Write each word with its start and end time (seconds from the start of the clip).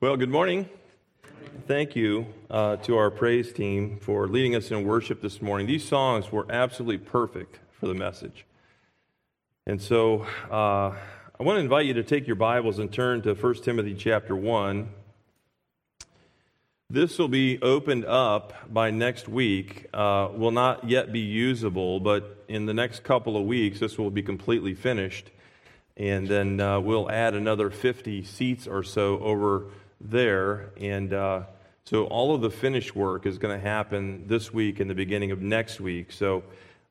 Well, 0.00 0.16
good 0.16 0.30
morning. 0.30 0.68
Thank 1.66 1.96
you 1.96 2.26
uh, 2.48 2.76
to 2.76 2.96
our 2.98 3.10
praise 3.10 3.52
team 3.52 3.98
for 4.00 4.28
leading 4.28 4.54
us 4.54 4.70
in 4.70 4.84
worship 4.84 5.20
this 5.20 5.42
morning. 5.42 5.66
These 5.66 5.88
songs 5.88 6.30
were 6.30 6.46
absolutely 6.48 6.98
perfect 6.98 7.58
for 7.80 7.88
the 7.88 7.94
message. 7.94 8.46
And 9.66 9.82
so 9.82 10.24
uh, 10.52 10.94
I 10.94 11.42
want 11.42 11.56
to 11.56 11.60
invite 11.60 11.86
you 11.86 11.94
to 11.94 12.04
take 12.04 12.28
your 12.28 12.36
Bibles 12.36 12.78
and 12.78 12.92
turn 12.92 13.22
to 13.22 13.34
1 13.34 13.54
Timothy 13.54 13.94
chapter 13.94 14.36
1. 14.36 14.88
This 16.90 17.18
will 17.18 17.26
be 17.26 17.60
opened 17.60 18.04
up 18.04 18.52
by 18.72 18.92
next 18.92 19.28
week. 19.28 19.86
Uh, 19.92 20.28
will 20.32 20.52
not 20.52 20.88
yet 20.88 21.12
be 21.12 21.18
usable, 21.18 21.98
but 21.98 22.44
in 22.46 22.66
the 22.66 22.74
next 22.74 23.02
couple 23.02 23.36
of 23.36 23.46
weeks, 23.46 23.80
this 23.80 23.98
will 23.98 24.12
be 24.12 24.22
completely 24.22 24.74
finished. 24.74 25.28
And 25.96 26.28
then 26.28 26.60
uh, 26.60 26.78
we'll 26.78 27.10
add 27.10 27.34
another 27.34 27.68
50 27.68 28.22
seats 28.22 28.68
or 28.68 28.84
so 28.84 29.18
over 29.18 29.64
there. 30.00 30.70
And 30.80 31.12
uh, 31.12 31.42
so 31.84 32.04
all 32.04 32.34
of 32.34 32.40
the 32.40 32.50
finish 32.50 32.94
work 32.94 33.26
is 33.26 33.38
going 33.38 33.58
to 33.58 33.64
happen 33.64 34.24
this 34.26 34.52
week 34.52 34.80
and 34.80 34.90
the 34.90 34.94
beginning 34.94 35.30
of 35.30 35.40
next 35.40 35.80
week. 35.80 36.12
So 36.12 36.42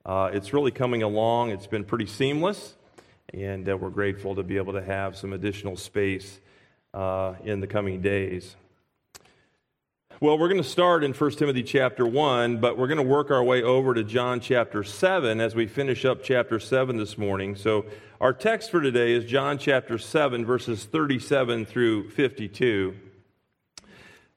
uh, 0.06 0.30
it's 0.34 0.54
really 0.54 0.72
coming 0.72 1.04
along. 1.04 1.52
It's 1.52 1.68
been 1.68 1.84
pretty 1.84 2.08
seamless. 2.08 2.76
And 3.34 3.68
uh, 3.68 3.76
we're 3.78 3.90
grateful 3.90 4.36
to 4.36 4.44
be 4.44 4.58
able 4.58 4.74
to 4.74 4.82
have 4.82 5.18
some 5.18 5.34
additional 5.34 5.76
space 5.76 6.40
uh, 6.94 7.36
in 7.44 7.60
the 7.60 7.68
coming 7.68 8.02
days. 8.02 8.56
Well, 10.20 10.40
we're 10.40 10.48
going 10.48 10.64
to 10.64 10.68
start 10.68 11.04
in 11.04 11.14
1 11.14 11.32
Timothy 11.34 11.62
chapter 11.62 12.04
1, 12.04 12.58
but 12.58 12.76
we're 12.76 12.88
going 12.88 12.98
to 12.98 13.04
work 13.04 13.30
our 13.30 13.44
way 13.44 13.62
over 13.62 13.94
to 13.94 14.04
John 14.04 14.40
chapter 14.40 14.84
7 14.84 15.40
as 15.40 15.54
we 15.54 15.68
finish 15.68 16.06
up 16.06 16.24
chapter 16.24 16.60
7 16.60 16.98
this 16.98 17.20
morning. 17.20 17.56
So, 17.56 17.86
our 18.20 18.34
text 18.34 18.72
for 18.72 18.82
today 18.82 19.14
is 19.14 19.26
John 19.26 19.58
chapter 19.58 19.98
7, 19.98 20.46
verses 20.46 20.86
37 20.86 21.66
through 21.66 22.10
52. 22.10 22.96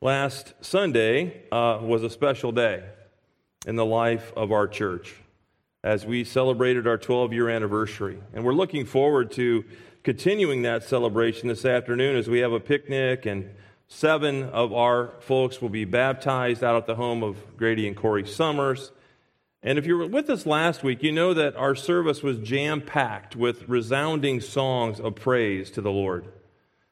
Last 0.00 0.54
Sunday 0.60 1.44
uh, 1.50 1.78
was 1.82 2.02
a 2.02 2.10
special 2.10 2.52
day 2.52 2.84
in 3.66 3.76
the 3.76 3.86
life 3.86 4.32
of 4.36 4.52
our 4.52 4.68
church 4.68 5.14
as 5.82 6.04
we 6.04 6.24
celebrated 6.24 6.86
our 6.86 6.98
12 6.98 7.32
year 7.32 7.48
anniversary. 7.48 8.18
And 8.32 8.44
we're 8.44 8.52
looking 8.52 8.84
forward 8.84 9.30
to 9.32 9.64
continuing 10.02 10.62
that 10.62 10.84
celebration 10.84 11.48
this 11.48 11.64
afternoon 11.64 12.16
as 12.16 12.28
we 12.28 12.40
have 12.40 12.52
a 12.52 12.60
picnic 12.60 13.26
and 13.26 13.50
Seven 13.92 14.44
of 14.50 14.72
our 14.72 15.10
folks 15.18 15.60
will 15.60 15.68
be 15.68 15.84
baptized 15.84 16.62
out 16.62 16.76
at 16.76 16.86
the 16.86 16.94
home 16.94 17.24
of 17.24 17.56
Grady 17.56 17.88
and 17.88 17.96
Corey 17.96 18.24
Summers. 18.24 18.92
And 19.62 19.78
if 19.78 19.86
you 19.86 19.96
were 19.96 20.06
with 20.06 20.30
us 20.30 20.46
last 20.46 20.82
week, 20.82 21.02
you 21.02 21.12
know 21.12 21.34
that 21.34 21.54
our 21.56 21.74
service 21.74 22.22
was 22.22 22.38
jam 22.38 22.80
packed 22.80 23.36
with 23.36 23.68
resounding 23.68 24.40
songs 24.40 24.98
of 24.98 25.16
praise 25.16 25.70
to 25.72 25.82
the 25.82 25.90
Lord. 25.90 26.26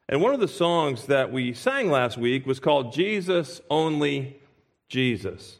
And 0.07 0.21
one 0.21 0.33
of 0.33 0.39
the 0.39 0.47
songs 0.47 1.05
that 1.05 1.31
we 1.31 1.53
sang 1.53 1.89
last 1.89 2.17
week 2.17 2.45
was 2.45 2.59
called 2.59 2.93
Jesus 2.93 3.61
Only 3.69 4.39
Jesus. 4.87 5.59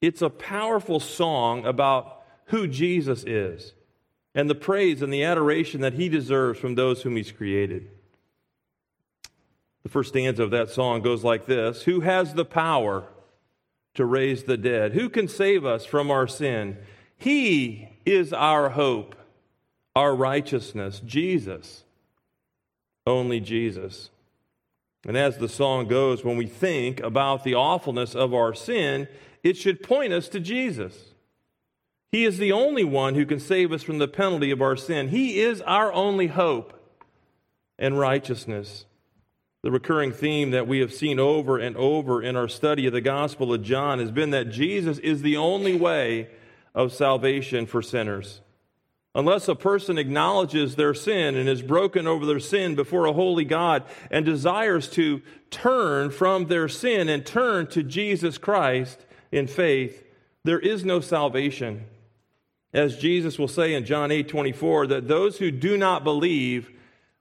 It's 0.00 0.22
a 0.22 0.30
powerful 0.30 1.00
song 1.00 1.64
about 1.64 2.22
who 2.46 2.66
Jesus 2.66 3.24
is 3.24 3.72
and 4.34 4.48
the 4.48 4.54
praise 4.54 5.02
and 5.02 5.12
the 5.12 5.24
adoration 5.24 5.80
that 5.80 5.94
he 5.94 6.08
deserves 6.08 6.58
from 6.58 6.74
those 6.74 7.02
whom 7.02 7.16
he's 7.16 7.32
created. 7.32 7.90
The 9.82 9.88
first 9.88 10.10
stanza 10.10 10.42
of 10.42 10.50
that 10.50 10.70
song 10.70 11.00
goes 11.00 11.24
like 11.24 11.46
this 11.46 11.82
Who 11.82 12.00
has 12.00 12.34
the 12.34 12.44
power 12.44 13.04
to 13.98 14.04
raise 14.04 14.44
the 14.44 14.56
dead? 14.56 14.92
Who 14.92 15.08
can 15.08 15.26
save 15.26 15.66
us 15.66 15.84
from 15.84 16.08
our 16.08 16.28
sin? 16.28 16.78
He 17.16 17.88
is 18.06 18.32
our 18.32 18.70
hope, 18.70 19.16
our 19.96 20.14
righteousness, 20.14 21.02
Jesus. 21.04 21.82
Only 23.04 23.40
Jesus. 23.40 24.10
And 25.04 25.16
as 25.16 25.38
the 25.38 25.48
song 25.48 25.88
goes, 25.88 26.24
when 26.24 26.36
we 26.36 26.46
think 26.46 27.00
about 27.00 27.42
the 27.42 27.56
awfulness 27.56 28.14
of 28.14 28.32
our 28.32 28.54
sin, 28.54 29.08
it 29.42 29.56
should 29.56 29.82
point 29.82 30.12
us 30.12 30.28
to 30.28 30.38
Jesus. 30.38 31.14
He 32.12 32.24
is 32.24 32.38
the 32.38 32.52
only 32.52 32.84
one 32.84 33.16
who 33.16 33.26
can 33.26 33.40
save 33.40 33.72
us 33.72 33.82
from 33.82 33.98
the 33.98 34.06
penalty 34.06 34.52
of 34.52 34.62
our 34.62 34.76
sin. 34.76 35.08
He 35.08 35.40
is 35.40 35.60
our 35.62 35.92
only 35.92 36.28
hope 36.28 36.72
and 37.80 37.98
righteousness. 37.98 38.84
The 39.62 39.72
recurring 39.72 40.12
theme 40.12 40.52
that 40.52 40.68
we 40.68 40.78
have 40.78 40.94
seen 40.94 41.18
over 41.18 41.58
and 41.58 41.76
over 41.76 42.22
in 42.22 42.36
our 42.36 42.46
study 42.46 42.86
of 42.86 42.92
the 42.92 43.00
Gospel 43.00 43.52
of 43.52 43.62
John 43.62 43.98
has 43.98 44.12
been 44.12 44.30
that 44.30 44.50
Jesus 44.50 44.98
is 44.98 45.22
the 45.22 45.36
only 45.36 45.74
way 45.74 46.28
of 46.76 46.92
salvation 46.92 47.66
for 47.66 47.82
sinners. 47.82 48.40
Unless 49.16 49.48
a 49.48 49.56
person 49.56 49.98
acknowledges 49.98 50.76
their 50.76 50.94
sin 50.94 51.34
and 51.34 51.48
is 51.48 51.60
broken 51.60 52.06
over 52.06 52.24
their 52.24 52.38
sin 52.38 52.76
before 52.76 53.06
a 53.06 53.12
holy 53.12 53.44
God 53.44 53.82
and 54.12 54.24
desires 54.24 54.88
to 54.90 55.22
turn 55.50 56.12
from 56.12 56.46
their 56.46 56.68
sin 56.68 57.08
and 57.08 57.26
turn 57.26 57.66
to 57.68 57.82
Jesus 57.82 58.38
Christ 58.38 59.04
in 59.32 59.48
faith, 59.48 60.04
there 60.44 60.60
is 60.60 60.84
no 60.84 61.00
salvation. 61.00 61.84
As 62.72 62.98
Jesus 62.98 63.40
will 63.40 63.48
say 63.48 63.74
in 63.74 63.84
John 63.84 64.12
8 64.12 64.28
24, 64.28 64.86
that 64.86 65.08
those 65.08 65.38
who 65.38 65.50
do 65.50 65.76
not 65.76 66.04
believe 66.04 66.70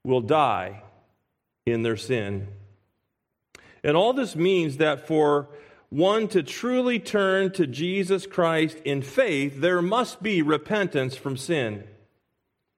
will 0.03 0.21
die 0.21 0.83
in 1.67 1.83
their 1.83 1.97
sin. 1.97 2.47
And 3.83 3.95
all 3.95 4.13
this 4.13 4.35
means 4.35 4.77
that 4.77 5.07
for 5.07 5.49
one 5.89 6.27
to 6.29 6.43
truly 6.43 6.99
turn 6.99 7.51
to 7.53 7.67
Jesus 7.67 8.25
Christ 8.25 8.77
in 8.83 9.01
faith, 9.01 9.61
there 9.61 9.81
must 9.81 10.21
be 10.21 10.41
repentance 10.41 11.15
from 11.15 11.37
sin. 11.37 11.83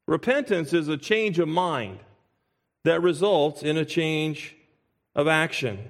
Repentance 0.07 0.73
is 0.73 0.87
a 0.87 0.97
change 0.97 1.39
of 1.39 1.47
mind 1.47 1.99
that 2.83 3.01
results 3.01 3.63
in 3.63 3.77
a 3.77 3.85
change 3.85 4.55
of 5.15 5.27
action. 5.27 5.89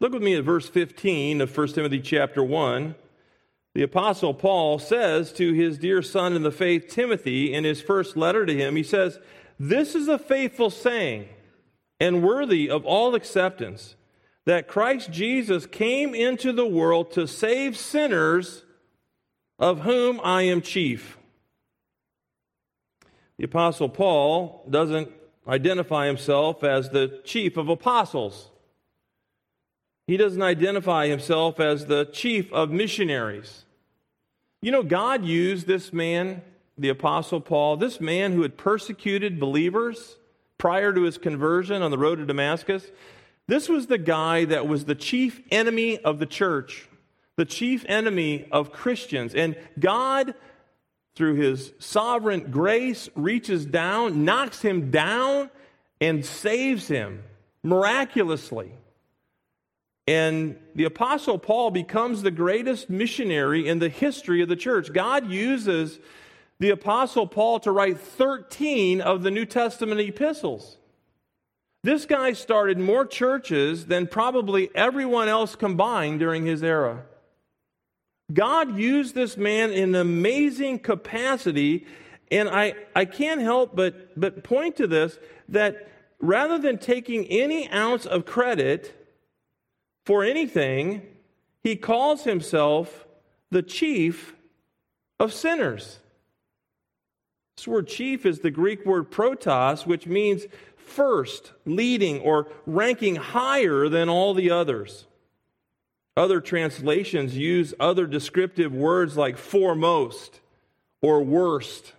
Look 0.00 0.12
with 0.12 0.22
me 0.22 0.36
at 0.36 0.44
verse 0.44 0.68
15 0.68 1.40
of 1.40 1.56
1 1.56 1.68
Timothy 1.68 2.00
chapter 2.00 2.42
1. 2.42 2.94
The 3.74 3.82
apostle 3.82 4.34
Paul 4.34 4.78
says 4.78 5.32
to 5.34 5.52
his 5.52 5.78
dear 5.78 6.02
son 6.02 6.34
in 6.34 6.42
the 6.42 6.52
faith 6.52 6.88
Timothy 6.88 7.52
in 7.52 7.64
his 7.64 7.80
first 7.80 8.16
letter 8.16 8.46
to 8.46 8.54
him, 8.54 8.76
he 8.76 8.82
says, 8.82 9.18
"This 9.58 9.94
is 9.94 10.08
a 10.08 10.18
faithful 10.18 10.70
saying 10.70 11.28
and 12.04 12.22
worthy 12.22 12.68
of 12.68 12.84
all 12.84 13.14
acceptance 13.14 13.96
that 14.44 14.68
Christ 14.68 15.10
Jesus 15.10 15.64
came 15.64 16.14
into 16.14 16.52
the 16.52 16.66
world 16.66 17.10
to 17.12 17.26
save 17.26 17.78
sinners, 17.78 18.62
of 19.58 19.80
whom 19.80 20.20
I 20.22 20.42
am 20.42 20.60
chief. 20.60 21.16
The 23.38 23.44
Apostle 23.44 23.88
Paul 23.88 24.66
doesn't 24.68 25.10
identify 25.48 26.06
himself 26.06 26.62
as 26.62 26.90
the 26.90 27.20
chief 27.24 27.56
of 27.56 27.70
apostles. 27.70 28.50
He 30.06 30.18
doesn't 30.18 30.42
identify 30.42 31.06
himself 31.08 31.58
as 31.58 31.86
the 31.86 32.04
chief 32.04 32.52
of 32.52 32.70
missionaries. 32.70 33.64
You 34.60 34.72
know, 34.72 34.82
God 34.82 35.24
used 35.24 35.66
this 35.66 35.90
man, 35.90 36.42
the 36.76 36.90
Apostle 36.90 37.40
Paul, 37.40 37.78
this 37.78 37.98
man 37.98 38.32
who 38.32 38.42
had 38.42 38.58
persecuted 38.58 39.40
believers 39.40 40.16
prior 40.58 40.92
to 40.92 41.02
his 41.02 41.18
conversion 41.18 41.82
on 41.82 41.90
the 41.90 41.98
road 41.98 42.16
to 42.16 42.26
Damascus. 42.26 42.84
This 43.46 43.68
was 43.68 43.86
the 43.86 43.98
guy 43.98 44.46
that 44.46 44.66
was 44.66 44.84
the 44.84 44.94
chief 44.94 45.40
enemy 45.50 45.98
of 45.98 46.18
the 46.18 46.26
church, 46.26 46.88
the 47.36 47.44
chief 47.44 47.84
enemy 47.88 48.46
of 48.50 48.72
Christians. 48.72 49.34
And 49.34 49.56
God, 49.78 50.34
through 51.14 51.34
his 51.34 51.72
sovereign 51.78 52.50
grace, 52.50 53.08
reaches 53.14 53.66
down, 53.66 54.24
knocks 54.24 54.62
him 54.62 54.90
down, 54.90 55.50
and 56.00 56.24
saves 56.24 56.88
him 56.88 57.22
miraculously. 57.62 58.72
And 60.06 60.56
the 60.74 60.84
Apostle 60.84 61.38
Paul 61.38 61.70
becomes 61.70 62.22
the 62.22 62.30
greatest 62.30 62.90
missionary 62.90 63.66
in 63.66 63.78
the 63.78 63.88
history 63.88 64.42
of 64.42 64.48
the 64.48 64.56
church. 64.56 64.92
God 64.92 65.30
uses 65.30 65.98
the 66.64 66.70
Apostle 66.70 67.26
Paul 67.26 67.60
to 67.60 67.70
write 67.70 68.00
13 68.00 69.02
of 69.02 69.22
the 69.22 69.30
New 69.30 69.44
Testament 69.44 70.00
epistles. 70.00 70.78
This 71.82 72.06
guy 72.06 72.32
started 72.32 72.78
more 72.78 73.04
churches 73.04 73.84
than 73.84 74.06
probably 74.06 74.70
everyone 74.74 75.28
else 75.28 75.56
combined 75.56 76.20
during 76.20 76.46
his 76.46 76.62
era. 76.62 77.02
God 78.32 78.78
used 78.78 79.14
this 79.14 79.36
man 79.36 79.72
in 79.72 79.94
amazing 79.94 80.78
capacity, 80.78 81.84
and 82.30 82.48
I, 82.48 82.72
I 82.96 83.04
can't 83.04 83.42
help 83.42 83.76
but, 83.76 84.18
but 84.18 84.42
point 84.42 84.76
to 84.76 84.86
this 84.86 85.18
that 85.50 85.86
rather 86.18 86.56
than 86.56 86.78
taking 86.78 87.26
any 87.26 87.68
ounce 87.68 88.06
of 88.06 88.24
credit 88.24 89.12
for 90.06 90.24
anything, 90.24 91.02
he 91.62 91.76
calls 91.76 92.24
himself 92.24 93.06
the 93.50 93.62
chief 93.62 94.34
of 95.20 95.30
sinners. 95.30 95.98
This 97.56 97.68
word 97.68 97.88
chief 97.88 98.26
is 98.26 98.40
the 98.40 98.50
Greek 98.50 98.84
word 98.84 99.10
protos, 99.10 99.86
which 99.86 100.06
means 100.06 100.46
first, 100.76 101.52
leading, 101.64 102.20
or 102.20 102.48
ranking 102.66 103.16
higher 103.16 103.88
than 103.88 104.08
all 104.08 104.34
the 104.34 104.50
others. 104.50 105.06
Other 106.16 106.40
translations 106.40 107.36
use 107.36 107.74
other 107.80 108.06
descriptive 108.06 108.72
words 108.72 109.16
like 109.16 109.36
foremost, 109.36 110.40
or 111.02 111.22
worst, 111.22 111.92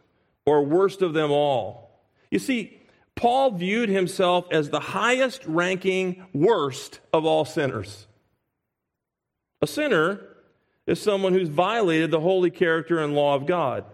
or 0.46 0.64
worst 0.64 1.02
of 1.02 1.14
them 1.14 1.32
all. 1.32 2.00
You 2.32 2.40
see, 2.40 2.82
Paul 3.16 3.52
viewed 3.52 3.90
himself 3.90 4.46
as 4.52 4.70
the 4.70 4.80
highest 4.80 5.46
ranking 5.46 6.26
worst 6.34 7.00
of 7.14 7.26
all 7.26 7.46
sinners. 7.46 8.08
A 9.62 9.68
sinner 9.68 10.22
is 10.86 11.02
someone 11.02 11.34
who's 11.34 11.50
violated 11.50 12.12
the 12.12 12.20
holy 12.20 12.52
character 12.52 13.00
and 13.00 13.16
law 13.16 13.36
of 13.36 13.46
God. 13.46 13.86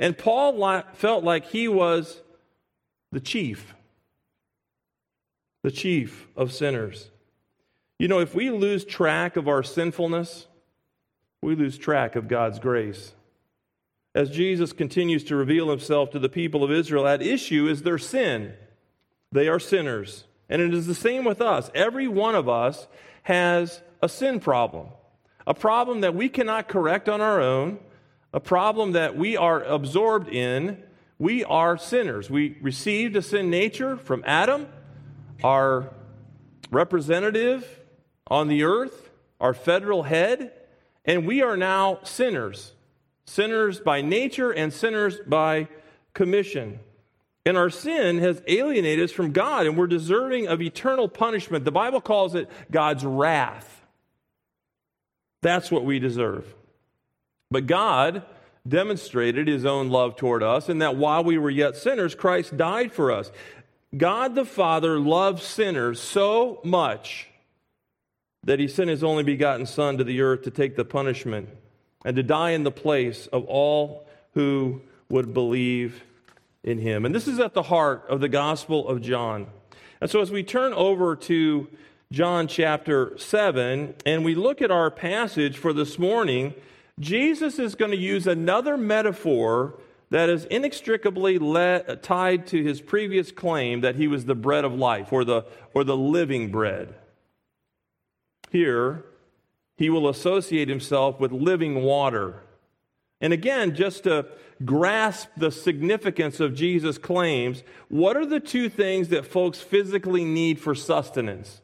And 0.00 0.16
Paul 0.16 0.82
felt 0.94 1.22
like 1.22 1.44
he 1.44 1.68
was 1.68 2.22
the 3.12 3.20
chief, 3.20 3.74
the 5.62 5.70
chief 5.70 6.26
of 6.34 6.52
sinners. 6.52 7.10
You 7.98 8.08
know, 8.08 8.18
if 8.18 8.34
we 8.34 8.50
lose 8.50 8.84
track 8.86 9.36
of 9.36 9.46
our 9.46 9.62
sinfulness, 9.62 10.46
we 11.42 11.54
lose 11.54 11.76
track 11.76 12.16
of 12.16 12.28
God's 12.28 12.58
grace. 12.58 13.12
As 14.14 14.30
Jesus 14.30 14.72
continues 14.72 15.22
to 15.24 15.36
reveal 15.36 15.68
himself 15.68 16.10
to 16.12 16.18
the 16.18 16.30
people 16.30 16.64
of 16.64 16.72
Israel, 16.72 17.06
at 17.06 17.20
issue 17.20 17.68
is 17.68 17.82
their 17.82 17.98
sin. 17.98 18.54
They 19.30 19.48
are 19.48 19.60
sinners. 19.60 20.24
And 20.48 20.62
it 20.62 20.72
is 20.72 20.86
the 20.86 20.94
same 20.94 21.24
with 21.24 21.42
us. 21.42 21.70
Every 21.74 22.08
one 22.08 22.34
of 22.34 22.48
us 22.48 22.88
has 23.24 23.82
a 24.02 24.08
sin 24.08 24.40
problem, 24.40 24.88
a 25.46 25.54
problem 25.54 26.00
that 26.00 26.14
we 26.14 26.30
cannot 26.30 26.68
correct 26.68 27.06
on 27.08 27.20
our 27.20 27.40
own, 27.40 27.78
a 28.32 28.40
problem 28.40 28.92
that 28.92 29.16
we 29.16 29.36
are 29.36 29.62
absorbed 29.62 30.28
in. 30.28 30.82
We 31.18 31.44
are 31.44 31.76
sinners. 31.76 32.30
We 32.30 32.56
received 32.60 33.16
a 33.16 33.22
sin 33.22 33.50
nature 33.50 33.96
from 33.96 34.22
Adam, 34.26 34.68
our 35.42 35.92
representative 36.70 37.80
on 38.28 38.48
the 38.48 38.62
earth, 38.62 39.10
our 39.40 39.54
federal 39.54 40.04
head, 40.04 40.52
and 41.04 41.26
we 41.26 41.42
are 41.42 41.56
now 41.56 41.98
sinners. 42.04 42.72
Sinners 43.26 43.80
by 43.80 44.00
nature 44.00 44.50
and 44.50 44.72
sinners 44.72 45.18
by 45.26 45.68
commission. 46.14 46.80
And 47.46 47.56
our 47.56 47.70
sin 47.70 48.18
has 48.18 48.42
alienated 48.46 49.04
us 49.04 49.12
from 49.12 49.32
God, 49.32 49.66
and 49.66 49.76
we're 49.76 49.86
deserving 49.86 50.46
of 50.46 50.60
eternal 50.60 51.08
punishment. 51.08 51.64
The 51.64 51.72
Bible 51.72 52.00
calls 52.00 52.34
it 52.34 52.50
God's 52.70 53.04
wrath. 53.04 53.84
That's 55.42 55.70
what 55.70 55.84
we 55.84 55.98
deserve. 55.98 56.54
But 57.50 57.66
God 57.66 58.22
demonstrated 58.68 59.48
his 59.48 59.64
own 59.64 59.88
love 59.88 60.16
toward 60.16 60.42
us 60.42 60.68
in 60.68 60.78
that 60.78 60.96
while 60.96 61.24
we 61.24 61.38
were 61.38 61.50
yet 61.50 61.76
sinners, 61.76 62.14
Christ 62.14 62.56
died 62.56 62.92
for 62.92 63.10
us. 63.10 63.30
God 63.96 64.34
the 64.34 64.44
Father 64.44 65.00
loves 65.00 65.42
sinners 65.42 65.98
so 66.00 66.60
much 66.62 67.28
that 68.44 68.60
he 68.60 68.68
sent 68.68 68.88
his 68.88 69.02
only 69.02 69.24
begotten 69.24 69.66
Son 69.66 69.98
to 69.98 70.04
the 70.04 70.20
earth 70.20 70.42
to 70.42 70.50
take 70.50 70.76
the 70.76 70.84
punishment 70.84 71.48
and 72.04 72.16
to 72.16 72.22
die 72.22 72.50
in 72.50 72.62
the 72.62 72.70
place 72.70 73.26
of 73.28 73.44
all 73.46 74.06
who 74.34 74.80
would 75.08 75.34
believe 75.34 76.04
in 76.62 76.78
him. 76.78 77.04
And 77.04 77.14
this 77.14 77.26
is 77.26 77.40
at 77.40 77.54
the 77.54 77.64
heart 77.64 78.04
of 78.08 78.20
the 78.20 78.28
Gospel 78.28 78.86
of 78.88 79.02
John. 79.02 79.48
And 80.00 80.10
so 80.10 80.20
as 80.20 80.30
we 80.30 80.42
turn 80.42 80.72
over 80.72 81.16
to 81.16 81.68
John 82.12 82.46
chapter 82.46 83.18
7 83.18 83.94
and 84.06 84.24
we 84.24 84.34
look 84.34 84.62
at 84.62 84.70
our 84.70 84.90
passage 84.90 85.58
for 85.58 85.72
this 85.72 85.98
morning, 85.98 86.54
Jesus 87.00 87.58
is 87.58 87.74
going 87.74 87.90
to 87.90 87.96
use 87.96 88.26
another 88.26 88.76
metaphor 88.76 89.80
that 90.10 90.28
is 90.28 90.44
inextricably 90.46 91.38
tied 92.02 92.46
to 92.48 92.62
his 92.62 92.80
previous 92.80 93.32
claim 93.32 93.80
that 93.80 93.96
he 93.96 94.06
was 94.06 94.26
the 94.26 94.34
bread 94.34 94.64
of 94.64 94.74
life 94.74 95.12
or 95.12 95.24
the, 95.24 95.44
or 95.72 95.82
the 95.82 95.96
living 95.96 96.50
bread. 96.50 96.94
Here, 98.50 99.04
he 99.76 99.88
will 99.88 100.08
associate 100.08 100.68
himself 100.68 101.18
with 101.20 101.32
living 101.32 101.82
water. 101.82 102.42
And 103.20 103.32
again, 103.32 103.74
just 103.74 104.04
to 104.04 104.26
grasp 104.64 105.28
the 105.36 105.50
significance 105.50 106.40
of 106.40 106.54
Jesus' 106.54 106.98
claims, 106.98 107.62
what 107.88 108.16
are 108.16 108.26
the 108.26 108.40
two 108.40 108.68
things 108.68 109.08
that 109.08 109.24
folks 109.24 109.60
physically 109.60 110.24
need 110.24 110.58
for 110.58 110.74
sustenance? 110.74 111.62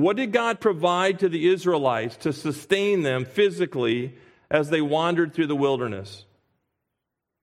What 0.00 0.16
did 0.16 0.32
God 0.32 0.60
provide 0.60 1.18
to 1.20 1.28
the 1.28 1.48
Israelites 1.48 2.16
to 2.18 2.32
sustain 2.32 3.02
them 3.02 3.24
physically 3.24 4.14
as 4.50 4.70
they 4.70 4.80
wandered 4.80 5.34
through 5.34 5.48
the 5.48 5.56
wilderness? 5.56 6.24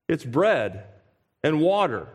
It's 0.08 0.24
bread 0.24 0.84
and 1.42 1.60
water, 1.60 2.08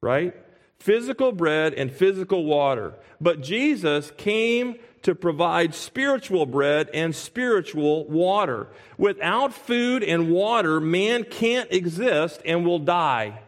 right? 0.00 0.34
Physical 0.78 1.32
bread 1.32 1.72
and 1.74 1.90
physical 1.90 2.44
water. 2.44 2.94
But 3.20 3.42
Jesus 3.42 4.12
came 4.16 4.76
to 5.02 5.14
provide 5.14 5.74
spiritual 5.74 6.46
bread 6.46 6.90
and 6.92 7.14
spiritual 7.14 8.06
water. 8.08 8.68
Without 8.98 9.54
food 9.54 10.02
and 10.02 10.30
water, 10.30 10.80
man 10.80 11.24
can't 11.24 11.72
exist 11.72 12.40
and 12.44 12.66
will 12.66 12.80
die. 12.80 13.40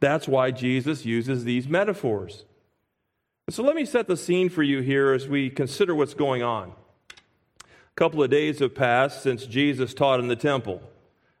That's 0.00 0.26
why 0.26 0.50
Jesus 0.50 1.06
uses 1.06 1.44
these 1.44 1.68
metaphors. 1.68 2.44
So 3.52 3.62
let 3.62 3.76
me 3.76 3.84
set 3.84 4.08
the 4.08 4.16
scene 4.16 4.48
for 4.48 4.62
you 4.62 4.80
here 4.80 5.12
as 5.12 5.28
we 5.28 5.50
consider 5.50 5.94
what's 5.94 6.14
going 6.14 6.42
on. 6.42 6.72
A 7.60 7.94
couple 7.96 8.22
of 8.22 8.30
days 8.30 8.60
have 8.60 8.74
passed 8.74 9.22
since 9.22 9.44
Jesus 9.44 9.92
taught 9.92 10.20
in 10.20 10.28
the 10.28 10.36
temple. 10.36 10.80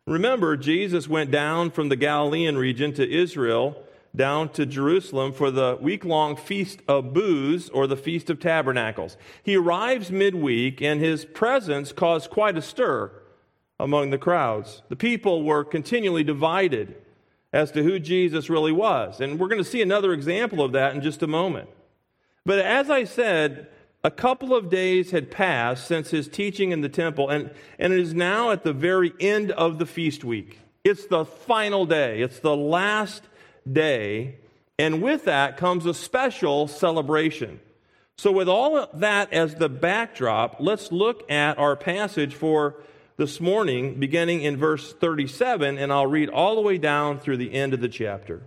Remember, 0.06 0.58
Jesus 0.58 1.08
went 1.08 1.30
down 1.30 1.70
from 1.70 1.88
the 1.88 1.96
Galilean 1.96 2.58
region 2.58 2.92
to 2.94 3.10
Israel 3.10 3.82
down 4.14 4.50
to 4.50 4.66
Jerusalem 4.66 5.32
for 5.32 5.50
the 5.50 5.78
week 5.80 6.04
long 6.04 6.36
Feast 6.36 6.80
of 6.86 7.14
Booths 7.14 7.70
or 7.70 7.86
the 7.86 7.96
Feast 7.96 8.28
of 8.28 8.38
Tabernacles. 8.38 9.16
He 9.42 9.56
arrives 9.56 10.10
midweek, 10.10 10.82
and 10.82 11.00
his 11.00 11.24
presence 11.24 11.92
caused 11.92 12.28
quite 12.28 12.58
a 12.58 12.62
stir 12.62 13.10
among 13.80 14.10
the 14.10 14.18
crowds. 14.18 14.82
The 14.90 14.96
people 14.96 15.44
were 15.44 15.64
continually 15.64 16.24
divided 16.24 16.94
as 17.54 17.70
to 17.70 17.82
who 17.82 17.98
Jesus 17.98 18.50
really 18.50 18.72
was. 18.72 19.18
And 19.18 19.40
we're 19.40 19.48
going 19.48 19.64
to 19.64 19.70
see 19.70 19.80
another 19.80 20.12
example 20.12 20.62
of 20.62 20.72
that 20.72 20.94
in 20.94 21.00
just 21.00 21.22
a 21.22 21.26
moment. 21.26 21.70
But 22.44 22.58
as 22.58 22.90
I 22.90 23.04
said, 23.04 23.68
a 24.04 24.10
couple 24.10 24.54
of 24.54 24.68
days 24.68 25.12
had 25.12 25.30
passed 25.30 25.86
since 25.86 26.10
his 26.10 26.26
teaching 26.28 26.72
in 26.72 26.80
the 26.80 26.88
temple, 26.88 27.28
and, 27.28 27.50
and 27.78 27.92
it 27.92 28.00
is 28.00 28.14
now 28.14 28.50
at 28.50 28.64
the 28.64 28.72
very 28.72 29.12
end 29.20 29.52
of 29.52 29.78
the 29.78 29.86
feast 29.86 30.24
week. 30.24 30.58
It's 30.82 31.06
the 31.06 31.24
final 31.24 31.86
day, 31.86 32.20
it's 32.20 32.40
the 32.40 32.56
last 32.56 33.22
day, 33.70 34.38
and 34.78 35.00
with 35.00 35.24
that 35.26 35.56
comes 35.56 35.86
a 35.86 35.94
special 35.94 36.66
celebration. 36.66 37.60
So, 38.18 38.32
with 38.32 38.48
all 38.48 38.88
that 38.94 39.32
as 39.32 39.54
the 39.54 39.68
backdrop, 39.68 40.56
let's 40.58 40.90
look 40.90 41.30
at 41.30 41.58
our 41.58 41.76
passage 41.76 42.34
for 42.34 42.76
this 43.16 43.40
morning, 43.40 44.00
beginning 44.00 44.42
in 44.42 44.56
verse 44.56 44.92
37, 44.92 45.78
and 45.78 45.92
I'll 45.92 46.06
read 46.06 46.28
all 46.28 46.56
the 46.56 46.60
way 46.60 46.78
down 46.78 47.20
through 47.20 47.36
the 47.36 47.52
end 47.52 47.72
of 47.72 47.80
the 47.80 47.88
chapter. 47.88 48.42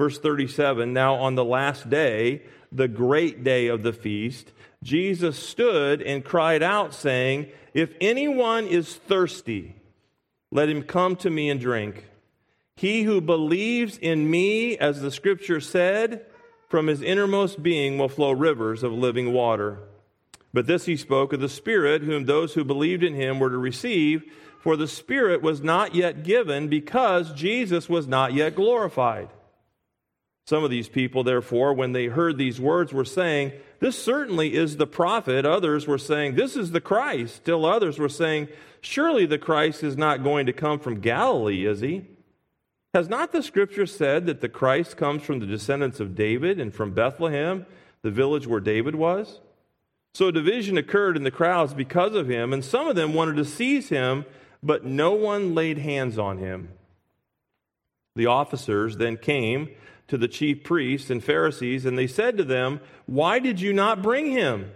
Verse 0.00 0.18
37 0.18 0.94
Now, 0.94 1.16
on 1.16 1.34
the 1.34 1.44
last 1.44 1.90
day, 1.90 2.40
the 2.72 2.88
great 2.88 3.44
day 3.44 3.66
of 3.66 3.82
the 3.82 3.92
feast, 3.92 4.50
Jesus 4.82 5.38
stood 5.38 6.00
and 6.00 6.24
cried 6.24 6.62
out, 6.62 6.94
saying, 6.94 7.48
If 7.74 7.92
anyone 8.00 8.66
is 8.66 8.94
thirsty, 8.94 9.76
let 10.50 10.70
him 10.70 10.84
come 10.84 11.16
to 11.16 11.28
me 11.28 11.50
and 11.50 11.60
drink. 11.60 12.06
He 12.76 13.02
who 13.02 13.20
believes 13.20 13.98
in 13.98 14.30
me, 14.30 14.78
as 14.78 15.02
the 15.02 15.10
scripture 15.10 15.60
said, 15.60 16.24
from 16.70 16.86
his 16.86 17.02
innermost 17.02 17.62
being 17.62 17.98
will 17.98 18.08
flow 18.08 18.32
rivers 18.32 18.82
of 18.82 18.92
living 18.92 19.34
water. 19.34 19.80
But 20.54 20.66
this 20.66 20.86
he 20.86 20.96
spoke 20.96 21.34
of 21.34 21.40
the 21.40 21.48
Spirit, 21.50 22.04
whom 22.04 22.24
those 22.24 22.54
who 22.54 22.64
believed 22.64 23.04
in 23.04 23.14
him 23.14 23.38
were 23.38 23.50
to 23.50 23.58
receive, 23.58 24.24
for 24.60 24.78
the 24.78 24.88
Spirit 24.88 25.42
was 25.42 25.60
not 25.60 25.94
yet 25.94 26.24
given 26.24 26.68
because 26.68 27.34
Jesus 27.34 27.90
was 27.90 28.06
not 28.06 28.32
yet 28.32 28.54
glorified. 28.54 29.28
Some 30.50 30.64
of 30.64 30.70
these 30.70 30.88
people, 30.88 31.22
therefore, 31.22 31.74
when 31.74 31.92
they 31.92 32.06
heard 32.06 32.36
these 32.36 32.60
words, 32.60 32.92
were 32.92 33.04
saying, 33.04 33.52
This 33.78 33.96
certainly 33.96 34.54
is 34.54 34.78
the 34.78 34.86
prophet. 34.86 35.46
Others 35.46 35.86
were 35.86 35.96
saying, 35.96 36.34
This 36.34 36.56
is 36.56 36.72
the 36.72 36.80
Christ. 36.80 37.36
Still 37.36 37.64
others 37.64 38.00
were 38.00 38.08
saying, 38.08 38.48
Surely 38.80 39.26
the 39.26 39.38
Christ 39.38 39.84
is 39.84 39.96
not 39.96 40.24
going 40.24 40.46
to 40.46 40.52
come 40.52 40.80
from 40.80 40.98
Galilee, 40.98 41.66
is 41.66 41.78
he? 41.78 42.04
Has 42.94 43.08
not 43.08 43.30
the 43.30 43.44
scripture 43.44 43.86
said 43.86 44.26
that 44.26 44.40
the 44.40 44.48
Christ 44.48 44.96
comes 44.96 45.22
from 45.22 45.38
the 45.38 45.46
descendants 45.46 46.00
of 46.00 46.16
David 46.16 46.58
and 46.58 46.74
from 46.74 46.94
Bethlehem, 46.94 47.64
the 48.02 48.10
village 48.10 48.48
where 48.48 48.58
David 48.58 48.96
was? 48.96 49.38
So 50.14 50.26
a 50.26 50.32
division 50.32 50.76
occurred 50.76 51.16
in 51.16 51.22
the 51.22 51.30
crowds 51.30 51.74
because 51.74 52.16
of 52.16 52.28
him, 52.28 52.52
and 52.52 52.64
some 52.64 52.88
of 52.88 52.96
them 52.96 53.14
wanted 53.14 53.36
to 53.36 53.44
seize 53.44 53.88
him, 53.88 54.24
but 54.64 54.84
no 54.84 55.12
one 55.12 55.54
laid 55.54 55.78
hands 55.78 56.18
on 56.18 56.38
him. 56.38 56.70
The 58.16 58.26
officers 58.26 58.96
then 58.96 59.16
came 59.16 59.68
to 60.10 60.18
the 60.18 60.28
chief 60.28 60.64
priests 60.64 61.08
and 61.08 61.22
Pharisees, 61.22 61.86
and 61.86 61.96
they 61.96 62.08
said 62.08 62.36
to 62.36 62.44
them, 62.44 62.80
Why 63.06 63.38
did 63.38 63.60
you 63.60 63.72
not 63.72 64.02
bring 64.02 64.32
him? 64.32 64.72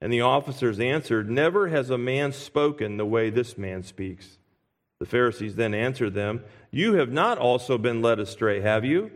And 0.00 0.12
the 0.12 0.22
officers 0.22 0.80
answered, 0.80 1.30
Never 1.30 1.68
has 1.68 1.88
a 1.88 1.96
man 1.96 2.32
spoken 2.32 2.96
the 2.96 3.06
way 3.06 3.30
this 3.30 3.56
man 3.56 3.84
speaks. 3.84 4.38
The 4.98 5.06
Pharisees 5.06 5.54
then 5.54 5.72
answered 5.72 6.14
them, 6.14 6.42
You 6.72 6.94
have 6.94 7.12
not 7.12 7.38
also 7.38 7.78
been 7.78 8.02
led 8.02 8.18
astray, 8.18 8.60
have 8.60 8.84
you? 8.84 9.12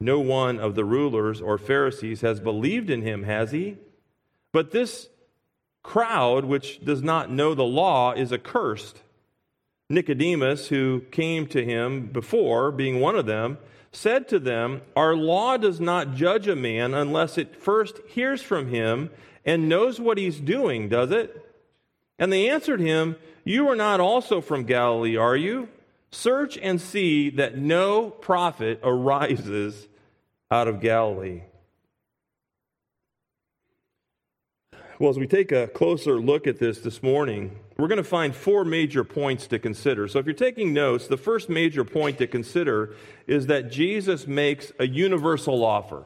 No 0.00 0.18
one 0.18 0.58
of 0.58 0.74
the 0.74 0.84
rulers 0.84 1.40
or 1.40 1.56
Pharisees 1.56 2.22
has 2.22 2.40
believed 2.40 2.90
in 2.90 3.02
him, 3.02 3.22
has 3.22 3.52
he? 3.52 3.76
But 4.52 4.72
this 4.72 5.08
crowd, 5.84 6.44
which 6.44 6.84
does 6.84 7.02
not 7.02 7.30
know 7.30 7.54
the 7.54 7.62
law, 7.62 8.12
is 8.12 8.32
accursed. 8.32 9.02
Nicodemus, 9.88 10.66
who 10.68 11.02
came 11.12 11.46
to 11.46 11.64
him 11.64 12.06
before, 12.06 12.72
being 12.72 12.98
one 12.98 13.14
of 13.14 13.26
them, 13.26 13.58
said 13.92 14.28
to 14.28 14.38
them, 14.38 14.82
Our 14.96 15.14
law 15.14 15.56
does 15.56 15.80
not 15.80 16.14
judge 16.14 16.48
a 16.48 16.56
man 16.56 16.94
unless 16.94 17.38
it 17.38 17.56
first 17.56 18.00
hears 18.08 18.42
from 18.42 18.68
him 18.68 19.10
and 19.44 19.68
knows 19.68 20.00
what 20.00 20.18
he's 20.18 20.40
doing, 20.40 20.88
does 20.88 21.10
it? 21.10 21.44
And 22.18 22.32
they 22.32 22.48
answered 22.48 22.80
him, 22.80 23.16
You 23.44 23.68
are 23.68 23.76
not 23.76 24.00
also 24.00 24.40
from 24.40 24.64
Galilee, 24.64 25.16
are 25.16 25.36
you? 25.36 25.68
Search 26.10 26.58
and 26.58 26.80
see 26.80 27.30
that 27.30 27.56
no 27.58 28.10
prophet 28.10 28.80
arises 28.84 29.88
out 30.50 30.68
of 30.68 30.80
Galilee. 30.80 31.42
Well, 35.02 35.10
as 35.10 35.18
we 35.18 35.26
take 35.26 35.50
a 35.50 35.66
closer 35.66 36.20
look 36.20 36.46
at 36.46 36.60
this 36.60 36.78
this 36.78 37.02
morning, 37.02 37.58
we're 37.76 37.88
going 37.88 37.96
to 37.96 38.04
find 38.04 38.32
four 38.32 38.64
major 38.64 39.02
points 39.02 39.48
to 39.48 39.58
consider. 39.58 40.06
So, 40.06 40.20
if 40.20 40.26
you're 40.26 40.32
taking 40.32 40.72
notes, 40.72 41.08
the 41.08 41.16
first 41.16 41.48
major 41.48 41.82
point 41.82 42.18
to 42.18 42.28
consider 42.28 42.94
is 43.26 43.48
that 43.48 43.68
Jesus 43.68 44.28
makes 44.28 44.70
a 44.78 44.86
universal 44.86 45.64
offer. 45.64 46.04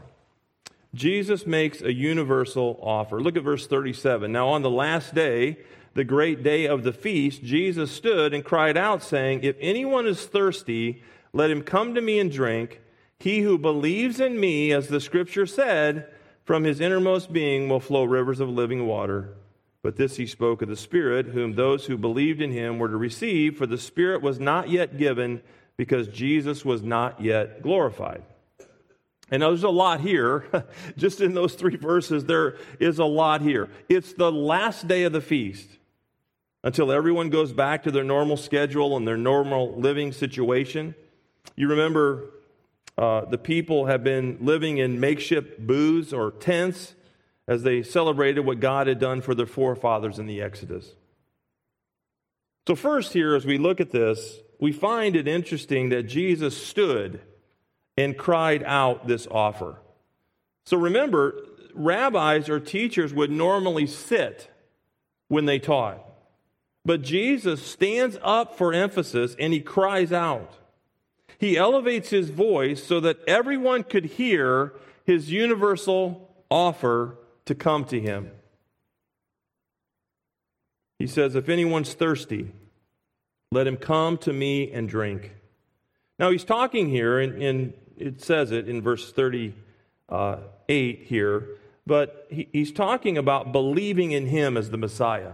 Jesus 0.95 1.47
makes 1.47 1.83
a 1.83 1.93
universal 1.93 2.81
offer. 2.81 3.21
Look 3.21 3.37
at 3.37 3.43
verse 3.43 3.67
37. 3.67 4.33
Now, 4.33 4.49
on 4.49 4.63
the 4.63 4.71
last 4.71 5.15
day, 5.15 5.59
the 5.93 6.03
great 6.03 6.43
day 6.43 6.65
of 6.67 6.83
the 6.83 6.95
feast, 6.95 7.43
Jesus 7.43 7.91
stood 7.91 8.33
and 8.33 8.43
cried 8.43 8.79
out, 8.79 9.03
saying, 9.03 9.41
If 9.43 9.57
anyone 9.61 10.07
is 10.07 10.25
thirsty, 10.25 11.03
let 11.35 11.51
him 11.51 11.61
come 11.61 11.95
to 11.97 12.01
me 12.01 12.19
and 12.19 12.33
drink. 12.33 12.81
He 13.19 13.41
who 13.41 13.59
believes 13.59 14.21
in 14.21 14.41
me, 14.41 14.73
as 14.73 14.89
the 14.89 15.03
scripture 15.03 15.45
said, 15.45 16.09
from 16.47 16.63
his 16.63 16.81
innermost 16.81 17.33
being 17.33 17.69
will 17.69 17.81
flow 17.81 18.05
rivers 18.05 18.39
of 18.39 18.49
living 18.49 18.87
water. 18.87 19.35
But 19.83 19.97
this 19.97 20.17
he 20.17 20.27
spoke 20.27 20.63
of 20.63 20.69
the 20.69 20.77
Spirit, 20.77 21.27
whom 21.27 21.55
those 21.55 21.87
who 21.87 21.99
believed 21.99 22.41
in 22.41 22.53
him 22.53 22.79
were 22.79 22.89
to 22.89 22.97
receive, 22.97 23.59
for 23.59 23.67
the 23.67 23.77
Spirit 23.77 24.23
was 24.23 24.41
not 24.41 24.71
yet 24.71 24.97
given 24.97 25.43
because 25.77 26.09
Jesus 26.09 26.65
was 26.65 26.83
not 26.83 27.21
yet 27.21 27.63
glorified. 27.63 28.23
And 29.29 29.43
there's 29.43 29.65
a 29.65 29.69
lot 29.69 30.01
here. 30.01 30.47
Just 30.97 31.21
in 31.21 31.35
those 31.35 31.55
three 31.55 31.77
verses, 31.77 32.25
there 32.25 32.57
is 32.79 33.01
a 33.01 33.05
lot 33.05 33.43
here. 33.43 33.69
It's 33.89 34.13
the 34.13 34.31
last 34.31 34.87
day 34.87 35.03
of 35.03 35.13
the 35.13 35.21
feast 35.21 35.69
until 36.63 36.93
everyone 36.93 37.29
goes 37.29 37.53
back 37.53 37.83
to 37.83 37.91
their 37.91 38.05
normal 38.05 38.37
schedule 38.37 38.97
and 38.97 39.07
their 39.07 39.17
normal 39.17 39.75
living 39.79 40.13
situation. 40.13 40.95
You 41.57 41.69
remember 41.69 42.31
uh, 42.99 43.25
the 43.27 43.39
people 43.39 43.87
have 43.87 44.03
been 44.03 44.39
living 44.41 44.79
in 44.79 44.99
makeshift 44.99 45.67
booths 45.67 46.13
or 46.13 46.31
tents 46.31 46.95
as 47.47 47.63
they 47.63 47.83
celebrated 47.83 48.41
what 48.41 48.61
God 48.61 48.87
had 48.87 48.99
done 48.99 49.21
for 49.21 49.35
their 49.35 49.47
forefathers 49.47 50.19
in 50.19 50.27
the 50.27 50.41
Exodus. 50.41 50.95
So, 52.67 52.75
first, 52.75 53.13
here, 53.13 53.37
as 53.37 53.47
we 53.47 53.59
look 53.59 53.81
at 53.81 53.91
this, 53.91 54.41
we 54.59 54.73
find 54.73 55.15
it 55.15 55.29
interesting 55.29 55.91
that 55.91 56.05
Jesus 56.05 56.57
stood 56.57 57.21
and 57.97 58.19
cried 58.19 58.65
out 58.65 59.07
this 59.07 59.29
offer. 59.31 59.79
So, 60.65 60.77
remember, 60.77 61.37
rabbis 61.75 62.49
or 62.49 62.59
teachers 62.59 63.15
would 63.15 63.31
normally 63.31 63.87
sit 63.87 64.51
when 65.29 65.45
they 65.45 65.59
taught. 65.59 66.03
But 66.85 67.03
Jesus 67.03 67.65
stands 67.65 68.17
up 68.23 68.57
for 68.57 68.73
emphasis 68.73 69.37
and 69.39 69.53
he 69.53 69.61
cries 69.61 70.13
out. 70.13 70.53
He 71.39 71.57
elevates 71.57 72.11
his 72.11 72.31
voice 72.31 72.83
so 72.83 73.01
that 73.01 73.19
everyone 73.27 73.83
could 73.83 74.05
hear 74.05 74.73
his 75.05 75.31
universal 75.31 76.31
offer 76.51 77.17
to 77.45 77.55
come 77.55 77.85
to 77.87 78.01
him. 78.01 78.31
He 80.99 81.07
says, 81.07 81.35
If 81.35 81.49
anyone's 81.49 81.93
thirsty, 81.95 82.53
let 83.53 83.67
him 83.67 83.77
come 83.77 84.19
to 84.19 84.33
me 84.33 84.73
and 84.73 84.89
drink. 84.89 85.33
Now, 86.19 86.31
he's 86.31 86.45
talking 86.45 86.89
here, 86.89 87.21
and, 87.21 87.43
and 87.43 87.73
it 87.99 88.23
says 88.23 88.51
it 88.51 88.69
in 88.69 88.81
verse 88.81 89.13
38 89.13 91.03
here, 91.03 91.49
but 91.87 92.27
he, 92.31 92.49
he's 92.53 92.73
talking 92.73 93.19
about 93.19 93.53
believing 93.53 94.13
in 94.13 94.27
him 94.27 94.57
as 94.57 94.71
the 94.71 94.79
Messiah. 94.79 95.33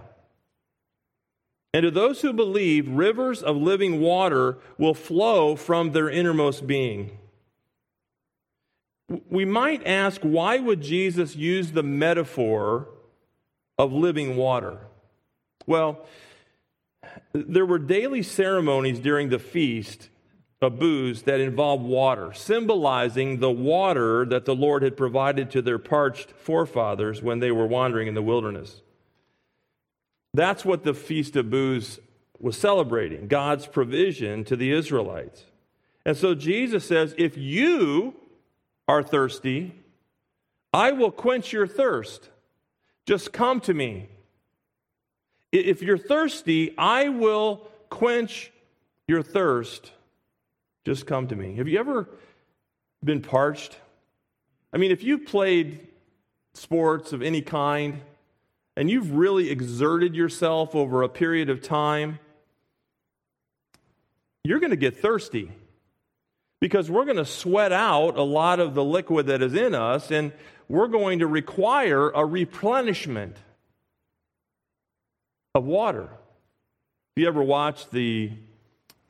And 1.74 1.84
to 1.84 1.90
those 1.90 2.20
who 2.20 2.32
believe, 2.32 2.88
rivers 2.88 3.42
of 3.42 3.56
living 3.56 4.00
water 4.00 4.58
will 4.76 4.94
flow 4.94 5.56
from 5.56 5.92
their 5.92 6.10
innermost 6.10 6.66
being. 6.66 7.18
We 9.28 9.44
might 9.44 9.86
ask, 9.86 10.20
why 10.20 10.58
would 10.58 10.82
Jesus 10.82 11.34
use 11.34 11.72
the 11.72 11.82
metaphor 11.82 12.88
of 13.78 13.92
living 13.92 14.36
water? 14.36 14.78
Well, 15.66 16.04
there 17.32 17.66
were 17.66 17.78
daily 17.78 18.22
ceremonies 18.22 19.00
during 19.00 19.30
the 19.30 19.38
feast 19.38 20.08
of 20.60 20.78
booths 20.78 21.22
that 21.22 21.40
involved 21.40 21.84
water, 21.84 22.32
symbolizing 22.32 23.40
the 23.40 23.50
water 23.50 24.24
that 24.26 24.44
the 24.44 24.54
Lord 24.54 24.82
had 24.82 24.96
provided 24.96 25.50
to 25.50 25.62
their 25.62 25.78
parched 25.78 26.30
forefathers 26.32 27.22
when 27.22 27.40
they 27.40 27.50
were 27.50 27.66
wandering 27.66 28.08
in 28.08 28.14
the 28.14 28.22
wilderness. 28.22 28.82
That's 30.34 30.64
what 30.64 30.84
the 30.84 30.94
Feast 30.94 31.36
of 31.36 31.50
Booths 31.50 31.98
was 32.38 32.56
celebrating 32.56 33.28
God's 33.28 33.66
provision 33.66 34.44
to 34.44 34.56
the 34.56 34.72
Israelites. 34.72 35.44
And 36.04 36.16
so 36.16 36.34
Jesus 36.34 36.84
says, 36.84 37.14
If 37.18 37.36
you 37.36 38.14
are 38.88 39.02
thirsty, 39.02 39.72
I 40.72 40.92
will 40.92 41.10
quench 41.10 41.52
your 41.52 41.66
thirst. 41.66 42.30
Just 43.06 43.32
come 43.32 43.60
to 43.60 43.74
me. 43.74 44.08
If 45.52 45.82
you're 45.82 45.98
thirsty, 45.98 46.74
I 46.78 47.10
will 47.10 47.68
quench 47.90 48.50
your 49.06 49.22
thirst. 49.22 49.92
Just 50.84 51.06
come 51.06 51.28
to 51.28 51.36
me. 51.36 51.56
Have 51.56 51.68
you 51.68 51.78
ever 51.78 52.08
been 53.04 53.20
parched? 53.20 53.76
I 54.72 54.78
mean, 54.78 54.90
if 54.90 55.02
you've 55.02 55.26
played 55.26 55.86
sports 56.54 57.12
of 57.12 57.22
any 57.22 57.42
kind, 57.42 58.00
and 58.76 58.90
you've 58.90 59.12
really 59.12 59.50
exerted 59.50 60.14
yourself 60.14 60.74
over 60.74 61.02
a 61.02 61.08
period 61.08 61.50
of 61.50 61.62
time, 61.62 62.18
you're 64.44 64.60
going 64.60 64.70
to 64.70 64.76
get 64.76 64.96
thirsty 64.98 65.52
because 66.60 66.90
we're 66.90 67.04
going 67.04 67.16
to 67.16 67.24
sweat 67.24 67.72
out 67.72 68.16
a 68.16 68.22
lot 68.22 68.60
of 68.60 68.74
the 68.74 68.84
liquid 68.84 69.26
that 69.26 69.42
is 69.42 69.54
in 69.54 69.74
us 69.74 70.10
and 70.10 70.32
we're 70.68 70.88
going 70.88 71.18
to 71.18 71.26
require 71.26 72.10
a 72.10 72.24
replenishment 72.24 73.36
of 75.54 75.64
water. 75.64 76.04
Have 76.04 77.16
you 77.16 77.28
ever 77.28 77.42
watched 77.42 77.90
the 77.90 78.32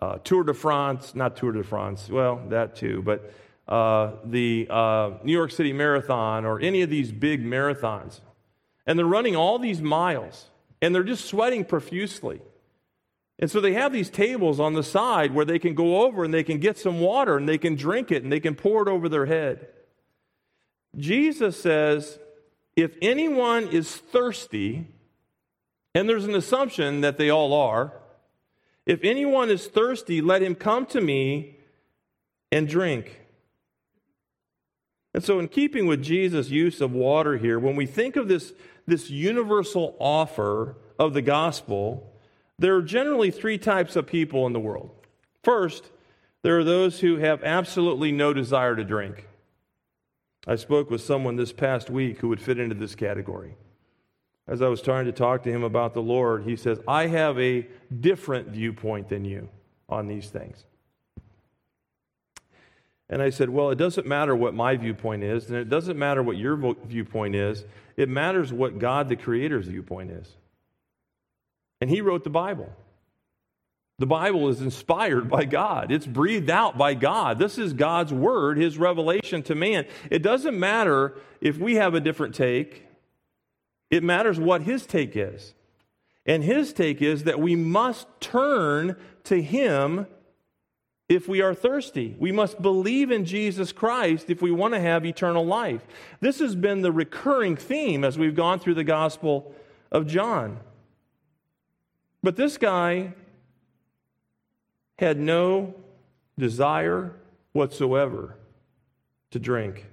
uh, 0.00 0.19
Tour 0.25 0.42
de 0.42 0.54
France? 0.54 1.14
Not 1.14 1.37
Tour 1.37 1.52
de 1.52 1.62
France, 1.62 2.09
well, 2.09 2.42
that 2.49 2.75
too, 2.75 3.00
but 3.02 3.33
uh, 3.69 4.12
the 4.25 4.66
uh, 4.69 5.11
New 5.23 5.33
York 5.33 5.52
City 5.52 5.73
Marathon 5.73 6.45
or 6.45 6.59
any 6.59 6.83
of 6.83 6.90
these 6.90 7.12
big 7.12 7.45
marathons. 7.45 8.21
And 8.86 8.98
they're 8.98 9.06
running 9.06 9.36
all 9.36 9.58
these 9.58 9.80
miles, 9.80 10.50
and 10.80 10.94
they're 10.94 11.02
just 11.04 11.24
sweating 11.26 11.64
profusely. 11.64 12.40
And 13.38 13.50
so 13.50 13.60
they 13.60 13.72
have 13.72 13.92
these 13.92 14.10
tables 14.10 14.60
on 14.60 14.74
the 14.74 14.82
side 14.82 15.34
where 15.34 15.44
they 15.44 15.58
can 15.58 15.74
go 15.74 16.04
over 16.04 16.24
and 16.24 16.32
they 16.32 16.44
can 16.44 16.58
get 16.58 16.78
some 16.78 17.00
water 17.00 17.36
and 17.36 17.48
they 17.48 17.58
can 17.58 17.74
drink 17.74 18.12
it 18.12 18.22
and 18.22 18.30
they 18.30 18.38
can 18.40 18.54
pour 18.54 18.82
it 18.82 18.88
over 18.88 19.08
their 19.08 19.26
head. 19.26 19.66
Jesus 20.96 21.60
says, 21.60 22.18
if 22.76 22.96
anyone 23.02 23.68
is 23.68 23.96
thirsty, 23.96 24.86
and 25.94 26.08
there's 26.08 26.24
an 26.24 26.34
assumption 26.34 27.00
that 27.00 27.18
they 27.18 27.30
all 27.30 27.52
are, 27.52 27.92
if 28.86 29.00
anyone 29.02 29.50
is 29.50 29.66
thirsty, 29.66 30.20
let 30.20 30.42
him 30.42 30.54
come 30.54 30.86
to 30.86 31.00
me 31.00 31.56
and 32.50 32.68
drink. 32.68 33.20
And 35.14 35.22
so, 35.22 35.38
in 35.38 35.48
keeping 35.48 35.86
with 35.86 36.02
Jesus' 36.02 36.48
use 36.48 36.80
of 36.80 36.92
water 36.92 37.36
here, 37.36 37.58
when 37.58 37.76
we 37.76 37.86
think 37.86 38.16
of 38.16 38.28
this 38.28 38.54
this 38.86 39.10
universal 39.10 39.96
offer 39.98 40.76
of 40.98 41.14
the 41.14 41.22
gospel, 41.22 42.12
there 42.58 42.76
are 42.76 42.82
generally 42.82 43.30
three 43.30 43.58
types 43.58 43.96
of 43.96 44.06
people 44.06 44.46
in 44.46 44.52
the 44.52 44.60
world. 44.60 44.90
First, 45.42 45.90
there 46.42 46.58
are 46.58 46.64
those 46.64 47.00
who 47.00 47.16
have 47.16 47.42
absolutely 47.42 48.12
no 48.12 48.32
desire 48.32 48.76
to 48.76 48.84
drink. 48.84 49.28
I 50.46 50.56
spoke 50.56 50.90
with 50.90 51.00
someone 51.00 51.36
this 51.36 51.52
past 51.52 51.88
week 51.88 52.18
who 52.18 52.28
would 52.28 52.40
fit 52.40 52.58
into 52.58 52.74
this 52.74 52.94
category. 52.94 53.56
As 54.48 54.60
I 54.60 54.68
was 54.68 54.82
trying 54.82 55.04
to 55.04 55.12
talk 55.12 55.44
to 55.44 55.52
him 55.52 55.62
about 55.62 55.94
the 55.94 56.02
Lord, 56.02 56.44
he 56.44 56.56
says, 56.56 56.80
I 56.88 57.06
have 57.06 57.38
a 57.38 57.66
different 58.00 58.48
viewpoint 58.48 59.08
than 59.08 59.24
you 59.24 59.48
on 59.88 60.08
these 60.08 60.30
things. 60.30 60.64
And 63.12 63.21
I 63.21 63.28
said, 63.28 63.50
Well, 63.50 63.69
it 63.69 63.76
doesn't 63.76 64.07
matter 64.07 64.35
what 64.35 64.54
my 64.54 64.75
viewpoint 64.75 65.23
is, 65.23 65.49
and 65.49 65.59
it 65.59 65.69
doesn't 65.69 65.99
matter 65.99 66.23
what 66.23 66.38
your 66.38 66.75
viewpoint 66.87 67.35
is. 67.35 67.66
It 67.95 68.09
matters 68.09 68.54
what 68.54 68.78
God, 68.78 69.11
the 69.11 69.16
Creator's 69.16 69.66
viewpoint 69.66 70.11
is. 70.11 70.33
And 71.83 71.90
He 71.90 72.00
wrote 72.00 72.25
the 72.25 72.31
Bible. 72.31 72.75
The 73.99 74.07
Bible 74.07 74.49
is 74.49 74.62
inspired 74.62 75.28
by 75.28 75.45
God. 75.45 75.92
It's 75.92 76.07
breathed 76.07 76.49
out 76.49 76.78
by 76.78 76.95
God. 76.95 77.38
This 77.38 77.59
is 77.59 77.75
God's 77.75 78.14
word, 78.14 78.57
his 78.57 78.78
revelation 78.78 79.42
to 79.42 79.54
man. 79.54 79.85
It 80.09 80.23
doesn't 80.23 80.59
matter 80.59 81.14
if 81.42 81.59
we 81.59 81.75
have 81.75 81.95
a 81.95 82.00
different 82.00 82.35
take. 82.35 82.87
It 83.90 84.02
matters 84.02 84.40
what 84.40 84.62
his 84.62 84.87
take 84.87 85.14
is. 85.14 85.52
And 86.25 86.42
his 86.42 86.73
take 86.73 87.02
is 87.02 87.25
that 87.25 87.38
we 87.38 87.57
must 87.57 88.07
turn 88.21 88.97
to 89.25 89.42
him 89.42 90.07
if 91.12 91.28
we 91.28 91.42
are 91.42 91.54
thirsty. 91.54 92.16
We 92.19 92.33
must 92.33 92.62
believe 92.62 93.11
in 93.11 93.25
Jesus 93.25 93.71
Christ 93.71 94.31
if 94.31 94.40
we 94.40 94.50
want 94.50 94.75
to 94.75 94.81
have 94.81 95.04
eternal 95.04 95.45
life. 95.45 95.87
This 96.21 96.38
has 96.38 96.54
been 96.54 96.81
the 96.81 96.92
recurring 96.92 97.57
theme 97.57 98.02
as 98.02 98.19
we've 98.19 98.35
gone 98.35 98.59
through 98.59 98.75
the 98.75 98.85
Gospel 98.85 99.54
of 99.90 100.07
John. 100.07 100.59
But 102.23 102.37
this 102.37 102.57
guy 102.57 103.12
had 104.99 105.19
no 105.19 105.75
desire 106.38 107.12
whatsoever 107.52 108.37
to 109.33 109.38
drink. 109.38 109.87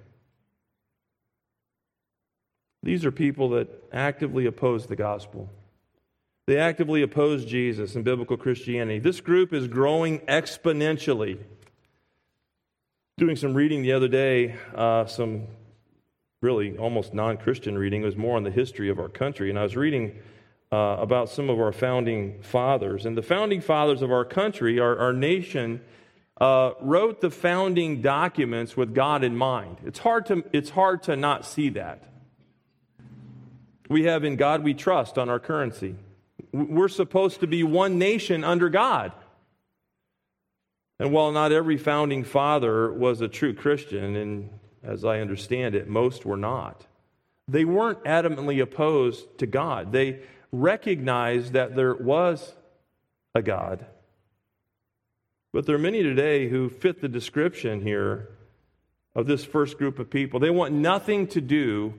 These 2.81 3.03
are 3.05 3.11
people 3.11 3.49
that 3.49 3.67
actively 3.91 4.45
oppose 4.45 4.87
the 4.87 4.95
gospel. 4.95 5.49
They 6.49 6.57
actively 6.57 7.03
oppose 7.03 7.45
Jesus 7.45 7.93
and 7.93 8.03
biblical 8.03 8.35
Christianity. 8.35 8.97
This 8.97 9.21
group 9.21 9.53
is 9.53 9.67
growing 9.67 10.17
exponentially. 10.21 11.37
Doing 13.19 13.35
some 13.35 13.53
reading 13.53 13.83
the 13.83 13.91
other 13.91 14.07
day, 14.07 14.55
uh, 14.73 15.05
some 15.05 15.43
really 16.41 16.75
almost 16.75 17.13
non 17.13 17.37
Christian 17.37 17.77
reading. 17.77 18.01
It 18.01 18.05
was 18.05 18.17
more 18.17 18.35
on 18.35 18.41
the 18.41 18.49
history 18.49 18.89
of 18.89 18.97
our 18.97 19.09
country. 19.09 19.51
And 19.51 19.59
I 19.59 19.61
was 19.61 19.75
reading 19.75 20.17
uh, 20.71 20.97
about 20.97 21.29
some 21.29 21.51
of 21.51 21.59
our 21.59 21.71
founding 21.71 22.41
fathers. 22.41 23.05
And 23.05 23.15
the 23.15 23.21
founding 23.21 23.61
fathers 23.61 24.01
of 24.01 24.11
our 24.11 24.25
country, 24.25 24.79
our, 24.79 24.97
our 24.97 25.13
nation, 25.13 25.81
uh, 26.41 26.71
wrote 26.81 27.21
the 27.21 27.29
founding 27.29 28.01
documents 28.01 28.75
with 28.75 28.95
God 28.95 29.23
in 29.23 29.37
mind. 29.37 29.77
It's 29.85 29.99
hard, 29.99 30.25
to, 30.25 30.43
it's 30.51 30.71
hard 30.71 31.03
to 31.03 31.15
not 31.15 31.45
see 31.45 31.69
that. 31.69 32.09
We 33.87 34.05
have 34.05 34.23
in 34.23 34.35
God 34.35 34.63
we 34.63 34.73
trust 34.73 35.19
on 35.19 35.29
our 35.29 35.39
currency. 35.39 35.95
We're 36.51 36.87
supposed 36.87 37.41
to 37.41 37.47
be 37.47 37.63
one 37.63 37.97
nation 37.97 38.43
under 38.43 38.69
God. 38.69 39.11
And 40.99 41.11
while 41.11 41.31
not 41.31 41.51
every 41.51 41.77
founding 41.77 42.23
father 42.23 42.91
was 42.91 43.21
a 43.21 43.27
true 43.27 43.53
Christian, 43.53 44.15
and 44.15 44.49
as 44.83 45.05
I 45.05 45.19
understand 45.19 45.75
it, 45.75 45.87
most 45.87 46.25
were 46.25 46.37
not, 46.37 46.85
they 47.47 47.65
weren't 47.65 48.03
adamantly 48.03 48.61
opposed 48.61 49.37
to 49.39 49.47
God. 49.47 49.91
They 49.91 50.21
recognized 50.51 51.53
that 51.53 51.75
there 51.75 51.95
was 51.95 52.53
a 53.33 53.41
God. 53.41 53.85
But 55.53 55.65
there 55.65 55.75
are 55.75 55.79
many 55.79 56.03
today 56.03 56.49
who 56.49 56.69
fit 56.69 57.01
the 57.01 57.07
description 57.07 57.81
here 57.81 58.29
of 59.15 59.25
this 59.25 59.43
first 59.43 59.77
group 59.77 59.99
of 59.99 60.09
people. 60.09 60.39
They 60.39 60.49
want 60.49 60.73
nothing 60.73 61.27
to 61.27 61.41
do 61.41 61.93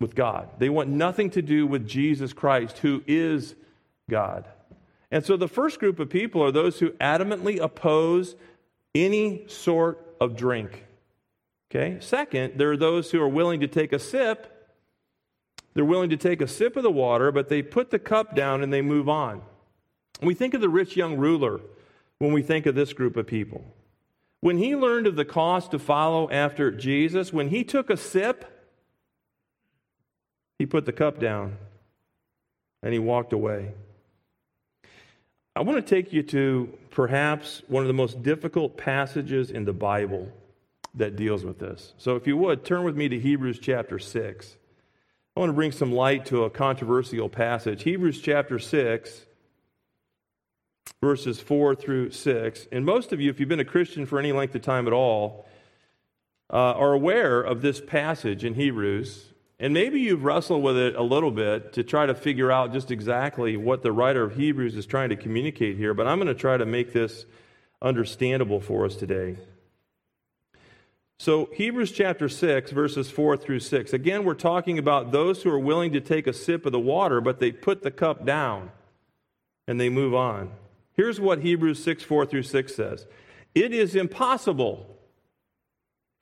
with 0.00 0.14
God, 0.14 0.48
they 0.58 0.70
want 0.70 0.88
nothing 0.88 1.30
to 1.30 1.42
do 1.42 1.66
with 1.66 1.86
Jesus 1.86 2.32
Christ, 2.32 2.78
who 2.78 3.04
is 3.06 3.54
God. 4.08 4.46
And 5.10 5.24
so 5.24 5.36
the 5.36 5.48
first 5.48 5.78
group 5.78 6.00
of 6.00 6.08
people 6.08 6.42
are 6.42 6.50
those 6.50 6.78
who 6.78 6.90
adamantly 6.92 7.60
oppose 7.60 8.34
any 8.94 9.46
sort 9.46 10.16
of 10.20 10.36
drink. 10.36 10.84
Okay? 11.70 11.98
Second, 12.00 12.54
there 12.56 12.72
are 12.72 12.76
those 12.76 13.10
who 13.10 13.20
are 13.20 13.28
willing 13.28 13.60
to 13.60 13.68
take 13.68 13.92
a 13.92 13.98
sip. 13.98 14.56
They're 15.74 15.84
willing 15.84 16.10
to 16.10 16.16
take 16.16 16.40
a 16.40 16.48
sip 16.48 16.76
of 16.76 16.82
the 16.82 16.90
water, 16.90 17.30
but 17.30 17.48
they 17.48 17.62
put 17.62 17.90
the 17.90 17.98
cup 17.98 18.34
down 18.34 18.62
and 18.62 18.72
they 18.72 18.82
move 18.82 19.08
on. 19.08 19.42
We 20.22 20.34
think 20.34 20.54
of 20.54 20.60
the 20.60 20.68
rich 20.68 20.96
young 20.96 21.16
ruler 21.16 21.60
when 22.18 22.32
we 22.32 22.42
think 22.42 22.66
of 22.66 22.74
this 22.74 22.92
group 22.92 23.16
of 23.16 23.26
people. 23.26 23.64
When 24.40 24.58
he 24.58 24.74
learned 24.74 25.06
of 25.06 25.16
the 25.16 25.24
cost 25.24 25.70
to 25.70 25.78
follow 25.78 26.30
after 26.30 26.70
Jesus, 26.70 27.32
when 27.32 27.48
he 27.48 27.62
took 27.62 27.90
a 27.90 27.96
sip, 27.96 28.59
he 30.60 30.66
put 30.66 30.84
the 30.84 30.92
cup 30.92 31.18
down 31.18 31.56
and 32.82 32.92
he 32.92 32.98
walked 32.98 33.32
away. 33.32 33.72
I 35.56 35.62
want 35.62 35.78
to 35.84 35.94
take 35.94 36.12
you 36.12 36.22
to 36.24 36.76
perhaps 36.90 37.62
one 37.66 37.82
of 37.82 37.86
the 37.86 37.94
most 37.94 38.22
difficult 38.22 38.76
passages 38.76 39.50
in 39.50 39.64
the 39.64 39.72
Bible 39.72 40.30
that 40.96 41.16
deals 41.16 41.46
with 41.46 41.58
this. 41.58 41.94
So, 41.96 42.16
if 42.16 42.26
you 42.26 42.36
would, 42.36 42.62
turn 42.62 42.84
with 42.84 42.94
me 42.94 43.08
to 43.08 43.18
Hebrews 43.18 43.58
chapter 43.58 43.98
6. 43.98 44.56
I 45.34 45.40
want 45.40 45.48
to 45.48 45.54
bring 45.54 45.72
some 45.72 45.92
light 45.92 46.26
to 46.26 46.44
a 46.44 46.50
controversial 46.50 47.30
passage. 47.30 47.82
Hebrews 47.82 48.20
chapter 48.20 48.58
6 48.58 49.24
verses 51.00 51.40
4 51.40 51.74
through 51.74 52.10
6. 52.10 52.68
And 52.70 52.84
most 52.84 53.14
of 53.14 53.20
you, 53.22 53.30
if 53.30 53.40
you've 53.40 53.48
been 53.48 53.60
a 53.60 53.64
Christian 53.64 54.04
for 54.04 54.18
any 54.18 54.32
length 54.32 54.54
of 54.54 54.60
time 54.60 54.86
at 54.86 54.92
all, 54.92 55.46
uh, 56.52 56.74
are 56.74 56.92
aware 56.92 57.40
of 57.40 57.62
this 57.62 57.80
passage 57.80 58.44
in 58.44 58.56
Hebrews. 58.56 59.29
And 59.62 59.74
maybe 59.74 60.00
you've 60.00 60.24
wrestled 60.24 60.62
with 60.62 60.78
it 60.78 60.96
a 60.96 61.02
little 61.02 61.30
bit 61.30 61.74
to 61.74 61.84
try 61.84 62.06
to 62.06 62.14
figure 62.14 62.50
out 62.50 62.72
just 62.72 62.90
exactly 62.90 63.58
what 63.58 63.82
the 63.82 63.92
writer 63.92 64.24
of 64.24 64.34
Hebrews 64.34 64.74
is 64.74 64.86
trying 64.86 65.10
to 65.10 65.16
communicate 65.16 65.76
here. 65.76 65.92
But 65.92 66.06
I'm 66.06 66.18
going 66.18 66.28
to 66.28 66.34
try 66.34 66.56
to 66.56 66.64
make 66.64 66.94
this 66.94 67.26
understandable 67.82 68.60
for 68.60 68.86
us 68.86 68.96
today. 68.96 69.36
So, 71.18 71.50
Hebrews 71.52 71.92
chapter 71.92 72.30
6, 72.30 72.70
verses 72.70 73.10
4 73.10 73.36
through 73.36 73.60
6. 73.60 73.92
Again, 73.92 74.24
we're 74.24 74.32
talking 74.32 74.78
about 74.78 75.12
those 75.12 75.42
who 75.42 75.50
are 75.50 75.58
willing 75.58 75.92
to 75.92 76.00
take 76.00 76.26
a 76.26 76.32
sip 76.32 76.64
of 76.64 76.72
the 76.72 76.80
water, 76.80 77.20
but 77.20 77.38
they 77.38 77.52
put 77.52 77.82
the 77.82 77.90
cup 77.90 78.24
down 78.24 78.70
and 79.68 79.78
they 79.78 79.90
move 79.90 80.14
on. 80.14 80.50
Here's 80.94 81.20
what 81.20 81.40
Hebrews 81.40 81.84
6 81.84 82.02
4 82.02 82.24
through 82.24 82.44
6 82.44 82.74
says 82.74 83.06
It 83.54 83.74
is 83.74 83.94
impossible 83.94 84.86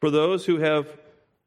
for 0.00 0.10
those 0.10 0.46
who 0.46 0.58
have 0.58 0.88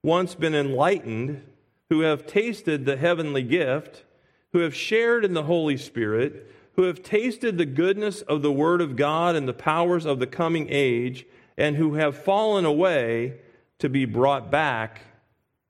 once 0.01 0.33
been 0.33 0.55
enlightened, 0.55 1.43
who 1.91 1.99
have 1.99 2.25
tasted 2.25 2.85
the 2.85 2.95
heavenly 2.95 3.43
gift, 3.43 4.05
who 4.53 4.59
have 4.59 4.73
shared 4.73 5.25
in 5.25 5.33
the 5.33 5.43
Holy 5.43 5.75
Spirit, 5.75 6.49
who 6.77 6.83
have 6.83 7.03
tasted 7.03 7.57
the 7.57 7.65
goodness 7.65 8.21
of 8.21 8.41
the 8.41 8.51
Word 8.51 8.79
of 8.79 8.95
God 8.95 9.35
and 9.35 9.45
the 9.45 9.53
powers 9.53 10.05
of 10.05 10.17
the 10.17 10.25
coming 10.25 10.67
age, 10.69 11.25
and 11.57 11.75
who 11.75 11.95
have 11.95 12.23
fallen 12.23 12.63
away 12.63 13.33
to 13.79 13.89
be 13.89 14.05
brought 14.05 14.49
back 14.49 15.01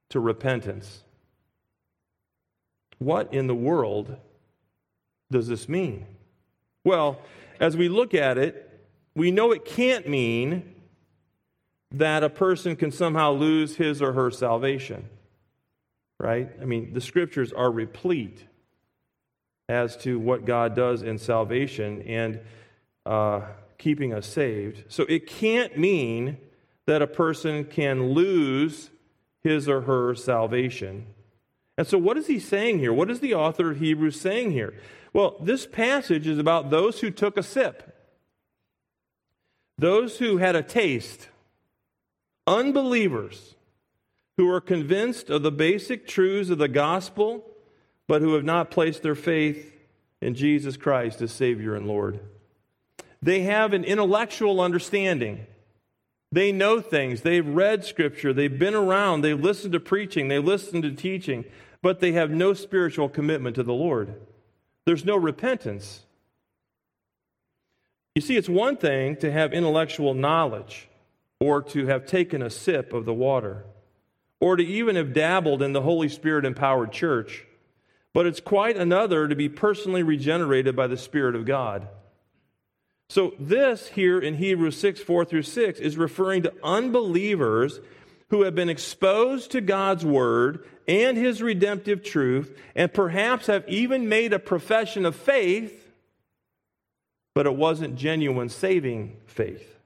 to 0.10 0.20
repentance. 0.20 1.02
What 3.00 3.34
in 3.34 3.48
the 3.48 3.56
world 3.56 4.16
does 5.32 5.48
this 5.48 5.68
mean? 5.68 6.06
Well, 6.84 7.20
as 7.60 7.76
we 7.76 7.90
look 7.90 8.14
at 8.14 8.38
it, 8.38 8.70
we 9.16 9.32
know 9.32 9.52
it 9.52 9.66
can't 9.66 10.08
mean 10.08 10.76
that 11.90 12.24
a 12.24 12.30
person 12.30 12.76
can 12.76 12.92
somehow 12.92 13.32
lose 13.32 13.78
his 13.78 14.04
or 14.04 14.14
her 14.14 14.30
salvation. 14.30 15.10
Right? 16.22 16.52
I 16.62 16.66
mean, 16.66 16.94
the 16.94 17.02
scriptures 17.02 17.52
are 17.52 17.72
replete 17.72 18.46
as 19.68 19.98
to 19.98 20.20
what 20.20 20.46
God 20.46 20.76
does 20.76 21.02
in 21.02 21.18
salvation 21.18 22.04
and 22.04 22.40
uh, 23.08 23.42
keeping 23.80 24.14
us 24.14 24.28
saved. 24.28 24.84
So 24.88 25.04
it 25.10 25.26
can't 25.26 25.80
mean 25.80 26.38
that 26.86 27.02
a 27.02 27.08
person 27.08 27.66
can 27.66 28.12
lose 28.12 28.92
his 29.42 29.68
or 29.68 29.82
her 29.82 30.14
salvation. 30.14 31.08
And 31.76 31.88
so, 31.88 31.98
what 31.98 32.18
is 32.18 32.28
he 32.28 32.38
saying 32.38 32.78
here? 32.78 32.94
What 32.94 33.10
is 33.10 33.20
the 33.20 33.34
author 33.34 33.72
of 33.72 33.80
Hebrews 33.80 34.22
saying 34.22 34.52
here? 34.52 34.76
Well, 35.14 35.38
this 35.42 35.66
passage 35.66 36.28
is 36.28 36.38
about 36.38 36.70
those 36.70 37.00
who 37.00 37.10
took 37.10 37.36
a 37.36 37.42
sip, 37.42 37.98
those 39.76 40.20
who 40.20 40.38
had 40.38 40.56
a 40.56 40.62
taste, 40.62 41.30
unbelievers 42.46 43.56
who 44.42 44.50
are 44.50 44.60
convinced 44.60 45.30
of 45.30 45.44
the 45.44 45.52
basic 45.52 46.08
truths 46.08 46.50
of 46.50 46.58
the 46.58 46.68
gospel, 46.68 47.46
but 48.08 48.24
who 48.24 48.34
have 48.34 48.44
not 48.44 48.72
placed 48.72 49.04
their 49.04 49.14
faith 49.14 49.72
in 50.20 50.34
Jesus 50.34 50.78
Christ 50.78 51.22
as 51.22 51.32
Savior 51.32 51.76
and 51.76 51.88
Lord. 51.88 52.20
They 53.22 53.42
have 53.42 53.72
an 53.74 53.84
intellectual 53.84 54.60
understanding. 54.60 55.46
They 56.32 56.52
know 56.52 56.82
things. 56.82 57.22
They've 57.22 57.48
read 57.48 57.86
Scripture. 57.86 58.34
They've 58.34 58.58
been 58.58 58.74
around. 58.74 59.22
They've 59.22 59.40
listened 59.40 59.74
to 59.74 59.80
preaching. 59.80 60.28
They 60.28 60.40
listen 60.40 60.82
to 60.82 60.92
teaching, 60.92 61.46
but 61.84 62.00
they 62.00 62.14
have 62.14 62.32
no 62.32 62.54
spiritual 62.54 63.10
commitment 63.10 63.56
to 63.58 63.64
the 63.64 63.76
Lord. 63.76 64.16
There's 64.88 65.06
no 65.06 65.18
repentance. 65.18 66.04
You 68.16 68.24
see, 68.24 68.38
it's 68.38 68.50
one 68.50 68.76
thing 68.76 69.18
to 69.18 69.32
have 69.32 69.54
intellectual 69.54 70.16
knowledge 70.16 70.90
or 71.40 71.62
to 71.62 71.86
have 71.86 72.08
taken 72.08 72.42
a 72.42 72.50
sip 72.50 72.92
of 72.92 73.06
the 73.06 73.14
water 73.14 73.66
or 74.42 74.58
to 74.58 74.66
even 74.66 74.98
have 74.98 75.14
dabbled 75.14 75.62
in 75.62 75.72
the 75.72 75.84
Holy 75.84 76.10
Spirit 76.10 76.44
empowered 76.44 76.92
church, 76.92 77.46
but 78.14 78.26
it's 78.26 78.42
quite 78.42 78.76
another 78.76 79.28
to 79.28 79.36
be 79.36 79.48
personally 79.48 80.04
regenerated 80.04 80.76
by 80.76 80.88
the 80.88 80.98
Spirit 80.98 81.36
of 81.36 81.46
God. 81.46 81.88
So, 83.08 83.34
this 83.40 83.88
here 83.88 84.20
in 84.20 84.36
Hebrews 84.36 84.78
6 84.80 85.02
4 85.02 85.26
through 85.26 85.44
6 85.44 85.80
is 85.80 85.98
referring 85.98 86.44
to 86.44 86.54
unbelievers 86.64 87.80
who 88.30 88.44
have 88.44 88.56
been 88.56 88.70
exposed 88.70 89.52
to 89.52 89.62
God's 89.62 90.06
word 90.06 90.66
and 90.88 91.18
his 91.18 91.42
redemptive 91.42 92.04
truth, 92.04 92.58
and 92.76 92.92
perhaps 92.92 93.48
have 93.48 93.68
even 93.68 94.10
made 94.10 94.34
a 94.34 94.40
profession 94.40 95.06
of 95.06 95.16
faith, 95.16 95.92
but 97.36 97.46
it 97.46 97.56
wasn't 97.56 97.96
genuine 97.96 98.50
saving 98.50 99.18
faith. 99.28 99.78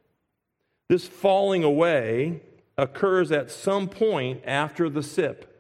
This 0.88 1.08
falling 1.08 1.64
away 1.64 2.42
occurs 2.78 3.32
at 3.32 3.52
some 3.52 3.88
point 3.88 4.42
after 4.46 4.90
the 4.90 5.04
sip. 5.04 5.52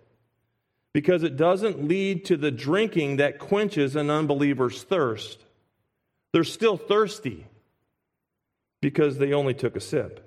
because 0.95 1.23
it 1.23 1.35
doesn't 1.35 1.85
lead 1.85 2.23
to 2.23 2.37
the 2.37 2.49
drinking 2.51 3.17
that 3.17 3.37
quenches 3.37 3.97
an 3.97 4.09
unbeliever's 4.09 4.81
thirst. 4.83 5.43
They're 6.31 6.45
still 6.45 6.77
thirsty 6.77 7.47
because 8.79 9.17
they 9.17 9.33
only 9.33 9.53
took 9.53 9.75
a 9.75 9.81
sip. 9.81 10.25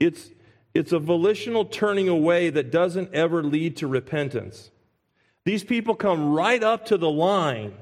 It's, 0.00 0.30
it's 0.74 0.90
a 0.90 0.98
volitional 0.98 1.64
turning 1.64 2.08
away 2.08 2.50
that 2.50 2.72
doesn't 2.72 3.14
ever 3.14 3.44
lead 3.44 3.76
to 3.76 3.86
repentance. 3.86 4.72
These 5.44 5.62
people 5.62 5.94
come 5.94 6.32
right 6.32 6.64
up 6.64 6.86
to 6.86 6.98
the 6.98 7.08
line 7.08 7.74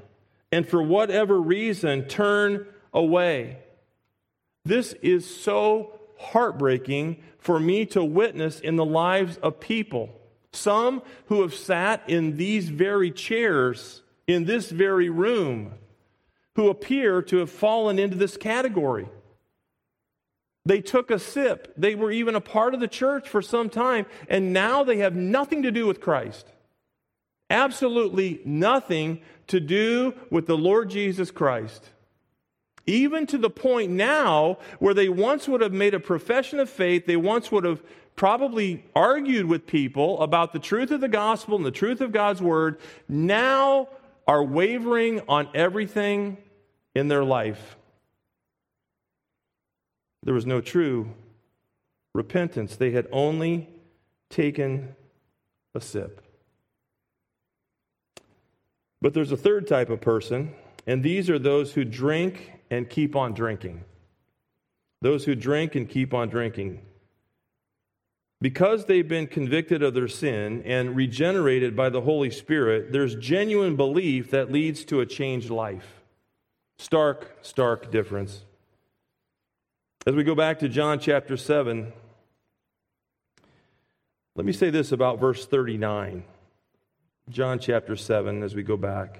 and, 0.51 0.69
for 0.69 0.83
whatever 0.83 1.41
reason, 1.41 2.03
turn 2.03 2.67
away. 2.93 3.57
This 4.63 4.93
is 5.01 5.25
so 5.25 5.98
heartbreaking 6.19 7.23
for 7.39 7.59
me 7.59 7.85
to 7.87 8.03
witness 8.03 8.59
in 8.59 8.75
the 8.75 8.85
lives 8.85 9.37
of 9.37 9.59
people. 9.59 10.09
Some 10.51 11.01
who 11.25 11.41
have 11.41 11.53
sat 11.53 12.03
in 12.07 12.37
these 12.37 12.69
very 12.69 13.11
chairs, 13.11 14.01
in 14.27 14.45
this 14.45 14.69
very 14.69 15.09
room, 15.09 15.73
who 16.55 16.69
appear 16.69 17.21
to 17.23 17.37
have 17.37 17.49
fallen 17.49 17.97
into 17.97 18.17
this 18.17 18.35
category. 18.35 19.07
They 20.65 20.81
took 20.81 21.09
a 21.09 21.19
sip. 21.19 21.73
They 21.77 21.95
were 21.95 22.11
even 22.11 22.35
a 22.35 22.41
part 22.41 22.73
of 22.73 22.79
the 22.79 22.87
church 22.87 23.29
for 23.29 23.41
some 23.41 23.69
time, 23.69 24.05
and 24.27 24.53
now 24.53 24.83
they 24.83 24.97
have 24.97 25.15
nothing 25.15 25.63
to 25.63 25.71
do 25.71 25.87
with 25.87 26.01
Christ. 26.01 26.51
Absolutely 27.49 28.41
nothing 28.45 29.21
to 29.47 29.59
do 29.59 30.13
with 30.29 30.45
the 30.45 30.57
Lord 30.57 30.89
Jesus 30.89 31.31
Christ. 31.31 31.89
Even 32.85 33.27
to 33.27 33.37
the 33.37 33.49
point 33.49 33.91
now 33.91 34.57
where 34.79 34.93
they 34.93 35.09
once 35.09 35.47
would 35.47 35.61
have 35.61 35.73
made 35.73 35.93
a 35.93 35.99
profession 35.99 36.59
of 36.59 36.69
faith, 36.69 37.05
they 37.05 37.17
once 37.17 37.51
would 37.51 37.63
have 37.63 37.81
probably 38.15 38.83
argued 38.95 39.45
with 39.45 39.65
people 39.65 40.21
about 40.21 40.51
the 40.51 40.59
truth 40.59 40.91
of 40.91 40.99
the 40.99 41.07
gospel 41.07 41.55
and 41.55 41.65
the 41.65 41.71
truth 41.71 42.01
of 42.01 42.11
God's 42.11 42.41
word, 42.41 42.79
now 43.07 43.87
are 44.27 44.43
wavering 44.43 45.21
on 45.29 45.47
everything 45.53 46.37
in 46.93 47.07
their 47.07 47.23
life. 47.23 47.77
There 50.23 50.33
was 50.33 50.45
no 50.45 50.59
true 50.59 51.13
repentance. 52.13 52.75
They 52.75 52.91
had 52.91 53.07
only 53.11 53.69
taken 54.29 54.95
a 55.73 55.81
sip. 55.81 56.21
But 59.01 59.13
there's 59.13 59.31
a 59.31 59.37
third 59.37 59.67
type 59.67 59.89
of 59.89 60.01
person, 60.01 60.53
and 60.85 61.03
these 61.03 61.29
are 61.29 61.39
those 61.39 61.73
who 61.73 61.85
drink 61.85 62.51
and 62.69 62.89
keep 62.89 63.15
on 63.15 63.33
drinking. 63.33 63.83
Those 65.01 65.25
who 65.25 65.35
drink 65.35 65.75
and 65.75 65.89
keep 65.89 66.13
on 66.13 66.29
drinking. 66.29 66.81
Because 68.41 68.85
they've 68.85 69.07
been 69.07 69.27
convicted 69.27 69.83
of 69.83 69.93
their 69.93 70.07
sin 70.07 70.63
and 70.65 70.95
regenerated 70.95 71.75
by 71.75 71.89
the 71.89 72.01
Holy 72.01 72.31
Spirit, 72.31 72.91
there's 72.91 73.15
genuine 73.15 73.75
belief 73.75 74.31
that 74.31 74.51
leads 74.51 74.85
to 74.85 75.01
a 75.01 75.05
changed 75.05 75.49
life. 75.49 76.01
Stark, 76.77 77.37
stark 77.41 77.91
difference. 77.91 78.43
As 80.07 80.15
we 80.15 80.23
go 80.23 80.35
back 80.35 80.59
to 80.59 80.69
John 80.69 80.99
chapter 80.99 81.35
7, 81.35 81.91
let 84.35 84.45
me 84.45 84.53
say 84.53 84.69
this 84.69 84.93
about 84.93 85.19
verse 85.19 85.45
39. 85.45 86.23
John 87.29 87.59
chapter 87.59 87.97
7, 87.97 88.41
as 88.41 88.55
we 88.55 88.63
go 88.63 88.77
back. 88.77 89.19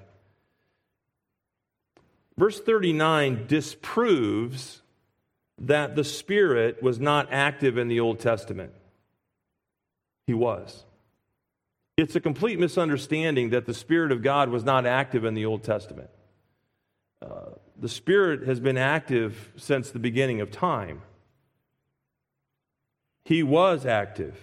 Verse 2.39 2.57
39 2.61 3.47
disproves 3.47 4.81
that 5.57 5.97
the 5.97 6.05
Spirit 6.05 6.81
was 6.81 6.97
not 6.97 7.27
active 7.33 7.77
in 7.77 7.89
the 7.89 7.99
Old 7.99 8.21
Testament. 8.21 8.71
He 10.25 10.33
was. 10.33 10.85
It's 11.97 12.15
a 12.15 12.21
complete 12.21 12.57
misunderstanding 12.57 13.49
that 13.49 13.65
the 13.65 13.73
Spirit 13.73 14.13
of 14.13 14.21
God 14.21 14.47
was 14.47 14.63
not 14.63 14.85
active 14.85 15.25
in 15.25 15.33
the 15.33 15.45
Old 15.45 15.65
Testament. 15.65 16.09
Uh, 17.21 17.55
the 17.77 17.89
Spirit 17.89 18.47
has 18.47 18.61
been 18.61 18.77
active 18.77 19.51
since 19.57 19.91
the 19.91 19.99
beginning 19.99 20.39
of 20.39 20.49
time. 20.49 21.01
He 23.25 23.43
was 23.43 23.85
active. 23.85 24.39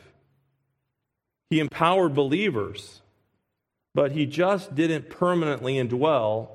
He 1.49 1.61
empowered 1.61 2.15
believers 2.15 3.01
but 3.97 4.13
he 4.13 4.27
just 4.27 4.75
didn't 4.75 5.09
permanently 5.09 5.77
indwell 5.77 6.51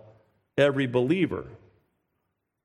every 0.57 0.87
believer. 0.87 1.47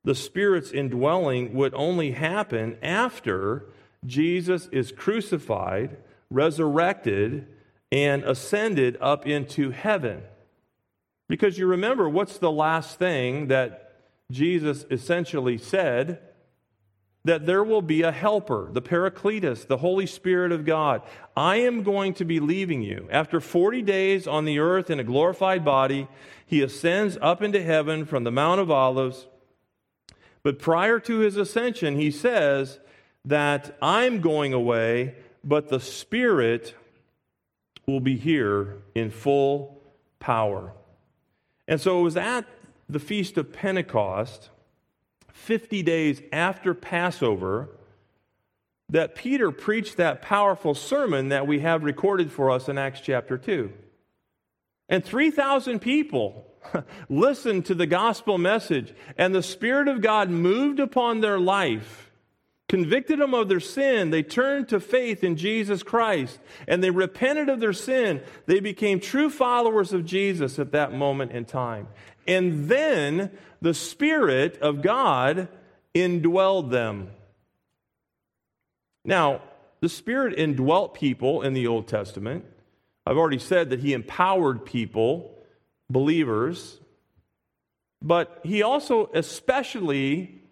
The 0.04 0.14
Spirit's 0.14 0.70
indwelling 0.70 1.54
would 1.54 1.74
only 1.74 2.12
happen 2.12 2.76
after 2.82 3.66
Jesus 4.04 4.68
is 4.70 4.92
crucified, 4.92 5.96
resurrected, 6.30 7.46
and 7.90 8.22
ascended 8.24 8.96
up 9.00 9.26
into 9.26 9.70
heaven. 9.70 10.22
Because 11.28 11.58
you 11.58 11.66
remember, 11.66 12.08
what's 12.08 12.38
the 12.38 12.52
last 12.52 12.98
thing 12.98 13.48
that 13.48 13.94
Jesus 14.30 14.84
essentially 14.90 15.58
said 15.58 16.20
that 17.26 17.44
there 17.44 17.64
will 17.64 17.82
be 17.82 18.02
a 18.02 18.12
helper, 18.12 18.68
the 18.70 18.80
Paracletus, 18.80 19.66
the 19.66 19.78
Holy 19.78 20.06
Spirit 20.06 20.52
of 20.52 20.64
God. 20.64 21.02
I 21.36 21.56
am 21.56 21.82
going 21.82 22.14
to 22.14 22.24
be 22.24 22.38
leaving 22.38 22.82
you. 22.82 23.08
After 23.10 23.40
40 23.40 23.82
days 23.82 24.28
on 24.28 24.44
the 24.44 24.60
earth 24.60 24.90
in 24.90 25.00
a 25.00 25.04
glorified 25.04 25.64
body, 25.64 26.06
he 26.46 26.62
ascends 26.62 27.18
up 27.20 27.42
into 27.42 27.60
heaven 27.60 28.04
from 28.04 28.22
the 28.22 28.30
Mount 28.30 28.60
of 28.60 28.70
Olives. 28.70 29.26
But 30.44 30.60
prior 30.60 31.00
to 31.00 31.18
his 31.18 31.36
ascension, 31.36 31.96
he 31.96 32.12
says 32.12 32.78
that 33.24 33.76
I'm 33.82 34.20
going 34.20 34.52
away, 34.52 35.16
but 35.42 35.68
the 35.68 35.80
Spirit 35.80 36.76
will 37.88 37.98
be 37.98 38.16
here 38.16 38.76
in 38.94 39.10
full 39.10 39.82
power. 40.20 40.74
And 41.66 41.80
so 41.80 41.98
it 41.98 42.02
was 42.04 42.16
at 42.16 42.44
the 42.88 43.00
Feast 43.00 43.36
of 43.36 43.52
Pentecost 43.52 44.50
50 45.36 45.82
days 45.82 46.22
after 46.32 46.74
Passover, 46.74 47.68
that 48.88 49.14
Peter 49.14 49.50
preached 49.50 49.96
that 49.96 50.22
powerful 50.22 50.74
sermon 50.74 51.28
that 51.28 51.46
we 51.46 51.60
have 51.60 51.84
recorded 51.84 52.32
for 52.32 52.50
us 52.50 52.68
in 52.68 52.78
Acts 52.78 53.00
chapter 53.00 53.36
2. 53.36 53.70
And 54.88 55.04
3,000 55.04 55.80
people 55.80 56.46
listened 57.08 57.66
to 57.66 57.74
the 57.74 57.86
gospel 57.86 58.38
message, 58.38 58.94
and 59.18 59.34
the 59.34 59.42
Spirit 59.42 59.88
of 59.88 60.00
God 60.00 60.30
moved 60.30 60.80
upon 60.80 61.20
their 61.20 61.38
life, 61.38 62.10
convicted 62.68 63.20
them 63.20 63.34
of 63.34 63.48
their 63.48 63.60
sin. 63.60 64.10
They 64.10 64.22
turned 64.22 64.68
to 64.70 64.80
faith 64.80 65.22
in 65.22 65.36
Jesus 65.36 65.82
Christ, 65.82 66.38
and 66.66 66.82
they 66.82 66.90
repented 66.90 67.48
of 67.48 67.60
their 67.60 67.72
sin. 67.72 68.22
They 68.46 68.60
became 68.60 69.00
true 69.00 69.30
followers 69.30 69.92
of 69.92 70.06
Jesus 70.06 70.58
at 70.58 70.72
that 70.72 70.92
moment 70.92 71.32
in 71.32 71.44
time. 71.44 71.88
And 72.26 72.68
then 72.68 73.30
the 73.60 73.74
Spirit 73.74 74.58
of 74.58 74.82
God 74.82 75.48
indwelled 75.94 76.70
them. 76.70 77.10
Now, 79.04 79.42
the 79.80 79.88
Spirit 79.88 80.38
indwelt 80.38 80.94
people 80.94 81.42
in 81.42 81.52
the 81.52 81.66
Old 81.66 81.86
Testament. 81.88 82.44
I've 83.06 83.16
already 83.16 83.38
said 83.38 83.70
that 83.70 83.80
He 83.80 83.92
empowered 83.92 84.64
people, 84.64 85.38
believers, 85.88 86.80
but 88.02 88.40
He 88.42 88.62
also 88.62 89.10
especially 89.14 90.42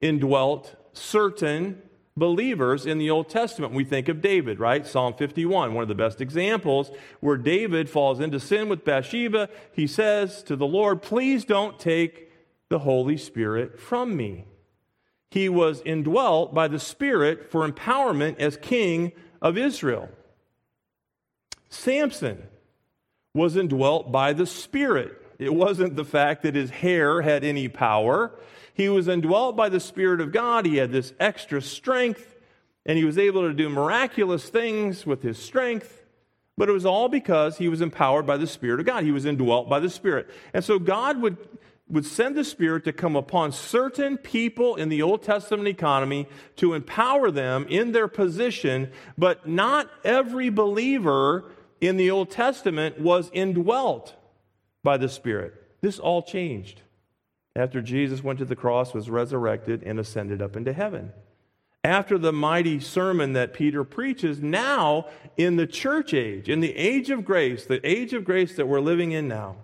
indwelt 0.00 0.76
certain 0.92 1.82
believers 2.18 2.86
in 2.86 2.98
the 2.98 3.10
Old 3.10 3.28
Testament. 3.28 3.72
We 3.72 3.84
think 3.84 4.08
of 4.08 4.20
David, 4.20 4.60
right? 4.60 4.86
Psalm 4.86 5.14
51, 5.14 5.74
one 5.74 5.82
of 5.82 5.88
the 5.88 5.94
best 5.94 6.20
examples 6.20 6.90
where 7.20 7.36
David 7.36 7.88
falls 7.88 8.20
into 8.20 8.40
sin 8.40 8.68
with 8.68 8.84
Bathsheba. 8.84 9.48
He 9.72 9.86
says 9.86 10.42
to 10.44 10.56
the 10.56 10.66
Lord, 10.66 11.02
Please 11.02 11.44
don't 11.44 11.78
take 11.78 12.30
the 12.68 12.80
Holy 12.80 13.16
Spirit 13.16 13.80
from 13.80 14.16
me. 14.16 14.44
He 15.30 15.48
was 15.48 15.82
indwelt 15.84 16.54
by 16.54 16.68
the 16.68 16.78
Spirit 16.78 17.50
for 17.50 17.68
empowerment 17.68 18.38
as 18.38 18.56
king 18.56 19.12
of 19.42 19.58
Israel. 19.58 20.08
Samson 21.68 22.42
was 23.34 23.56
indwelt 23.56 24.10
by 24.10 24.32
the 24.32 24.46
Spirit. 24.46 25.14
It 25.38 25.54
wasn't 25.54 25.96
the 25.96 26.04
fact 26.04 26.42
that 26.42 26.54
his 26.54 26.70
hair 26.70 27.22
had 27.22 27.44
any 27.44 27.68
power. 27.68 28.32
He 28.78 28.88
was 28.88 29.08
indwelt 29.08 29.56
by 29.56 29.68
the 29.68 29.80
Spirit 29.80 30.20
of 30.20 30.30
God. 30.30 30.64
He 30.64 30.76
had 30.76 30.92
this 30.92 31.12
extra 31.18 31.60
strength, 31.60 32.36
and 32.86 32.96
he 32.96 33.04
was 33.04 33.18
able 33.18 33.42
to 33.42 33.52
do 33.52 33.68
miraculous 33.68 34.48
things 34.48 35.04
with 35.04 35.20
his 35.20 35.36
strength. 35.36 36.04
But 36.56 36.68
it 36.68 36.72
was 36.72 36.86
all 36.86 37.08
because 37.08 37.58
he 37.58 37.68
was 37.68 37.80
empowered 37.80 38.24
by 38.24 38.36
the 38.36 38.46
Spirit 38.46 38.78
of 38.78 38.86
God. 38.86 39.02
He 39.02 39.10
was 39.10 39.24
indwelt 39.24 39.68
by 39.68 39.80
the 39.80 39.90
Spirit. 39.90 40.30
And 40.54 40.64
so 40.64 40.78
God 40.78 41.20
would, 41.20 41.38
would 41.88 42.06
send 42.06 42.36
the 42.36 42.44
Spirit 42.44 42.84
to 42.84 42.92
come 42.92 43.16
upon 43.16 43.50
certain 43.50 44.16
people 44.16 44.76
in 44.76 44.90
the 44.90 45.02
Old 45.02 45.24
Testament 45.24 45.66
economy 45.66 46.28
to 46.56 46.74
empower 46.74 47.32
them 47.32 47.66
in 47.68 47.90
their 47.90 48.06
position, 48.06 48.92
but 49.18 49.48
not 49.48 49.90
every 50.04 50.50
believer 50.50 51.50
in 51.80 51.96
the 51.96 52.12
Old 52.12 52.30
Testament 52.30 53.00
was 53.00 53.28
indwelt 53.32 54.14
by 54.84 54.96
the 54.96 55.08
Spirit. 55.08 55.80
This 55.80 55.98
all 55.98 56.22
changed 56.22 56.82
after 57.58 57.82
Jesus 57.82 58.22
went 58.22 58.38
to 58.38 58.44
the 58.44 58.56
cross, 58.56 58.94
was 58.94 59.10
resurrected, 59.10 59.82
and 59.82 59.98
ascended 59.98 60.40
up 60.40 60.56
into 60.56 60.72
heaven. 60.72 61.12
after 61.84 62.18
the 62.18 62.32
mighty 62.32 62.80
sermon 62.80 63.32
that 63.32 63.54
Peter 63.54 63.84
preaches, 63.84 64.42
now 64.42 65.06
in 65.36 65.56
the 65.56 65.66
church 65.66 66.12
age, 66.12 66.48
in 66.48 66.60
the 66.60 66.76
age 66.76 67.08
of 67.10 67.24
grace, 67.24 67.64
the 67.64 67.86
age 67.88 68.12
of 68.12 68.24
grace 68.24 68.56
that 68.56 68.66
we're 68.66 68.80
living 68.80 69.12
in 69.12 69.28
now, 69.28 69.56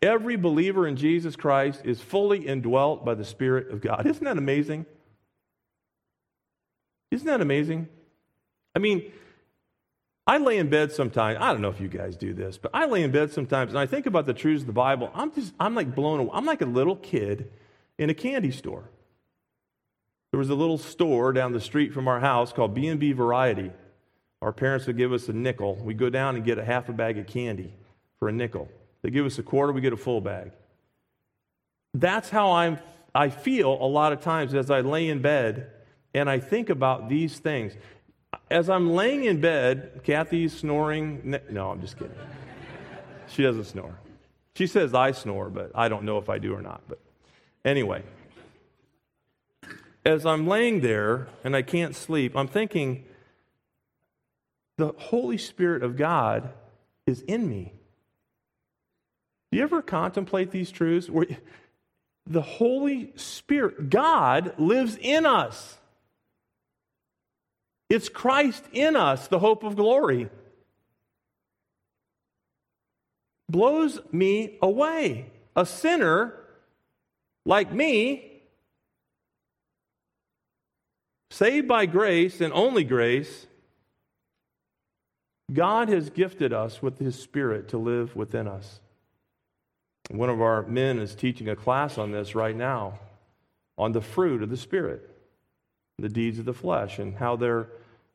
every 0.00 0.36
believer 0.36 0.86
in 0.86 0.96
Jesus 0.96 1.36
Christ 1.36 1.82
is 1.84 2.00
fully 2.00 2.46
indwelt 2.46 3.04
by 3.04 3.14
the 3.14 3.24
Spirit 3.24 3.70
of 3.70 3.80
God. 3.80 4.06
Isn't 4.06 4.24
that 4.24 4.38
amazing? 4.38 4.86
Isn't 7.10 7.26
that 7.26 7.40
amazing? 7.40 7.88
I 8.74 8.78
mean, 8.78 9.12
I 10.26 10.38
lay 10.38 10.58
in 10.58 10.68
bed 10.68 10.92
sometimes. 10.92 11.38
I 11.40 11.52
don't 11.52 11.62
know 11.62 11.70
if 11.70 11.80
you 11.80 11.88
guys 11.88 12.16
do 12.16 12.32
this, 12.32 12.56
but 12.56 12.70
I 12.72 12.86
lay 12.86 13.02
in 13.02 13.10
bed 13.10 13.32
sometimes 13.32 13.70
and 13.70 13.78
I 13.78 13.86
think 13.86 14.06
about 14.06 14.26
the 14.26 14.34
truths 14.34 14.62
of 14.62 14.68
the 14.68 14.72
Bible. 14.72 15.10
I'm 15.14 15.32
just, 15.32 15.52
I'm 15.58 15.74
like 15.74 15.94
blown 15.94 16.20
away. 16.20 16.30
I'm 16.32 16.46
like 16.46 16.62
a 16.62 16.66
little 16.66 16.96
kid 16.96 17.50
in 17.98 18.08
a 18.08 18.14
candy 18.14 18.52
store. 18.52 18.88
There 20.30 20.38
was 20.38 20.48
a 20.48 20.54
little 20.54 20.78
store 20.78 21.32
down 21.32 21.52
the 21.52 21.60
street 21.60 21.92
from 21.92 22.08
our 22.08 22.20
house 22.20 22.52
called 22.52 22.72
B&B 22.74 23.12
Variety. 23.12 23.70
Our 24.40 24.52
parents 24.52 24.86
would 24.86 24.96
give 24.96 25.12
us 25.12 25.28
a 25.28 25.32
nickel. 25.32 25.76
We'd 25.76 25.98
go 25.98 26.08
down 26.08 26.36
and 26.36 26.44
get 26.44 26.58
a 26.58 26.64
half 26.64 26.88
a 26.88 26.92
bag 26.92 27.18
of 27.18 27.26
candy 27.26 27.72
for 28.18 28.28
a 28.28 28.32
nickel. 28.32 28.68
They 29.02 29.10
give 29.10 29.26
us 29.26 29.38
a 29.38 29.42
quarter, 29.42 29.72
we 29.72 29.80
get 29.80 29.92
a 29.92 29.96
full 29.96 30.20
bag. 30.20 30.52
That's 31.94 32.30
how 32.30 32.52
I'm, 32.52 32.78
I 33.14 33.28
feel 33.28 33.72
a 33.72 33.86
lot 33.86 34.12
of 34.12 34.20
times 34.20 34.54
as 34.54 34.70
I 34.70 34.80
lay 34.80 35.08
in 35.08 35.20
bed 35.20 35.70
and 36.14 36.30
I 36.30 36.38
think 36.38 36.70
about 36.70 37.08
these 37.08 37.38
things. 37.38 37.74
As 38.52 38.68
I'm 38.68 38.90
laying 38.92 39.24
in 39.24 39.40
bed, 39.40 40.02
Kathy's 40.04 40.52
snoring. 40.52 41.40
No, 41.48 41.70
I'm 41.70 41.80
just 41.80 41.98
kidding. 41.98 42.14
She 43.28 43.42
doesn't 43.42 43.64
snore. 43.64 43.98
She 44.54 44.66
says 44.66 44.92
I 44.92 45.12
snore, 45.12 45.48
but 45.48 45.70
I 45.74 45.88
don't 45.88 46.02
know 46.02 46.18
if 46.18 46.28
I 46.28 46.38
do 46.38 46.54
or 46.54 46.60
not. 46.60 46.82
But 46.86 46.98
anyway, 47.64 48.02
as 50.04 50.26
I'm 50.26 50.46
laying 50.46 50.82
there 50.82 51.28
and 51.42 51.56
I 51.56 51.62
can't 51.62 51.96
sleep, 51.96 52.36
I'm 52.36 52.46
thinking, 52.46 53.06
the 54.76 54.92
Holy 54.98 55.38
Spirit 55.38 55.82
of 55.82 55.96
God 55.96 56.50
is 57.06 57.22
in 57.22 57.48
me. 57.48 57.72
Do 59.50 59.56
you 59.56 59.64
ever 59.64 59.80
contemplate 59.80 60.50
these 60.50 60.70
truths? 60.70 61.08
Where 61.08 61.26
the 62.26 62.42
Holy 62.42 63.14
Spirit, 63.16 63.88
God, 63.88 64.52
lives 64.58 64.98
in 65.00 65.24
us. 65.24 65.78
It's 67.92 68.08
Christ 68.08 68.64
in 68.72 68.96
us, 68.96 69.28
the 69.28 69.38
hope 69.38 69.62
of 69.64 69.76
glory. 69.76 70.30
Blows 73.50 74.00
me 74.10 74.56
away. 74.62 75.26
A 75.54 75.66
sinner 75.66 76.32
like 77.44 77.70
me, 77.70 78.40
saved 81.30 81.68
by 81.68 81.84
grace 81.84 82.40
and 82.40 82.50
only 82.54 82.82
grace, 82.82 83.46
God 85.52 85.90
has 85.90 86.08
gifted 86.08 86.50
us 86.50 86.80
with 86.80 86.98
His 86.98 87.18
Spirit 87.18 87.68
to 87.68 87.76
live 87.76 88.16
within 88.16 88.48
us. 88.48 88.80
One 90.10 90.30
of 90.30 90.40
our 90.40 90.62
men 90.62 90.98
is 90.98 91.14
teaching 91.14 91.50
a 91.50 91.56
class 91.56 91.98
on 91.98 92.10
this 92.10 92.34
right 92.34 92.56
now, 92.56 93.00
on 93.76 93.92
the 93.92 94.00
fruit 94.00 94.42
of 94.42 94.48
the 94.48 94.56
Spirit, 94.56 95.14
the 95.98 96.08
deeds 96.08 96.38
of 96.38 96.46
the 96.46 96.54
flesh, 96.54 96.98
and 96.98 97.16
how 97.16 97.36
they're 97.36 97.68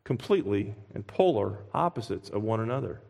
completely 0.07 0.73
and 0.95 1.05
polar 1.05 1.59
opposites 1.73 2.29
of 2.29 2.41
one 2.41 2.61
another. 2.61 3.01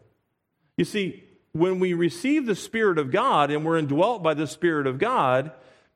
You 0.78 0.84
see, 0.84 1.24
when 1.52 1.80
we 1.80 1.94
receive 1.94 2.48
the 2.48 2.56
Spirit 2.56 2.98
of 2.98 3.12
God 3.12 3.52
and 3.52 3.64
we're 3.64 3.78
indwelt 3.78 4.24
by 4.24 4.34
the 4.34 4.48
Spirit 4.48 4.88
of 4.88 4.98
God, 4.98 5.52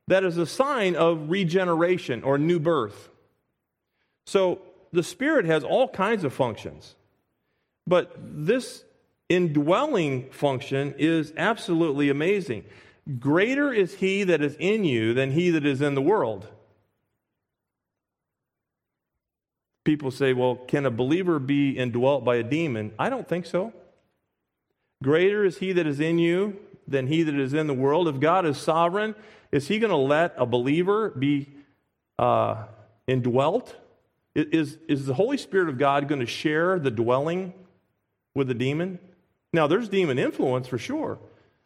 that 0.08 0.24
is 0.24 0.38
a 0.38 0.46
sign 0.46 0.96
of 0.96 1.32
regeneration 1.32 2.22
or 2.22 2.38
new 2.38 2.60
birth. 2.60 3.10
So 4.28 4.62
the 4.94 5.02
Spirit 5.02 5.46
has 5.46 5.64
all 5.64 5.88
kinds 5.88 6.24
of 6.24 6.34
functions, 6.34 6.94
but 7.88 8.16
this 8.22 8.84
indwelling 9.28 10.30
function 10.30 10.94
is 11.00 11.34
absolutely 11.36 12.12
amazing. 12.12 12.64
Greater 13.20 13.74
is 13.74 13.96
He 13.96 14.24
that 14.26 14.44
is 14.44 14.56
in 14.60 14.84
you 14.84 15.16
than 15.16 15.32
He 15.32 15.50
that 15.50 15.66
is 15.66 15.82
in 15.82 15.96
the 15.96 16.02
world. 16.02 16.48
People 19.84 20.12
say, 20.12 20.34
well, 20.34 20.56
can 20.56 20.86
a 20.86 20.92
believer 20.92 21.40
be 21.40 21.72
indwelt 21.72 22.24
by 22.24 22.36
a 22.36 22.44
demon? 22.44 22.94
I 23.00 23.10
don't 23.10 23.28
think 23.28 23.46
so. 23.46 23.74
Greater 25.04 25.44
is 25.44 25.58
he 25.58 25.72
that 25.74 25.88
is 25.88 26.00
in 26.00 26.20
you 26.20 26.60
than 26.88 27.08
he 27.08 27.24
that 27.24 27.34
is 27.34 27.54
in 27.54 27.68
the 27.68 27.74
world. 27.74 28.08
If 28.08 28.20
God 28.20 28.46
is 28.46 28.58
sovereign, 28.58 29.16
is 29.52 29.68
he 29.68 29.80
going 29.80 29.90
to 29.90 29.98
let 29.98 30.34
a 30.38 30.46
believer 30.46 31.10
be 31.10 31.50
uh, 32.20 32.66
indwelt? 33.08 33.76
Is, 34.36 34.78
is 34.88 35.08
the 35.08 35.16
Holy 35.16 35.38
Spirit 35.38 35.70
of 35.70 35.78
God 35.78 36.08
going 36.08 36.22
to 36.22 36.28
share 36.28 36.78
the 36.78 36.92
dwelling 36.92 37.54
with 38.36 38.48
the 38.48 38.54
demon? 38.54 39.00
Now, 39.52 39.68
there's 39.68 39.90
demon 39.90 40.20
influence 40.20 40.68
for 40.68 40.78
sure. 40.78 41.18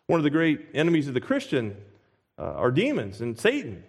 One 0.08 0.20
of 0.20 0.24
the 0.24 0.30
great 0.30 0.68
enemies 0.74 1.08
of 1.08 1.14
the 1.14 1.22
Christian 1.22 1.76
uh, 2.40 2.44
are 2.44 2.72
demons 2.72 3.22
and 3.22 3.38
Satan. 3.38 3.84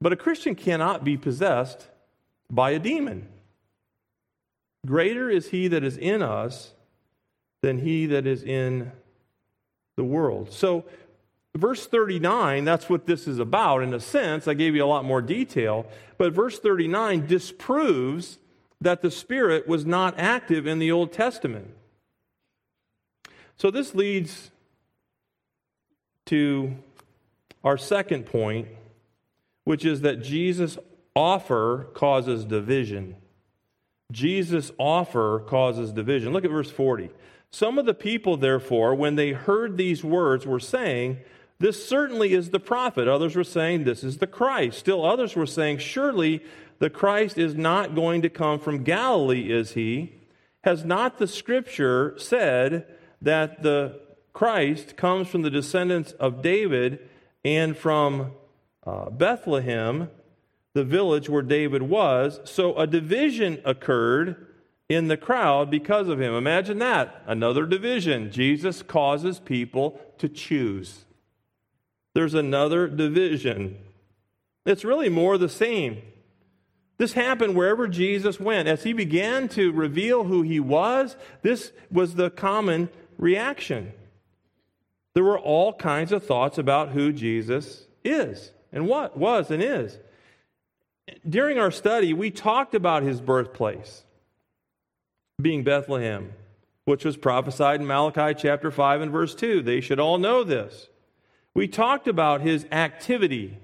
But 0.00 0.12
a 0.12 0.16
Christian 0.16 0.54
cannot 0.54 1.04
be 1.04 1.16
possessed 1.16 1.88
by 2.50 2.70
a 2.70 2.78
demon. 2.78 3.28
Greater 4.86 5.28
is 5.30 5.50
he 5.50 5.68
that 5.68 5.84
is 5.84 5.96
in 5.96 6.22
us 6.22 6.72
than 7.62 7.78
he 7.78 8.06
that 8.06 8.26
is 8.26 8.42
in 8.42 8.92
the 9.96 10.04
world. 10.04 10.52
So, 10.52 10.84
verse 11.54 11.86
39, 11.86 12.64
that's 12.64 12.88
what 12.88 13.06
this 13.06 13.26
is 13.26 13.38
about 13.38 13.82
in 13.82 13.92
a 13.92 14.00
sense. 14.00 14.46
I 14.46 14.54
gave 14.54 14.74
you 14.74 14.84
a 14.84 14.86
lot 14.86 15.04
more 15.04 15.20
detail. 15.20 15.86
But 16.16 16.32
verse 16.32 16.58
39 16.58 17.26
disproves 17.26 18.38
that 18.80 19.02
the 19.02 19.10
Spirit 19.10 19.66
was 19.66 19.84
not 19.84 20.18
active 20.18 20.66
in 20.66 20.78
the 20.78 20.92
Old 20.92 21.12
Testament. 21.12 21.74
So, 23.56 23.70
this 23.70 23.94
leads 23.94 24.52
to 26.26 26.76
our 27.64 27.76
second 27.76 28.26
point, 28.26 28.68
which 29.64 29.84
is 29.84 30.02
that 30.02 30.22
Jesus 30.22 30.78
offer 31.18 31.88
causes 31.94 32.44
division. 32.44 33.16
Jesus' 34.12 34.70
offer 34.78 35.40
causes 35.40 35.92
division. 35.92 36.32
Look 36.32 36.44
at 36.44 36.50
verse 36.52 36.70
40. 36.70 37.10
Some 37.50 37.76
of 37.76 37.86
the 37.86 37.94
people, 37.94 38.36
therefore, 38.36 38.94
when 38.94 39.16
they 39.16 39.32
heard 39.32 39.76
these 39.76 40.04
words, 40.04 40.46
were 40.46 40.60
saying, 40.60 41.18
This 41.58 41.86
certainly 41.86 42.34
is 42.34 42.50
the 42.50 42.60
prophet. 42.60 43.08
Others 43.08 43.34
were 43.34 43.42
saying, 43.42 43.82
This 43.82 44.04
is 44.04 44.18
the 44.18 44.28
Christ. 44.28 44.78
Still 44.78 45.04
others 45.04 45.34
were 45.34 45.44
saying, 45.44 45.78
Surely 45.78 46.40
the 46.78 46.88
Christ 46.88 47.36
is 47.36 47.56
not 47.56 47.96
going 47.96 48.22
to 48.22 48.30
come 48.30 48.60
from 48.60 48.84
Galilee, 48.84 49.50
is 49.50 49.72
he? 49.72 50.12
Has 50.62 50.84
not 50.84 51.18
the 51.18 51.26
scripture 51.26 52.14
said 52.16 52.86
that 53.20 53.62
the 53.64 54.00
Christ 54.32 54.96
comes 54.96 55.26
from 55.26 55.42
the 55.42 55.50
descendants 55.50 56.12
of 56.12 56.42
David 56.42 57.00
and 57.44 57.76
from 57.76 58.32
uh, 58.86 59.10
Bethlehem? 59.10 60.10
The 60.78 60.84
village 60.84 61.28
where 61.28 61.42
David 61.42 61.82
was. 61.82 62.38
So 62.44 62.76
a 62.76 62.86
division 62.86 63.60
occurred 63.64 64.46
in 64.88 65.08
the 65.08 65.16
crowd 65.16 65.72
because 65.72 66.06
of 66.08 66.20
him. 66.20 66.34
Imagine 66.34 66.78
that. 66.78 67.20
Another 67.26 67.66
division. 67.66 68.30
Jesus 68.30 68.80
causes 68.84 69.40
people 69.40 70.00
to 70.18 70.28
choose. 70.28 71.04
There's 72.14 72.34
another 72.34 72.86
division. 72.86 73.76
It's 74.64 74.84
really 74.84 75.08
more 75.08 75.36
the 75.36 75.48
same. 75.48 76.00
This 76.96 77.14
happened 77.14 77.56
wherever 77.56 77.88
Jesus 77.88 78.38
went. 78.38 78.68
As 78.68 78.84
he 78.84 78.92
began 78.92 79.48
to 79.48 79.72
reveal 79.72 80.24
who 80.24 80.42
he 80.42 80.60
was, 80.60 81.16
this 81.42 81.72
was 81.90 82.14
the 82.14 82.30
common 82.30 82.88
reaction. 83.16 83.92
There 85.14 85.24
were 85.24 85.40
all 85.40 85.72
kinds 85.72 86.12
of 86.12 86.24
thoughts 86.24 86.56
about 86.56 86.90
who 86.90 87.12
Jesus 87.12 87.88
is 88.04 88.52
and 88.72 88.86
what 88.86 89.16
was 89.16 89.50
and 89.50 89.60
is 89.60 89.98
during 91.28 91.58
our 91.58 91.70
study, 91.70 92.12
we 92.12 92.30
talked 92.30 92.74
about 92.74 93.02
his 93.02 93.20
birthplace 93.20 94.04
being 95.40 95.62
Bethlehem, 95.62 96.32
which 96.84 97.04
was 97.04 97.16
prophesied 97.16 97.80
in 97.80 97.86
Malachi 97.86 98.34
chapter 98.34 98.70
5 98.70 99.02
and 99.02 99.12
verse 99.12 99.34
2. 99.34 99.62
They 99.62 99.80
should 99.80 100.00
all 100.00 100.18
know 100.18 100.42
this. 100.42 100.88
We 101.54 101.68
talked 101.68 102.08
about 102.08 102.40
his 102.40 102.66
activity, 102.70 103.56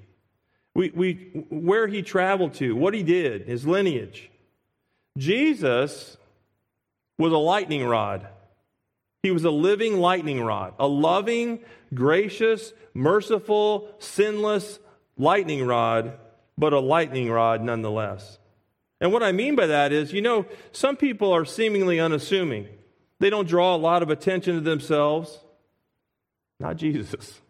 we, 0.74 0.90
we, 0.90 1.12
where 1.50 1.86
he 1.86 2.02
traveled 2.02 2.54
to, 2.54 2.74
what 2.74 2.94
he 2.94 3.02
did, 3.02 3.42
his 3.42 3.66
lineage. 3.66 4.30
Jesus 5.16 6.16
was 7.18 7.32
a 7.32 7.38
lightning 7.38 7.84
rod. 7.84 8.26
He 9.22 9.30
was 9.30 9.44
a 9.44 9.50
living 9.50 9.98
lightning 9.98 10.42
rod, 10.42 10.74
a 10.78 10.86
loving, 10.86 11.60
gracious, 11.94 12.72
merciful, 12.92 13.94
sinless 13.98 14.78
lightning 15.16 15.64
rod 15.64 16.18
but 16.56 16.72
a 16.72 16.80
lightning 16.80 17.30
rod 17.30 17.62
nonetheless. 17.62 18.38
And 19.00 19.12
what 19.12 19.22
I 19.22 19.32
mean 19.32 19.56
by 19.56 19.66
that 19.66 19.92
is, 19.92 20.12
you 20.12 20.22
know, 20.22 20.46
some 20.72 20.96
people 20.96 21.32
are 21.32 21.44
seemingly 21.44 22.00
unassuming. 22.00 22.68
They 23.18 23.30
don't 23.30 23.48
draw 23.48 23.74
a 23.74 23.78
lot 23.78 24.02
of 24.02 24.10
attention 24.10 24.54
to 24.54 24.60
themselves. 24.60 25.40
Not 26.60 26.76
Jesus. 26.76 27.40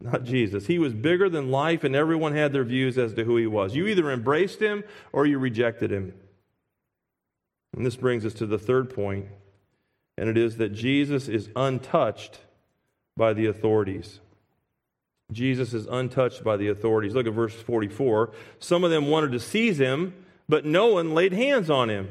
not 0.00 0.24
Jesus. 0.24 0.66
He 0.66 0.78
was 0.78 0.94
bigger 0.94 1.28
than 1.28 1.50
life, 1.50 1.84
and 1.84 1.94
everyone 1.94 2.34
had 2.34 2.52
their 2.52 2.64
views 2.64 2.98
as 2.98 3.14
to 3.14 3.24
who 3.24 3.36
he 3.36 3.46
was. 3.46 3.74
You 3.74 3.86
either 3.86 4.10
embraced 4.10 4.60
him 4.60 4.84
or 5.12 5.26
you 5.26 5.38
rejected 5.38 5.90
him. 5.90 6.14
And 7.76 7.84
this 7.84 7.96
brings 7.96 8.24
us 8.24 8.34
to 8.34 8.46
the 8.46 8.58
third 8.58 8.94
point, 8.94 9.26
and 10.16 10.28
it 10.28 10.36
is 10.36 10.56
that 10.56 10.70
Jesus 10.70 11.28
is 11.28 11.50
untouched 11.54 12.40
by 13.16 13.32
the 13.32 13.46
authorities. 13.46 14.20
Jesus 15.32 15.74
is 15.74 15.86
untouched 15.86 16.42
by 16.42 16.56
the 16.56 16.68
authorities. 16.68 17.14
Look 17.14 17.26
at 17.26 17.34
verse 17.34 17.54
44. 17.54 18.30
Some 18.58 18.84
of 18.84 18.90
them 18.90 19.08
wanted 19.08 19.32
to 19.32 19.40
seize 19.40 19.78
him, 19.78 20.14
but 20.48 20.64
no 20.64 20.94
one 20.94 21.14
laid 21.14 21.32
hands 21.32 21.68
on 21.68 21.90
him. 21.90 22.08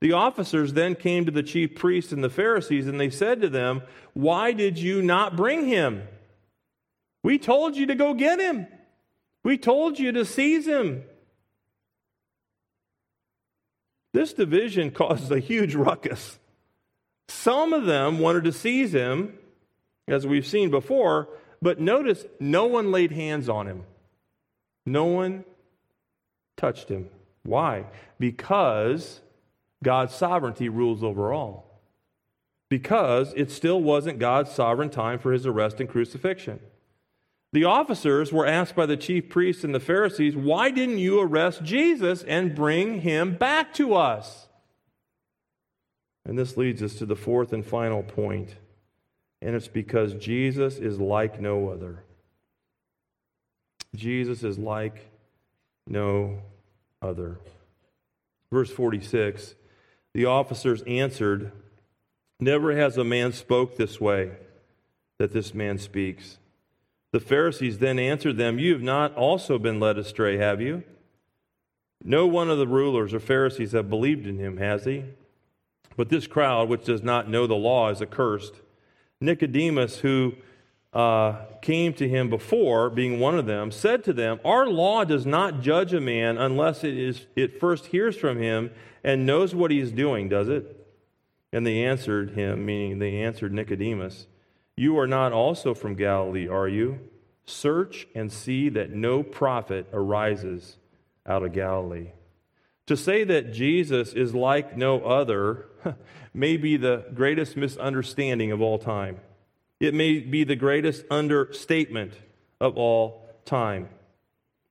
The 0.00 0.12
officers 0.12 0.72
then 0.72 0.94
came 0.94 1.24
to 1.24 1.30
the 1.30 1.42
chief 1.42 1.76
priests 1.76 2.12
and 2.12 2.22
the 2.22 2.28
Pharisees, 2.28 2.88
and 2.88 3.00
they 3.00 3.08
said 3.08 3.40
to 3.40 3.48
them, 3.48 3.82
Why 4.12 4.52
did 4.52 4.78
you 4.78 5.00
not 5.00 5.36
bring 5.36 5.66
him? 5.66 6.02
We 7.22 7.38
told 7.38 7.76
you 7.76 7.86
to 7.86 7.94
go 7.94 8.12
get 8.12 8.40
him. 8.40 8.66
We 9.44 9.56
told 9.56 9.98
you 9.98 10.12
to 10.12 10.24
seize 10.24 10.66
him. 10.66 11.04
This 14.12 14.32
division 14.32 14.90
caused 14.92 15.32
a 15.32 15.38
huge 15.38 15.74
ruckus. 15.74 16.38
Some 17.28 17.72
of 17.72 17.86
them 17.86 18.18
wanted 18.18 18.44
to 18.44 18.52
seize 18.52 18.92
him, 18.92 19.38
as 20.06 20.26
we've 20.26 20.46
seen 20.46 20.70
before, 20.70 21.28
but 21.62 21.80
notice 21.80 22.26
no 22.40 22.66
one 22.66 22.90
laid 22.90 23.12
hands 23.12 23.48
on 23.48 23.68
him. 23.68 23.84
No 24.84 25.04
one 25.04 25.44
touched 26.56 26.88
him. 26.88 27.08
Why? 27.44 27.86
Because 28.18 29.20
God's 29.82 30.14
sovereignty 30.14 30.68
rules 30.68 31.02
over 31.04 31.32
all. 31.32 31.80
Because 32.68 33.32
it 33.36 33.50
still 33.50 33.80
wasn't 33.80 34.18
God's 34.18 34.50
sovereign 34.50 34.90
time 34.90 35.18
for 35.18 35.32
his 35.32 35.46
arrest 35.46 35.78
and 35.78 35.88
crucifixion. 35.88 36.58
The 37.52 37.64
officers 37.64 38.32
were 38.32 38.46
asked 38.46 38.74
by 38.74 38.86
the 38.86 38.96
chief 38.96 39.28
priests 39.28 39.62
and 39.62 39.74
the 39.74 39.80
Pharisees, 39.80 40.34
Why 40.34 40.70
didn't 40.70 40.98
you 40.98 41.20
arrest 41.20 41.62
Jesus 41.62 42.22
and 42.22 42.54
bring 42.54 43.02
him 43.02 43.36
back 43.36 43.74
to 43.74 43.94
us? 43.94 44.48
And 46.24 46.38
this 46.38 46.56
leads 46.56 46.82
us 46.82 46.94
to 46.94 47.06
the 47.06 47.16
fourth 47.16 47.52
and 47.52 47.64
final 47.64 48.02
point, 48.02 48.56
and 49.42 49.56
it's 49.56 49.68
because 49.68 50.14
Jesus 50.14 50.76
is 50.76 51.00
like 51.00 51.40
no 51.40 51.68
other. 51.68 52.04
Jesus 53.94 54.42
is 54.42 54.58
like 54.58 55.10
no 55.86 56.38
other. 57.02 57.38
Verse 58.50 58.70
46 58.70 59.54
The 60.14 60.26
officers 60.26 60.82
answered, 60.82 61.52
Never 62.40 62.76
has 62.76 62.96
a 62.96 63.04
man 63.04 63.32
spoke 63.32 63.76
this 63.76 64.00
way 64.00 64.32
that 65.18 65.32
this 65.32 65.54
man 65.54 65.78
speaks. 65.78 66.38
The 67.12 67.20
Pharisees 67.20 67.78
then 67.78 67.98
answered 67.98 68.36
them, 68.36 68.58
You 68.58 68.72
have 68.72 68.82
not 68.82 69.14
also 69.14 69.58
been 69.58 69.80
led 69.80 69.98
astray, 69.98 70.38
have 70.38 70.60
you? 70.60 70.84
No 72.04 72.26
one 72.26 72.50
of 72.50 72.58
the 72.58 72.66
rulers 72.66 73.14
or 73.14 73.20
Pharisees 73.20 73.72
have 73.72 73.90
believed 73.90 74.26
in 74.26 74.38
him, 74.38 74.56
has 74.56 74.84
he? 74.84 75.04
But 75.96 76.08
this 76.08 76.26
crowd, 76.26 76.68
which 76.68 76.84
does 76.84 77.02
not 77.02 77.28
know 77.28 77.46
the 77.46 77.54
law, 77.54 77.90
is 77.90 78.00
accursed. 78.00 78.54
Nicodemus, 79.22 79.98
who 79.98 80.34
uh, 80.92 81.36
came 81.62 81.94
to 81.94 82.08
him 82.08 82.28
before, 82.28 82.90
being 82.90 83.18
one 83.18 83.38
of 83.38 83.46
them, 83.46 83.70
said 83.70 84.04
to 84.04 84.12
them, 84.12 84.40
Our 84.44 84.66
law 84.66 85.04
does 85.04 85.24
not 85.24 85.62
judge 85.62 85.94
a 85.94 86.00
man 86.00 86.36
unless 86.36 86.84
it, 86.84 86.96
is, 86.96 87.26
it 87.34 87.58
first 87.58 87.86
hears 87.86 88.16
from 88.16 88.38
him 88.38 88.70
and 89.02 89.24
knows 89.24 89.54
what 89.54 89.70
he 89.70 89.80
is 89.80 89.92
doing, 89.92 90.28
does 90.28 90.48
it? 90.48 90.78
And 91.52 91.66
they 91.66 91.84
answered 91.84 92.30
him, 92.30 92.64
meaning 92.64 92.98
they 92.98 93.22
answered 93.22 93.52
Nicodemus, 93.52 94.26
you 94.76 94.98
are 94.98 95.06
not 95.06 95.32
also 95.32 95.74
from 95.74 95.94
Galilee, 95.94 96.48
are 96.48 96.68
you? 96.68 96.98
Search 97.44 98.06
and 98.14 98.32
see 98.32 98.68
that 98.70 98.90
no 98.90 99.22
prophet 99.22 99.86
arises 99.92 100.78
out 101.26 101.42
of 101.42 101.52
Galilee. 101.52 102.12
To 102.86 102.96
say 102.96 103.24
that 103.24 103.52
Jesus 103.52 104.12
is 104.12 104.34
like 104.34 104.76
no 104.76 105.00
other 105.00 105.66
may 106.34 106.56
be 106.56 106.76
the 106.76 107.04
greatest 107.14 107.56
misunderstanding 107.56 108.52
of 108.52 108.60
all 108.60 108.78
time. 108.78 109.20
It 109.80 109.94
may 109.94 110.20
be 110.20 110.44
the 110.44 110.56
greatest 110.56 111.04
understatement 111.10 112.14
of 112.60 112.76
all 112.76 113.28
time. 113.44 113.88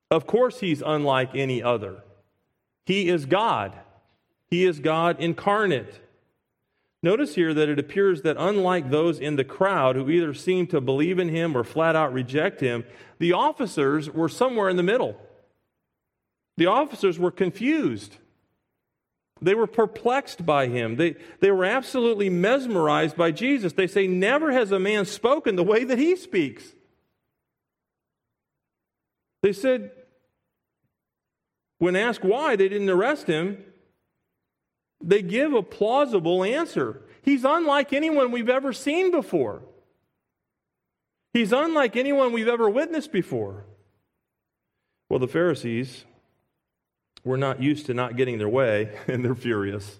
Of 0.09 0.27
course, 0.27 0.59
he's 0.59 0.81
unlike 0.81 1.31
any 1.35 1.61
other. 1.61 2.03
He 2.85 3.09
is 3.09 3.25
God. 3.25 3.77
He 4.49 4.65
is 4.65 4.79
God 4.79 5.19
incarnate. 5.19 6.01
Notice 7.03 7.33
here 7.35 7.53
that 7.53 7.69
it 7.69 7.79
appears 7.79 8.21
that 8.21 8.37
unlike 8.37 8.91
those 8.91 9.19
in 9.19 9.35
the 9.35 9.43
crowd 9.43 9.95
who 9.95 10.09
either 10.09 10.33
seemed 10.33 10.69
to 10.69 10.81
believe 10.81 11.17
in 11.17 11.29
him 11.29 11.57
or 11.57 11.63
flat 11.63 11.95
out 11.95 12.13
reject 12.13 12.61
him, 12.61 12.83
the 13.17 13.33
officers 13.33 14.09
were 14.09 14.29
somewhere 14.29 14.69
in 14.69 14.77
the 14.77 14.83
middle. 14.83 15.19
The 16.57 16.67
officers 16.67 17.17
were 17.17 17.31
confused. 17.31 18.17
They 19.41 19.55
were 19.55 19.67
perplexed 19.67 20.45
by 20.45 20.67
him. 20.67 20.97
They, 20.97 21.15
they 21.39 21.51
were 21.51 21.65
absolutely 21.65 22.29
mesmerized 22.29 23.17
by 23.17 23.31
Jesus. 23.31 23.73
They 23.73 23.87
say, 23.87 24.05
Never 24.05 24.51
has 24.51 24.71
a 24.71 24.79
man 24.79 25.05
spoken 25.05 25.55
the 25.55 25.63
way 25.63 25.83
that 25.83 25.97
he 25.97 26.15
speaks. 26.15 26.63
They 29.41 29.53
said, 29.53 29.91
when 31.79 31.95
asked 31.95 32.23
why 32.23 32.55
they 32.55 32.69
didn't 32.69 32.91
arrest 32.91 33.25
him, 33.25 33.57
they 35.03 35.23
give 35.23 35.53
a 35.53 35.63
plausible 35.63 36.43
answer. 36.43 37.01
He's 37.23 37.43
unlike 37.43 37.91
anyone 37.91 38.31
we've 38.31 38.49
ever 38.49 38.71
seen 38.71 39.09
before. 39.09 39.63
He's 41.33 41.51
unlike 41.51 41.95
anyone 41.95 42.33
we've 42.33 42.47
ever 42.47 42.69
witnessed 42.69 43.11
before. 43.11 43.65
Well, 45.09 45.17
the 45.17 45.27
Pharisees 45.27 46.05
were 47.23 47.37
not 47.37 47.61
used 47.61 47.85
to 47.87 47.93
not 47.93 48.15
getting 48.15 48.37
their 48.37 48.49
way, 48.49 48.97
and 49.07 49.23
they're 49.23 49.35
furious. 49.35 49.99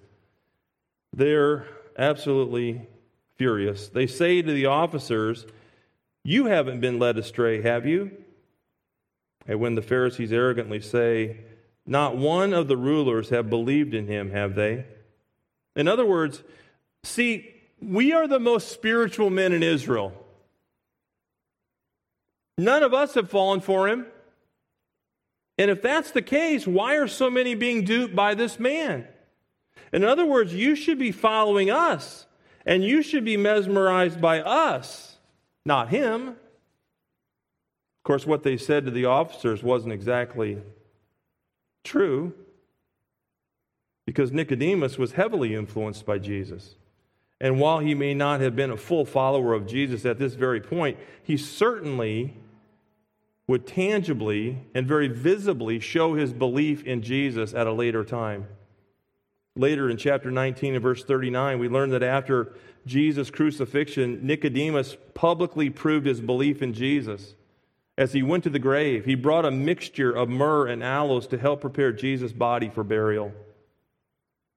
They're 1.14 1.68
absolutely 1.98 2.88
furious. 3.36 3.90
They 3.90 4.08
say 4.08 4.42
to 4.42 4.52
the 4.52 4.68
officers, 4.68 5.46
You 6.24 6.46
haven't 6.46 6.80
been 6.80 7.00
led 7.00 7.18
astray, 7.18 7.62
have 7.62 7.86
you? 7.86 8.12
And 9.48 9.60
when 9.60 9.76
the 9.76 9.82
Pharisees 9.82 10.32
arrogantly 10.32 10.80
say, 10.80 11.38
not 11.86 12.16
one 12.16 12.54
of 12.54 12.68
the 12.68 12.78
rulers 12.78 13.30
have 13.30 13.50
believed 13.50 13.94
in 13.94 14.08
him, 14.08 14.32
have 14.32 14.56
they? 14.56 14.86
In 15.76 15.88
other 15.88 16.06
words, 16.06 16.44
see, 17.04 17.50
we 17.82 18.14
are 18.14 18.28
the 18.28 18.40
most 18.40 18.72
spiritual 18.72 19.30
men 19.30 19.52
in 19.52 19.64
Israel. 19.64 20.14
None 22.58 22.84
of 22.84 22.94
us 22.94 23.16
have 23.16 23.30
fallen 23.30 23.62
for 23.62 23.88
him. 23.88 24.06
And 25.62 25.70
if 25.70 25.84
that's 25.84 26.10
the 26.10 26.24
case, 26.24 26.66
why 26.66 26.96
are 26.96 27.08
so 27.08 27.30
many 27.30 27.54
being 27.54 27.84
duped 27.84 28.16
by 28.16 28.34
this 28.34 28.60
man? 28.60 29.08
In 29.94 30.04
other 30.04 30.26
words, 30.26 30.56
you 30.56 30.76
should 30.76 30.98
be 30.98 31.12
following 31.12 31.70
us, 31.70 32.26
and 32.66 32.84
you 32.84 33.04
should 33.04 33.24
be 33.24 33.38
mesmerized 33.38 34.20
by 34.20 34.42
us, 34.42 35.18
not 35.64 35.90
him. 35.90 36.30
Of 36.30 36.36
course, 38.04 38.26
what 38.26 38.42
they 38.42 38.58
said 38.58 38.86
to 38.86 38.92
the 38.92 39.06
officers 39.06 39.62
wasn't 39.62 39.94
exactly 39.94 40.58
True, 41.84 42.34
because 44.08 44.32
Nicodemus 44.32 44.98
was 44.98 45.12
heavily 45.12 45.54
influenced 45.54 46.08
by 46.08 46.18
Jesus. 46.18 46.74
And 47.40 47.60
while 47.60 47.78
he 47.78 47.94
may 47.94 48.16
not 48.16 48.42
have 48.42 48.56
been 48.56 48.72
a 48.72 48.78
full 48.78 49.06
follower 49.06 49.54
of 49.54 49.68
Jesus 49.68 50.08
at 50.08 50.18
this 50.18 50.34
very 50.34 50.60
point, 50.60 50.98
he 51.22 51.38
certainly 51.38 52.34
would 53.52 53.68
tangibly 53.68 54.66
and 54.74 54.88
very 54.88 55.10
visibly 55.10 55.78
show 55.78 56.14
his 56.14 56.32
belief 56.32 56.86
in 56.86 57.02
Jesus 57.02 57.54
at 57.54 57.68
a 57.68 57.74
later 57.74 58.02
time. 58.02 58.48
Later 59.58 59.90
in 59.90 59.98
chapter 59.98 60.32
19 60.32 60.76
and 60.76 60.82
verse 60.82 61.04
39, 61.04 61.60
we 61.60 61.68
learn 61.68 61.90
that 61.90 62.02
after 62.02 62.54
Jesus' 62.86 63.30
crucifixion, 63.30 64.26
Nicodemus 64.26 64.96
publicly 65.14 65.70
proved 65.70 66.06
his 66.06 66.22
belief 66.22 66.62
in 66.62 66.74
Jesus. 66.74 67.36
As 67.98 68.14
he 68.14 68.24
went 68.24 68.46
to 68.46 68.50
the 68.50 68.58
grave, 68.58 69.04
he 69.04 69.16
brought 69.16 69.44
a 69.44 69.52
mixture 69.52 70.14
of 70.14 70.30
myrrh 70.30 70.68
and 70.68 70.82
aloes 70.82 71.28
to 71.28 71.38
help 71.38 71.60
prepare 71.60 71.92
Jesus' 71.92 72.32
body 72.32 72.70
for 72.70 72.86
burial. 72.86 73.34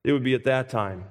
It 0.05 0.13
would 0.13 0.23
be 0.23 0.35
at 0.35 0.45
that 0.45 0.69
time 0.69 1.07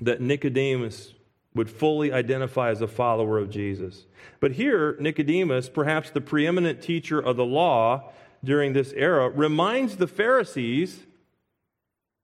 that 0.00 0.22
Nicodemus 0.22 1.12
would 1.56 1.70
fully 1.70 2.12
identify 2.12 2.70
as 2.70 2.80
a 2.80 2.88
follower 2.88 3.38
of 3.38 3.50
Jesus. 3.50 4.06
But 4.40 4.52
here, 4.52 4.96
Nicodemus, 5.00 5.68
perhaps 5.68 6.10
the 6.10 6.20
preeminent 6.20 6.80
teacher 6.80 7.18
of 7.18 7.36
the 7.36 7.44
law 7.44 8.12
during 8.44 8.72
this 8.72 8.92
era, 8.92 9.28
reminds 9.28 9.96
the 9.96 10.06
Pharisees 10.06 11.00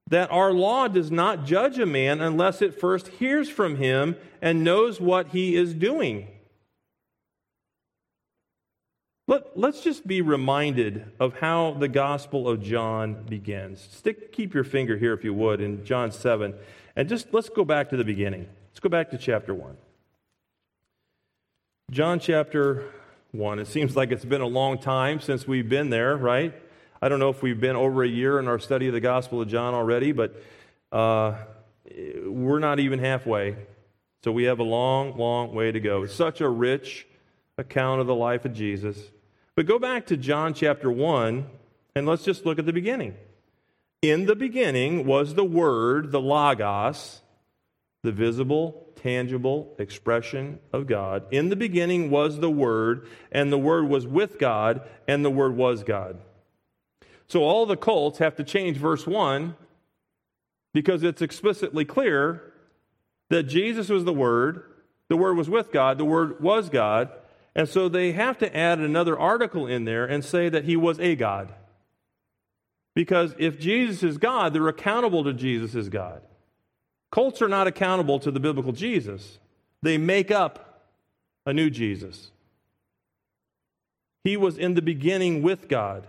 that 0.08 0.30
our 0.30 0.52
law 0.52 0.88
does 0.88 1.10
not 1.10 1.44
judge 1.44 1.78
a 1.78 1.86
man 1.86 2.20
unless 2.20 2.60
it 2.60 2.78
first 2.78 3.08
hears 3.08 3.48
from 3.48 3.76
him 3.76 4.16
and 4.40 4.62
knows 4.62 5.00
what 5.00 5.28
he 5.28 5.56
is 5.56 5.74
doing. 5.74 6.28
Let, 9.28 9.56
let's 9.58 9.82
just 9.82 10.06
be 10.06 10.20
reminded 10.20 11.10
of 11.18 11.38
how 11.38 11.72
the 11.78 11.88
Gospel 11.88 12.48
of 12.48 12.62
John 12.62 13.22
begins. 13.22 13.88
Stick, 13.90 14.32
keep 14.32 14.52
your 14.52 14.64
finger 14.64 14.98
here, 14.98 15.14
if 15.14 15.24
you 15.24 15.32
would, 15.32 15.60
in 15.60 15.84
John 15.84 16.10
7. 16.10 16.54
And 16.96 17.08
just 17.08 17.32
let's 17.32 17.48
go 17.48 17.64
back 17.64 17.88
to 17.90 17.96
the 17.96 18.04
beginning. 18.04 18.48
Go 18.82 18.88
back 18.88 19.10
to 19.10 19.18
chapter 19.18 19.54
1. 19.54 19.76
John 21.92 22.18
chapter 22.18 22.90
1. 23.30 23.60
It 23.60 23.68
seems 23.68 23.94
like 23.94 24.10
it's 24.10 24.24
been 24.24 24.40
a 24.40 24.46
long 24.46 24.76
time 24.76 25.20
since 25.20 25.46
we've 25.46 25.68
been 25.68 25.88
there, 25.88 26.16
right? 26.16 26.52
I 27.00 27.08
don't 27.08 27.20
know 27.20 27.28
if 27.28 27.44
we've 27.44 27.60
been 27.60 27.76
over 27.76 28.02
a 28.02 28.08
year 28.08 28.40
in 28.40 28.48
our 28.48 28.58
study 28.58 28.88
of 28.88 28.92
the 28.92 29.00
Gospel 29.00 29.40
of 29.40 29.46
John 29.46 29.72
already, 29.72 30.10
but 30.10 30.34
uh, 30.90 31.34
we're 32.26 32.58
not 32.58 32.80
even 32.80 32.98
halfway. 32.98 33.54
So 34.24 34.32
we 34.32 34.44
have 34.44 34.58
a 34.58 34.64
long, 34.64 35.16
long 35.16 35.54
way 35.54 35.70
to 35.70 35.78
go. 35.78 36.02
It's 36.02 36.14
such 36.14 36.40
a 36.40 36.48
rich 36.48 37.06
account 37.58 38.00
of 38.00 38.08
the 38.08 38.16
life 38.16 38.44
of 38.44 38.52
Jesus. 38.52 38.98
But 39.54 39.66
go 39.66 39.78
back 39.78 40.06
to 40.06 40.16
John 40.16 40.54
chapter 40.54 40.90
1, 40.90 41.46
and 41.94 42.04
let's 42.04 42.24
just 42.24 42.44
look 42.44 42.58
at 42.58 42.66
the 42.66 42.72
beginning. 42.72 43.14
In 44.00 44.26
the 44.26 44.34
beginning 44.34 45.06
was 45.06 45.34
the 45.34 45.44
Word, 45.44 46.10
the 46.10 46.20
Logos, 46.20 47.21
the 48.02 48.12
visible, 48.12 48.88
tangible 48.96 49.74
expression 49.78 50.58
of 50.72 50.86
God. 50.86 51.24
In 51.30 51.48
the 51.48 51.56
beginning 51.56 52.10
was 52.10 52.40
the 52.40 52.50
Word, 52.50 53.06
and 53.30 53.52
the 53.52 53.58
Word 53.58 53.88
was 53.88 54.06
with 54.06 54.38
God, 54.38 54.82
and 55.06 55.24
the 55.24 55.30
Word 55.30 55.56
was 55.56 55.84
God. 55.84 56.18
So 57.28 57.42
all 57.44 57.64
the 57.64 57.76
cults 57.76 58.18
have 58.18 58.36
to 58.36 58.44
change 58.44 58.76
verse 58.76 59.06
1 59.06 59.56
because 60.74 61.02
it's 61.02 61.22
explicitly 61.22 61.84
clear 61.84 62.52
that 63.30 63.44
Jesus 63.44 63.88
was 63.88 64.04
the 64.04 64.12
Word, 64.12 64.64
the 65.08 65.16
Word 65.16 65.36
was 65.36 65.48
with 65.48 65.72
God, 65.72 65.98
the 65.98 66.04
Word 66.04 66.40
was 66.40 66.68
God, 66.68 67.10
and 67.54 67.68
so 67.68 67.88
they 67.88 68.12
have 68.12 68.38
to 68.38 68.56
add 68.56 68.78
another 68.78 69.18
article 69.18 69.66
in 69.66 69.84
there 69.84 70.04
and 70.04 70.24
say 70.24 70.48
that 70.48 70.64
He 70.64 70.76
was 70.76 70.98
a 70.98 71.14
God. 71.14 71.54
Because 72.94 73.34
if 73.38 73.58
Jesus 73.58 74.02
is 74.02 74.18
God, 74.18 74.52
they're 74.52 74.68
accountable 74.68 75.24
to 75.24 75.32
Jesus 75.32 75.74
as 75.74 75.88
God. 75.88 76.22
Cults 77.12 77.42
are 77.42 77.48
not 77.48 77.66
accountable 77.66 78.18
to 78.18 78.30
the 78.30 78.40
biblical 78.40 78.72
Jesus, 78.72 79.38
they 79.82 79.98
make 79.98 80.30
up 80.30 80.88
a 81.46 81.52
new 81.52 81.70
Jesus. 81.70 82.30
He 84.24 84.36
was 84.36 84.56
in 84.56 84.74
the 84.74 84.82
beginning 84.82 85.42
with 85.42 85.68
God. 85.68 86.06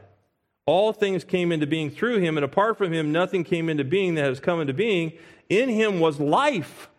All 0.66 0.94
things 0.94 1.24
came 1.24 1.52
into 1.52 1.68
being 1.68 1.90
through 1.90 2.20
him, 2.20 2.38
and 2.38 2.46
apart 2.46 2.78
from 2.78 2.94
him, 2.94 3.12
nothing 3.12 3.44
came 3.44 3.68
into 3.70 3.84
being 3.84 4.16
that 4.16 4.26
has 4.26 4.40
come 4.40 4.62
into 4.62 4.74
being. 4.74 5.14
In 5.50 5.68
him 5.68 6.00
was 6.00 6.20
life, 6.20 6.90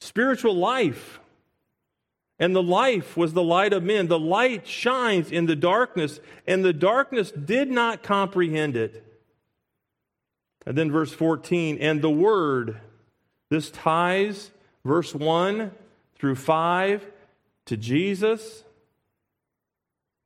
spiritual 0.00 0.54
life. 0.54 1.20
And 2.38 2.54
the 2.54 2.62
life 2.62 3.16
was 3.16 3.32
the 3.32 3.42
light 3.42 3.72
of 3.72 3.82
men. 3.82 4.08
The 4.08 4.18
light 4.18 4.66
shines 4.66 5.32
in 5.32 5.46
the 5.46 5.56
darkness, 5.56 6.20
and 6.46 6.62
the 6.62 6.74
darkness 6.74 7.30
did 7.30 7.70
not 7.70 8.02
comprehend 8.02 8.76
it. 8.76 9.02
And 10.66 10.76
then 10.76 10.90
verse 10.90 11.12
14, 11.12 11.78
and 11.78 12.02
the 12.02 12.10
Word, 12.10 12.80
this 13.48 13.70
ties 13.70 14.50
verse 14.84 15.14
1 15.14 15.70
through 16.18 16.34
5 16.34 17.06
to 17.66 17.76
Jesus. 17.76 18.64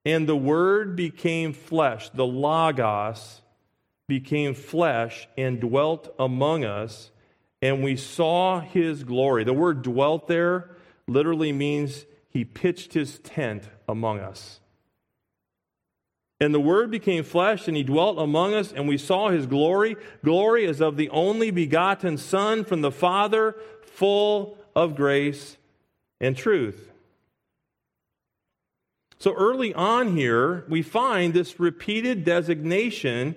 And 0.05 0.27
the 0.27 0.37
Word 0.37 0.97
became 0.97 1.53
flesh, 1.53 2.09
the 2.11 2.27
Logos 2.27 3.43
became 4.11 4.55
flesh 4.55 5.29
and 5.39 5.61
dwelt 5.61 6.13
among 6.19 6.65
us, 6.65 7.11
and 7.63 7.83
we 7.83 7.97
saw 7.97 8.61
his 8.61 9.05
glory. 9.05 9.45
The 9.45 9.53
word 9.55 9.83
dwelt 9.83 10.27
there 10.27 10.71
literally 11.07 11.53
means 11.53 12.05
he 12.29 12.45
pitched 12.45 12.93
his 12.93 13.21
tent 13.21 13.69
among 13.89 14.19
us. 14.19 14.60
And 16.41 16.55
the 16.55 16.61
Word 16.61 16.91
became 16.91 17.23
flesh, 17.23 17.69
and 17.69 17.77
he 17.77 17.83
dwelt 17.83 18.19
among 18.19 18.55
us, 18.55 18.73
and 18.73 18.89
we 18.89 18.97
saw 18.97 19.29
his 19.29 19.47
glory. 19.47 19.97
Glory 20.25 20.67
as 20.67 20.81
of 20.81 20.97
the 20.97 21.11
only 21.11 21.51
begotten 21.51 22.17
Son 22.17 22.65
from 22.65 22.81
the 22.81 22.91
Father, 22.91 23.57
full 23.83 24.57
of 24.75 24.97
grace 24.97 25.59
and 26.21 26.35
truth. 26.37 26.91
So 29.19 29.35
early 29.35 29.75
on 29.75 30.17
here, 30.17 30.65
we 30.67 30.81
find 30.81 31.35
this 31.35 31.61
repeated 31.61 32.25
designation 32.25 33.35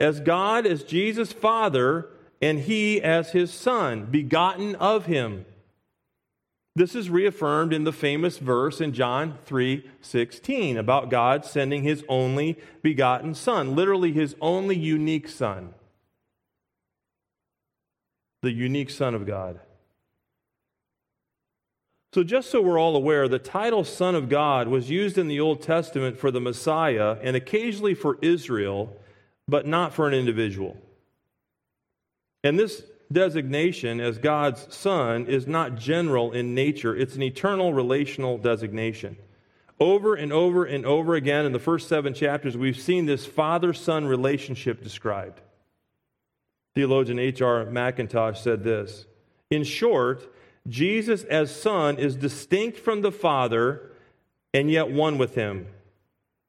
as 0.00 0.20
God 0.20 0.66
as 0.66 0.84
Jesus' 0.84 1.34
Father, 1.34 2.08
and 2.40 2.60
he 2.60 3.02
as 3.02 3.32
his 3.32 3.52
Son, 3.52 4.06
begotten 4.06 4.74
of 4.76 5.04
him. 5.04 5.44
This 6.76 6.94
is 6.94 7.08
reaffirmed 7.08 7.72
in 7.72 7.84
the 7.84 7.92
famous 7.92 8.36
verse 8.36 8.82
in 8.82 8.92
John 8.92 9.38
3:16 9.46 10.76
about 10.76 11.08
God 11.08 11.46
sending 11.46 11.82
his 11.82 12.04
only 12.06 12.58
begotten 12.82 13.34
son, 13.34 13.74
literally 13.74 14.12
his 14.12 14.36
only 14.42 14.76
unique 14.76 15.26
son. 15.26 15.72
The 18.42 18.52
unique 18.52 18.90
son 18.90 19.14
of 19.14 19.26
God. 19.26 19.58
So 22.12 22.22
just 22.22 22.50
so 22.50 22.60
we're 22.60 22.78
all 22.78 22.94
aware, 22.94 23.26
the 23.26 23.38
title 23.38 23.82
son 23.82 24.14
of 24.14 24.28
God 24.28 24.68
was 24.68 24.90
used 24.90 25.16
in 25.16 25.28
the 25.28 25.40
Old 25.40 25.62
Testament 25.62 26.18
for 26.18 26.30
the 26.30 26.42
Messiah 26.42 27.16
and 27.22 27.34
occasionally 27.34 27.94
for 27.94 28.18
Israel, 28.20 29.00
but 29.48 29.66
not 29.66 29.94
for 29.94 30.06
an 30.06 30.12
individual. 30.12 30.76
And 32.44 32.58
this 32.58 32.84
designation 33.10 34.00
as 34.00 34.18
God's 34.18 34.74
Son 34.74 35.26
is 35.26 35.46
not 35.46 35.76
general 35.76 36.32
in 36.32 36.54
nature, 36.54 36.94
it's 36.94 37.14
an 37.14 37.22
eternal 37.22 37.72
relational 37.72 38.38
designation. 38.38 39.16
Over 39.78 40.14
and 40.14 40.32
over 40.32 40.64
and 40.64 40.86
over 40.86 41.14
again 41.14 41.44
in 41.44 41.52
the 41.52 41.58
first 41.58 41.88
seven 41.88 42.14
chapters, 42.14 42.56
we've 42.56 42.80
seen 42.80 43.06
this 43.06 43.26
father 43.26 43.72
son 43.74 44.06
relationship 44.06 44.82
described. 44.82 45.40
Theologian 46.74 47.18
H.R. 47.18 47.66
Mackintosh 47.66 48.38
said 48.38 48.64
this 48.64 49.06
In 49.50 49.64
short, 49.64 50.32
Jesus 50.68 51.24
as 51.24 51.54
Son 51.54 51.98
is 51.98 52.16
distinct 52.16 52.78
from 52.78 53.02
the 53.02 53.12
Father 53.12 53.92
and 54.52 54.70
yet 54.70 54.90
one 54.90 55.18
with 55.18 55.34
Him. 55.34 55.66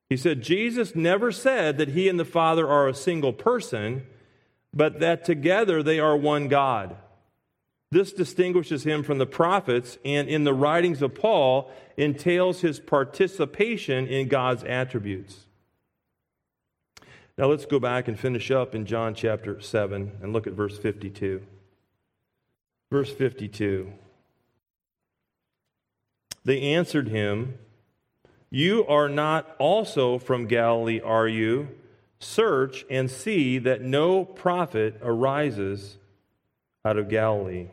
He 0.10 0.18
said, 0.18 0.42
Jesus 0.42 0.96
never 0.96 1.32
said 1.32 1.78
that 1.78 1.90
He 1.90 2.08
and 2.08 2.20
the 2.20 2.26
Father 2.26 2.68
are 2.68 2.88
a 2.88 2.94
single 2.94 3.34
person 3.34 4.06
but 4.78 5.00
that 5.00 5.26
together 5.26 5.82
they 5.82 6.00
are 6.00 6.16
one 6.16 6.48
God. 6.48 6.96
This 7.90 8.14
distinguishes 8.14 8.84
him 8.84 9.02
from 9.02 9.18
the 9.18 9.26
prophets, 9.26 9.98
and 10.06 10.30
in 10.30 10.44
the 10.44 10.54
writings 10.54 11.02
of 11.02 11.16
Paul, 11.16 11.72
entails 11.96 12.62
his 12.62 12.80
participation 12.80 14.06
in 14.08 14.28
God's 14.28 14.64
attributes. 14.64 15.48
Now 17.40 17.48
let's 17.48 17.66
go 17.66 17.80
back 17.80 18.08
and 18.08 18.20
finish 18.20 18.52
up 18.52 18.76
in 18.76 18.86
John 18.86 19.16
chapter 19.16 19.60
7 19.60 20.12
and 20.22 20.32
look 20.32 20.46
at 20.46 20.54
verse 20.54 20.78
52. 20.78 21.42
Verse 22.92 23.12
52. 23.12 23.92
They 26.46 26.62
answered 26.62 27.08
him, 27.08 27.58
You 28.52 28.86
are 28.86 29.10
not 29.10 29.56
also 29.58 30.20
from 30.20 30.46
Galilee, 30.46 31.02
are 31.02 31.28
you? 31.28 31.68
Search 32.20 32.86
and 32.90 33.10
see 33.12 33.60
that 33.60 33.82
no 33.82 34.26
prophet 34.26 35.00
arises 35.04 35.98
out 36.84 36.98
of 36.98 37.10
Galilee. 37.10 37.68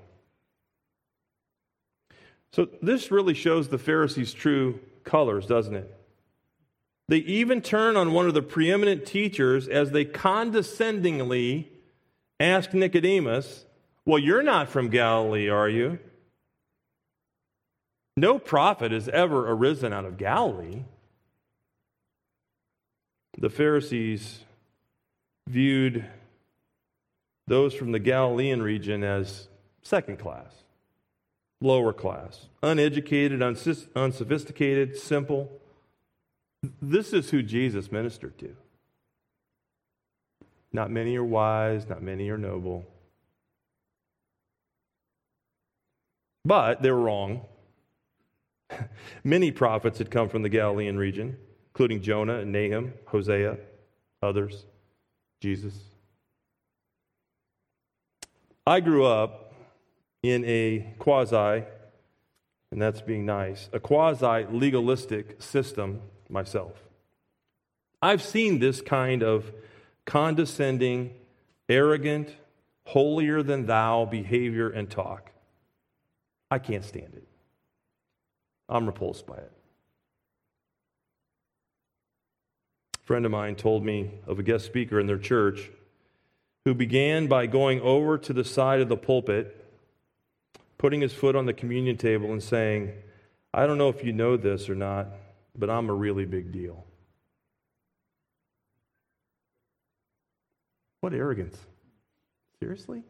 So, 2.53 2.68
this 2.82 3.11
really 3.11 3.34
shows 3.34 3.68
the 3.68 3.78
Pharisees' 3.78 4.32
true 4.32 4.80
colors, 5.03 5.47
doesn't 5.47 5.74
it? 5.74 5.92
They 7.09 7.18
even 7.18 7.61
turn 7.61 7.97
on 7.97 8.12
one 8.12 8.26
of 8.26 8.34
the 8.34 8.42
preeminent 8.42 9.07
teachers 9.07 9.68
as 9.68 9.90
they 9.90 10.05
condescendingly 10.05 11.68
ask 12.40 12.72
Nicodemus, 12.72 13.66
Well, 14.07 14.18
you're 14.18 14.42
not 14.42 14.68
from 14.68 14.88
Galilee, 14.88 15.49
are 15.49 15.68
you? 15.68 15.99
No 18.16 18.38
prophet 18.38 18.92
has 18.92 19.09
ever 19.09 19.51
arisen 19.51 19.92
out 19.92 20.05
of 20.05 20.16
Galilee 20.16 20.84
the 23.39 23.51
Pharisees 23.51 24.41
viewed 25.49 26.05
those 27.47 27.74
from 27.74 27.93
the 27.93 27.99
Galilean 27.99 28.62
region 28.62 29.05
as 29.05 29.49
second 29.82 30.18
class, 30.18 30.64
lower 31.61 31.93
class, 31.93 32.49
uneducated, 32.62 33.43
unsophisticated, 33.43 34.97
simple. 34.97 35.61
This 36.80 37.12
is 37.12 37.30
who 37.30 37.43
Jesus 37.43 37.93
ministered 37.93 38.39
to. 38.39 38.57
Not 40.72 40.91
many 40.91 41.16
are 41.16 41.24
wise, 41.24 41.89
not 41.89 42.03
many 42.03 42.28
are 42.30 42.39
noble. 42.39 42.87
But 46.45 46.82
they 46.82 46.91
were 46.91 47.01
wrong. 47.01 47.43
many 49.24 49.51
prophets 49.51 49.99
had 49.99 50.11
come 50.11 50.28
from 50.28 50.43
the 50.43 50.49
Galilean 50.49 50.97
region 50.97 51.37
including 51.75 52.01
Jonah 52.01 52.39
and 52.39 52.53
Nahum, 52.53 52.93
Hosea, 53.07 53.59
others, 54.22 54.64
Jesus. 55.41 55.75
I 58.64 58.79
grew 58.79 59.05
up 59.05 59.53
in 60.22 60.45
a 60.45 60.95
quasi, 61.01 61.64
and 62.70 62.81
that's 62.81 63.01
being 63.01 63.27
nice, 63.27 63.68
a 63.72 63.81
quasi 63.81 64.47
legalistic 64.53 65.43
system 65.43 66.01
myself. 66.29 66.72
I've 68.01 68.22
seen 68.22 68.61
this 68.61 68.81
kind 68.81 69.25
of 69.25 69.53
condescending, 70.05 71.12
arrogant, 71.68 72.37
holier 72.87 73.43
than 73.43 73.66
thou 73.66 74.05
behavior 74.05 74.70
and 74.70 74.89
talk. 74.89 75.33
I 76.53 76.61
can't 76.61 76.85
stand 76.85 77.14
it. 77.14 77.27
I'm 78.68 78.87
repulsed 78.87 79.27
by 79.27 79.39
it. 79.39 79.51
A 82.93 82.93
friend 83.05 83.26
of 83.26 83.30
mine 83.30 83.55
told 83.55 83.84
me 83.84 84.11
of 84.26 84.38
a 84.38 84.42
guest 84.42 84.64
speaker 84.64 84.98
in 84.98 85.07
their 85.07 85.18
church 85.18 85.70
who 86.64 86.74
began 86.74 87.26
by 87.26 87.46
going 87.46 87.80
over 87.82 88.16
to 88.16 88.32
the 88.32 88.44
side 88.44 88.80
of 88.80 88.88
the 88.88 88.96
pulpit, 88.96 89.64
putting 90.78 91.02
his 91.02 91.12
foot 91.12 91.36
on 91.36 91.44
the 91.44 91.52
communion 91.52 91.96
table, 91.96 92.32
and 92.32 92.42
saying, 92.42 92.92
I 93.52 93.66
don't 93.66 93.76
know 93.76 93.90
if 93.90 94.02
you 94.02 94.12
know 94.12 94.36
this 94.36 94.70
or 94.70 94.74
not, 94.74 95.09
but 95.57 95.68
I'm 95.68 95.90
a 95.90 95.94
really 95.94 96.24
big 96.24 96.50
deal. 96.50 96.84
What 101.00 101.12
arrogance. 101.12 101.59
Seriously? 102.59 103.02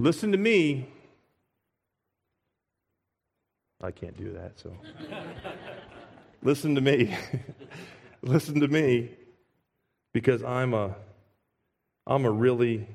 Listen 0.00 0.32
to 0.32 0.38
me. 0.38 0.88
I 3.80 3.92
can't 3.92 4.16
do 4.16 4.32
that, 4.32 4.58
so. 4.58 4.72
Listen 6.42 6.74
to 6.74 6.80
me. 6.80 7.16
Listen 8.22 8.60
to 8.60 8.68
me 8.68 9.10
because 10.12 10.42
I'm 10.42 10.74
a 10.74 10.96
I'm 12.06 12.24
a 12.24 12.30
really 12.30 12.86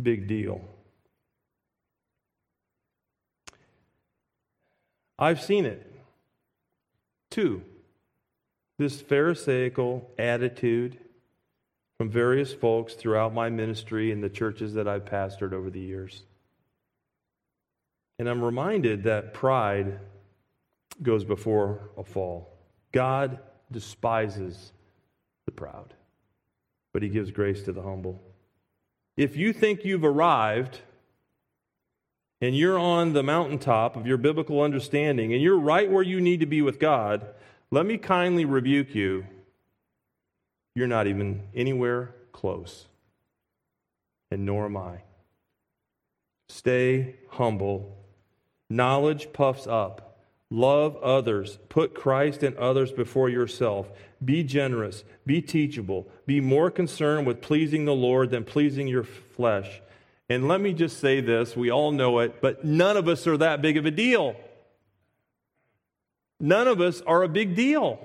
big 0.00 0.28
deal. 0.28 0.60
I've 5.18 5.40
seen 5.40 5.64
it. 5.64 5.92
Too, 7.30 7.62
this 8.78 9.00
Pharisaical 9.00 10.08
attitude 10.18 10.98
from 11.98 12.10
various 12.10 12.52
folks 12.52 12.94
throughout 12.94 13.32
my 13.32 13.48
ministry 13.48 14.12
and 14.12 14.22
the 14.22 14.28
churches 14.28 14.74
that 14.74 14.86
I've 14.86 15.04
pastored 15.04 15.52
over 15.52 15.70
the 15.70 15.80
years. 15.80 16.22
And 18.18 18.28
I'm 18.28 18.42
reminded 18.42 19.04
that 19.04 19.34
pride 19.34 19.98
goes 21.02 21.24
before 21.24 21.90
a 21.96 22.04
fall. 22.04 22.56
God 22.92 23.38
despises 23.70 24.72
the 25.44 25.52
proud, 25.52 25.94
but 26.92 27.02
he 27.02 27.08
gives 27.08 27.30
grace 27.30 27.62
to 27.64 27.72
the 27.72 27.82
humble. 27.82 28.22
If 29.16 29.36
you 29.36 29.52
think 29.52 29.84
you've 29.84 30.04
arrived 30.04 30.80
and 32.40 32.56
you're 32.56 32.78
on 32.78 33.12
the 33.12 33.22
mountaintop 33.22 33.96
of 33.96 34.06
your 34.06 34.18
biblical 34.18 34.60
understanding 34.60 35.32
and 35.32 35.42
you're 35.42 35.58
right 35.58 35.90
where 35.90 36.02
you 36.02 36.20
need 36.20 36.40
to 36.40 36.46
be 36.46 36.62
with 36.62 36.78
God, 36.78 37.26
let 37.70 37.86
me 37.86 37.98
kindly 37.98 38.44
rebuke 38.44 38.94
you. 38.94 39.26
You're 40.74 40.86
not 40.86 41.06
even 41.06 41.42
anywhere 41.54 42.14
close, 42.32 42.86
and 44.30 44.44
nor 44.44 44.66
am 44.66 44.76
I. 44.76 44.98
Stay 46.48 47.16
humble. 47.30 47.96
Knowledge 48.68 49.32
puffs 49.32 49.66
up. 49.66 50.05
Love 50.50 50.96
others. 50.98 51.58
Put 51.68 51.94
Christ 51.94 52.42
and 52.42 52.56
others 52.56 52.92
before 52.92 53.28
yourself. 53.28 53.88
Be 54.24 54.44
generous. 54.44 55.04
Be 55.26 55.42
teachable. 55.42 56.06
Be 56.26 56.40
more 56.40 56.70
concerned 56.70 57.26
with 57.26 57.42
pleasing 57.42 57.84
the 57.84 57.94
Lord 57.94 58.30
than 58.30 58.44
pleasing 58.44 58.86
your 58.86 59.02
flesh. 59.02 59.80
And 60.28 60.48
let 60.48 60.60
me 60.60 60.72
just 60.72 60.98
say 61.00 61.20
this 61.20 61.56
we 61.56 61.70
all 61.70 61.92
know 61.92 62.20
it, 62.20 62.40
but 62.40 62.64
none 62.64 62.96
of 62.96 63.08
us 63.08 63.26
are 63.26 63.36
that 63.36 63.62
big 63.62 63.76
of 63.76 63.86
a 63.86 63.90
deal. 63.90 64.36
None 66.38 66.68
of 66.68 66.80
us 66.80 67.00
are 67.02 67.22
a 67.22 67.28
big 67.28 67.56
deal. 67.56 67.98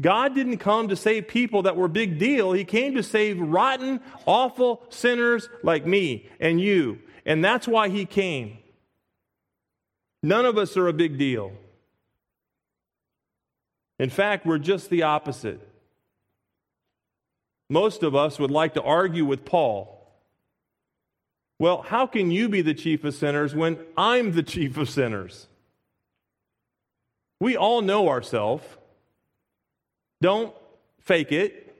God 0.00 0.34
didn't 0.34 0.58
come 0.58 0.88
to 0.88 0.96
save 0.96 1.28
people 1.28 1.62
that 1.62 1.76
were 1.76 1.86
big 1.86 2.18
deal. 2.18 2.52
He 2.52 2.64
came 2.64 2.96
to 2.96 3.02
save 3.02 3.40
rotten, 3.40 4.00
awful 4.26 4.82
sinners 4.88 5.48
like 5.62 5.86
me 5.86 6.28
and 6.40 6.60
you. 6.60 6.98
And 7.24 7.44
that's 7.44 7.68
why 7.68 7.88
he 7.88 8.04
came. 8.04 8.58
None 10.24 10.46
of 10.46 10.56
us 10.56 10.78
are 10.78 10.88
a 10.88 10.94
big 10.94 11.18
deal. 11.18 11.52
In 13.98 14.08
fact, 14.08 14.46
we're 14.46 14.56
just 14.56 14.88
the 14.88 15.02
opposite. 15.02 15.60
Most 17.68 18.02
of 18.02 18.16
us 18.16 18.38
would 18.38 18.50
like 18.50 18.72
to 18.72 18.82
argue 18.82 19.26
with 19.26 19.44
Paul. 19.44 20.02
Well, 21.58 21.82
how 21.82 22.06
can 22.06 22.30
you 22.30 22.48
be 22.48 22.62
the 22.62 22.72
chief 22.72 23.04
of 23.04 23.14
sinners 23.14 23.54
when 23.54 23.78
I'm 23.98 24.32
the 24.32 24.42
chief 24.42 24.78
of 24.78 24.88
sinners? 24.88 25.46
We 27.38 27.58
all 27.58 27.82
know 27.82 28.08
ourselves. 28.08 28.64
Don't 30.22 30.54
fake 31.00 31.32
it. 31.32 31.76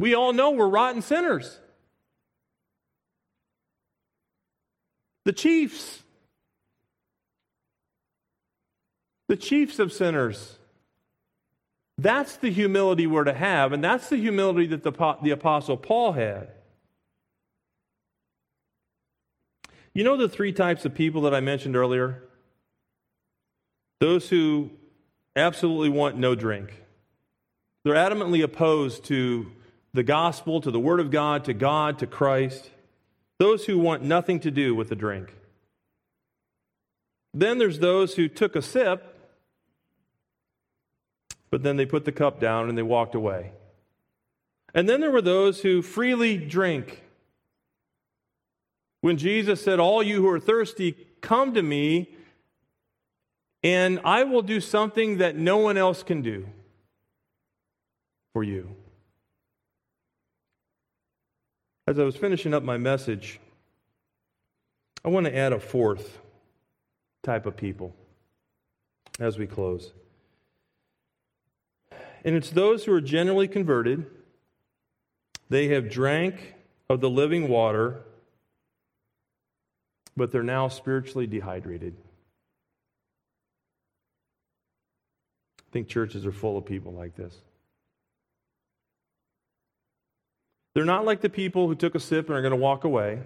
We 0.00 0.16
all 0.16 0.32
know 0.32 0.50
we're 0.50 0.66
rotten 0.66 1.00
sinners. 1.00 1.60
The 5.24 5.32
chiefs. 5.32 6.00
The 9.34 9.40
chiefs 9.40 9.80
of 9.80 9.92
sinners. 9.92 10.58
That's 11.98 12.36
the 12.36 12.52
humility 12.52 13.08
we're 13.08 13.24
to 13.24 13.34
have, 13.34 13.72
and 13.72 13.82
that's 13.82 14.08
the 14.08 14.16
humility 14.16 14.68
that 14.68 14.84
the, 14.84 15.16
the 15.24 15.32
Apostle 15.32 15.76
Paul 15.76 16.12
had. 16.12 16.50
You 19.92 20.04
know 20.04 20.16
the 20.16 20.28
three 20.28 20.52
types 20.52 20.84
of 20.84 20.94
people 20.94 21.22
that 21.22 21.34
I 21.34 21.40
mentioned 21.40 21.74
earlier? 21.74 22.22
Those 23.98 24.28
who 24.28 24.70
absolutely 25.34 25.88
want 25.88 26.16
no 26.16 26.36
drink. 26.36 26.84
They're 27.82 27.94
adamantly 27.94 28.44
opposed 28.44 29.04
to 29.06 29.50
the 29.92 30.04
gospel, 30.04 30.60
to 30.60 30.70
the 30.70 30.78
Word 30.78 31.00
of 31.00 31.10
God, 31.10 31.42
to 31.46 31.54
God, 31.54 31.98
to 31.98 32.06
Christ. 32.06 32.70
Those 33.40 33.64
who 33.64 33.80
want 33.80 34.04
nothing 34.04 34.38
to 34.38 34.52
do 34.52 34.76
with 34.76 34.90
the 34.90 34.94
drink. 34.94 35.34
Then 37.36 37.58
there's 37.58 37.80
those 37.80 38.14
who 38.14 38.28
took 38.28 38.54
a 38.54 38.62
sip, 38.62 39.10
but 41.54 41.62
then 41.62 41.76
they 41.76 41.86
put 41.86 42.04
the 42.04 42.10
cup 42.10 42.40
down 42.40 42.68
and 42.68 42.76
they 42.76 42.82
walked 42.82 43.14
away. 43.14 43.52
And 44.74 44.88
then 44.88 45.00
there 45.00 45.12
were 45.12 45.22
those 45.22 45.60
who 45.60 45.82
freely 45.82 46.36
drink. 46.36 47.04
When 49.02 49.16
Jesus 49.16 49.62
said, 49.62 49.78
All 49.78 50.02
you 50.02 50.20
who 50.20 50.28
are 50.30 50.40
thirsty, 50.40 50.96
come 51.20 51.54
to 51.54 51.62
me, 51.62 52.12
and 53.62 54.00
I 54.04 54.24
will 54.24 54.42
do 54.42 54.60
something 54.60 55.18
that 55.18 55.36
no 55.36 55.58
one 55.58 55.76
else 55.76 56.02
can 56.02 56.22
do 56.22 56.44
for 58.32 58.42
you. 58.42 58.74
As 61.86 62.00
I 62.00 62.02
was 62.02 62.16
finishing 62.16 62.52
up 62.52 62.64
my 62.64 62.78
message, 62.78 63.38
I 65.04 65.08
want 65.08 65.26
to 65.26 65.36
add 65.36 65.52
a 65.52 65.60
fourth 65.60 66.18
type 67.22 67.46
of 67.46 67.56
people 67.56 67.94
as 69.20 69.38
we 69.38 69.46
close. 69.46 69.92
And 72.24 72.34
it's 72.34 72.50
those 72.50 72.84
who 72.84 72.92
are 72.92 73.02
generally 73.02 73.46
converted. 73.46 74.06
They 75.50 75.68
have 75.68 75.90
drank 75.90 76.54
of 76.88 77.00
the 77.00 77.10
living 77.10 77.48
water, 77.48 78.02
but 80.16 80.32
they're 80.32 80.42
now 80.42 80.68
spiritually 80.68 81.26
dehydrated. 81.26 81.94
I 85.58 85.70
think 85.72 85.88
churches 85.88 86.24
are 86.24 86.32
full 86.32 86.56
of 86.56 86.64
people 86.64 86.92
like 86.92 87.14
this. 87.14 87.34
They're 90.74 90.84
not 90.84 91.04
like 91.04 91.20
the 91.20 91.28
people 91.28 91.68
who 91.68 91.74
took 91.74 91.94
a 91.94 92.00
sip 92.00 92.28
and 92.28 92.36
are 92.36 92.42
going 92.42 92.52
to 92.52 92.56
walk 92.56 92.84
away, 92.84 93.20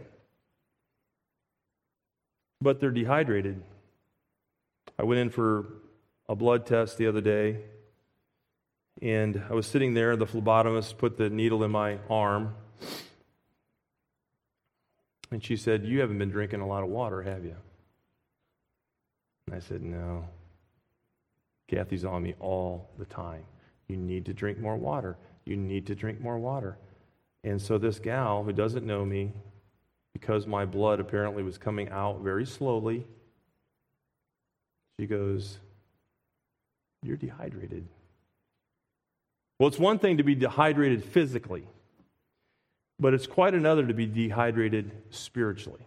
but 2.61 2.81
they're 2.81 2.91
dehydrated. 2.91 3.63
I 4.99 5.05
went 5.05 5.21
in 5.21 5.31
for 5.31 5.67
a 6.29 6.35
blood 6.35 6.67
test 6.67 6.99
the 6.99 7.07
other 7.07 7.21
day, 7.21 7.59
and 9.01 9.43
I 9.49 9.55
was 9.55 9.67
sitting 9.67 9.95
there. 9.95 10.17
The 10.17 10.27
phlebotomist 10.27 10.99
put 10.99 11.17
the 11.17 11.31
needle 11.31 11.63
in 11.65 11.71
my 11.71 11.99
arm, 12.11 12.55
and 15.31 15.45
she 15.45 15.57
said, 15.57 15.85
You 15.85 16.01
haven't 16.01 16.19
been 16.19 16.31
drinking 16.31 16.61
a 16.61 16.67
lot 16.67 16.83
of 16.83 16.89
water, 16.89 17.23
have 17.23 17.45
you? 17.45 17.57
And 19.47 19.57
I 19.57 19.61
said, 19.61 19.83
No. 19.83 20.25
Kathy's 21.69 22.05
on 22.05 22.23
me 22.23 22.35
all 22.41 22.89
the 22.99 23.05
time. 23.05 23.45
You 23.89 23.97
need 23.97 24.25
to 24.27 24.33
drink 24.33 24.59
more 24.59 24.77
water. 24.77 25.17
You 25.45 25.57
need 25.57 25.87
to 25.87 25.95
drink 25.95 26.21
more 26.21 26.39
water. 26.39 26.79
And 27.45 27.61
so 27.61 27.79
this 27.79 27.99
gal 27.99 28.43
who 28.43 28.53
doesn't 28.53 28.87
know 28.87 29.05
me, 29.05 29.33
because 30.13 30.47
my 30.47 30.65
blood 30.65 30.99
apparently 30.99 31.43
was 31.43 31.59
coming 31.59 31.89
out 31.91 32.21
very 32.21 32.47
slowly, 32.47 33.07
she 34.99 35.07
goes, 35.07 35.59
You're 37.03 37.17
dehydrated. 37.17 37.87
Well, 39.59 39.69
it's 39.69 39.79
one 39.79 39.99
thing 39.99 40.19
to 40.19 40.23
be 40.23 40.35
dehydrated 40.35 41.05
physically, 41.05 41.65
but 43.01 43.15
it's 43.15 43.27
quite 43.27 43.55
another 43.55 43.87
to 43.87 43.95
be 43.95 44.07
dehydrated 44.07 44.91
spiritually. 45.11 45.81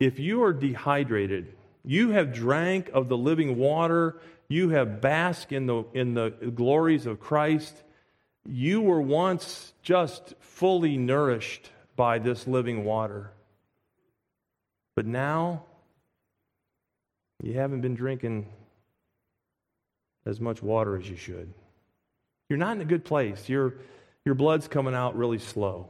If 0.00 0.18
you 0.18 0.42
are 0.42 0.52
dehydrated, 0.52 1.54
you 1.84 2.10
have 2.10 2.32
drank 2.32 2.90
of 2.92 3.08
the 3.08 3.16
living 3.16 3.56
water, 3.56 4.16
you 4.48 4.70
have 4.70 5.00
basked 5.00 5.52
in 5.52 5.66
the, 5.66 5.84
in 5.94 6.14
the 6.14 6.30
glories 6.30 7.06
of 7.06 7.20
Christ, 7.20 7.74
you 8.44 8.80
were 8.80 9.00
once 9.00 9.72
just 9.82 10.34
fully 10.40 10.96
nourished 10.96 11.70
by 11.96 12.18
this 12.18 12.46
living 12.46 12.84
water. 12.84 13.32
But 14.94 15.06
now 15.06 15.64
You 17.42 17.54
haven't 17.54 17.82
been 17.82 17.94
drinking 17.94 18.48
as 20.26 20.40
much 20.40 20.62
water 20.62 20.96
as 20.96 21.08
you 21.08 21.16
should. 21.16 21.52
You're 22.48 22.58
not 22.58 22.76
in 22.76 22.82
a 22.82 22.86
good 22.86 23.04
place. 23.04 23.48
Your, 23.48 23.74
your 24.24 24.34
blood's 24.34 24.68
coming 24.68 24.94
out 24.94 25.16
really 25.16 25.38
slow. 25.38 25.88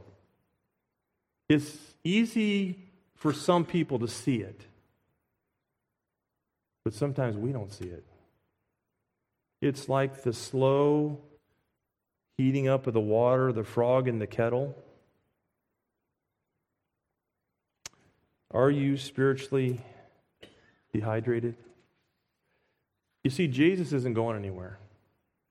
It's 1.48 1.76
easy 2.04 2.78
for 3.16 3.32
some 3.32 3.64
people 3.64 3.98
to 4.00 4.08
see 4.08 4.36
it, 4.36 4.60
but 6.84 6.94
sometimes 6.94 7.36
we 7.36 7.52
don't 7.52 7.72
see 7.72 7.86
it. 7.86 8.04
It's 9.60 9.88
like 9.88 10.22
the 10.22 10.32
slow 10.32 11.18
heating 12.36 12.68
up 12.68 12.86
of 12.86 12.94
the 12.94 13.00
water, 13.00 13.52
the 13.52 13.64
frog 13.64 14.06
in 14.06 14.18
the 14.18 14.26
kettle. 14.26 14.76
Are 18.52 18.70
you 18.70 18.96
spiritually 18.96 19.80
dehydrated? 20.92 21.56
You 23.24 23.30
see, 23.30 23.48
Jesus 23.48 23.92
isn't 23.92 24.14
going 24.14 24.36
anywhere. 24.36 24.78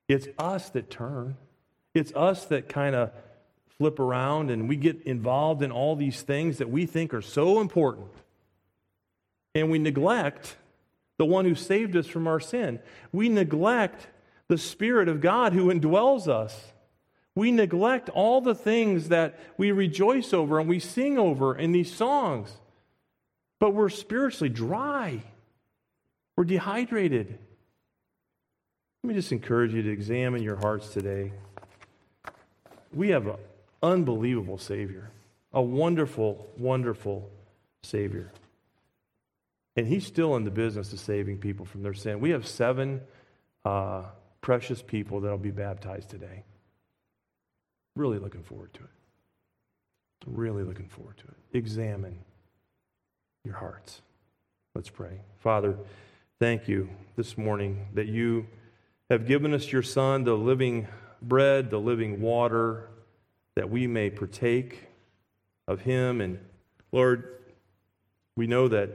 It's 0.07 0.27
us 0.37 0.69
that 0.71 0.89
turn. 0.89 1.37
It's 1.93 2.13
us 2.15 2.45
that 2.45 2.69
kind 2.69 2.95
of 2.95 3.11
flip 3.77 3.99
around 3.99 4.49
and 4.49 4.67
we 4.67 4.75
get 4.75 5.03
involved 5.03 5.61
in 5.61 5.71
all 5.71 5.95
these 5.95 6.21
things 6.21 6.57
that 6.57 6.69
we 6.69 6.85
think 6.85 7.13
are 7.13 7.21
so 7.21 7.59
important. 7.59 8.11
And 9.53 9.69
we 9.69 9.79
neglect 9.79 10.57
the 11.17 11.25
one 11.25 11.45
who 11.45 11.55
saved 11.55 11.95
us 11.95 12.07
from 12.07 12.27
our 12.27 12.39
sin. 12.39 12.79
We 13.11 13.29
neglect 13.29 14.07
the 14.47 14.57
Spirit 14.57 15.09
of 15.09 15.21
God 15.21 15.53
who 15.53 15.73
indwells 15.73 16.27
us. 16.27 16.73
We 17.35 17.51
neglect 17.51 18.09
all 18.09 18.41
the 18.41 18.55
things 18.55 19.09
that 19.09 19.37
we 19.57 19.71
rejoice 19.71 20.33
over 20.33 20.59
and 20.59 20.69
we 20.69 20.79
sing 20.79 21.17
over 21.17 21.55
in 21.55 21.71
these 21.71 21.93
songs. 21.93 22.51
But 23.59 23.71
we're 23.71 23.89
spiritually 23.89 24.49
dry. 24.49 25.23
We're 26.35 26.45
dehydrated. 26.45 27.39
Let 29.07 29.15
me 29.15 29.21
just 29.21 29.31
encourage 29.31 29.73
you 29.73 29.81
to 29.83 29.89
examine 29.89 30.43
your 30.43 30.57
hearts 30.57 30.89
today. 30.89 31.31
We 32.93 33.07
have 33.11 33.25
an 33.27 33.37
unbelievable 33.81 34.57
Savior, 34.57 35.11
a 35.53 35.61
wonderful, 35.61 36.45
wonderful 36.57 37.29
Savior. 37.83 38.33
And 39.77 39.87
He's 39.87 40.05
still 40.05 40.35
in 40.35 40.43
the 40.43 40.51
business 40.51 40.91
of 40.91 40.99
saving 40.99 41.37
people 41.37 41.65
from 41.65 41.83
their 41.83 41.93
sin. 41.93 42.19
We 42.19 42.31
have 42.31 42.45
seven 42.45 42.99
uh, 43.63 44.03
precious 44.41 44.81
people 44.81 45.21
that 45.21 45.29
will 45.29 45.37
be 45.37 45.51
baptized 45.51 46.09
today. 46.09 46.43
Really 47.95 48.19
looking 48.19 48.43
forward 48.43 48.73
to 48.73 48.81
it. 48.81 48.89
Really 50.25 50.63
looking 50.63 50.89
forward 50.89 51.15
to 51.19 51.27
it. 51.27 51.57
Examine 51.57 52.19
your 53.45 53.55
hearts. 53.55 54.01
Let's 54.75 54.89
pray. 54.89 55.21
Father, 55.39 55.77
thank 56.41 56.67
you 56.67 56.89
this 57.15 57.37
morning 57.37 57.87
that 57.93 58.07
you 58.07 58.45
have 59.09 59.25
given 59.25 59.53
us 59.53 59.71
your 59.71 59.83
Son, 59.83 60.23
the 60.23 60.35
living 60.35 60.87
bread, 61.21 61.69
the 61.69 61.79
living 61.79 62.21
water, 62.21 62.89
that 63.55 63.69
we 63.69 63.87
may 63.87 64.09
partake 64.09 64.87
of 65.67 65.81
him. 65.81 66.21
And 66.21 66.39
Lord, 66.91 67.39
we 68.35 68.47
know 68.47 68.67
that 68.67 68.89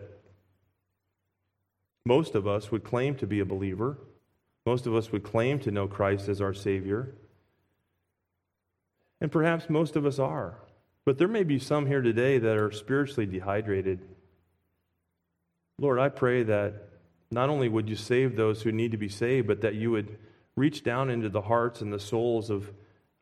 most 2.05 2.35
of 2.35 2.47
us 2.47 2.71
would 2.71 2.85
claim 2.85 3.15
to 3.17 3.27
be 3.27 3.41
a 3.41 3.45
believer. 3.45 3.99
Most 4.67 4.87
of 4.87 4.95
us 4.95 5.11
would 5.13 5.23
claim 5.23 5.59
to 5.61 5.71
know 5.71 5.89
Christ 5.89 6.29
as 6.29 6.41
our 6.41 6.55
Savior. 6.55 7.15
And 9.21 9.31
perhaps 9.31 9.71
most 9.71 9.97
of 9.97 10.05
us 10.05 10.19
are. 10.19 10.57
But 11.05 11.19
there 11.19 11.29
may 11.29 11.43
be 11.43 11.59
some 11.59 11.87
here 11.87 12.03
today 12.03 12.39
that 12.39 12.57
are 12.57 12.71
spiritually 12.71 13.27
dehydrated. 13.27 14.01
Lord, 15.79 15.99
I 15.99 16.09
pray 16.09 16.45
that 16.45 16.92
not 17.33 17.49
only 17.49 17.69
would 17.69 17.89
you 17.89 17.97
save 17.97 18.37
those 18.37 18.63
who 18.63 18.71
need 18.71 18.93
to 18.93 18.99
be 18.99 19.09
saved, 19.09 19.47
but 19.47 19.63
that 19.63 19.75
you 19.75 19.91
would 19.91 20.19
reach 20.55 20.85
down 20.85 21.09
into 21.09 21.31
the 21.31 21.41
hearts 21.41 21.81
and 21.81 21.93
the 21.93 21.99
souls 21.99 22.51
of, 22.51 22.71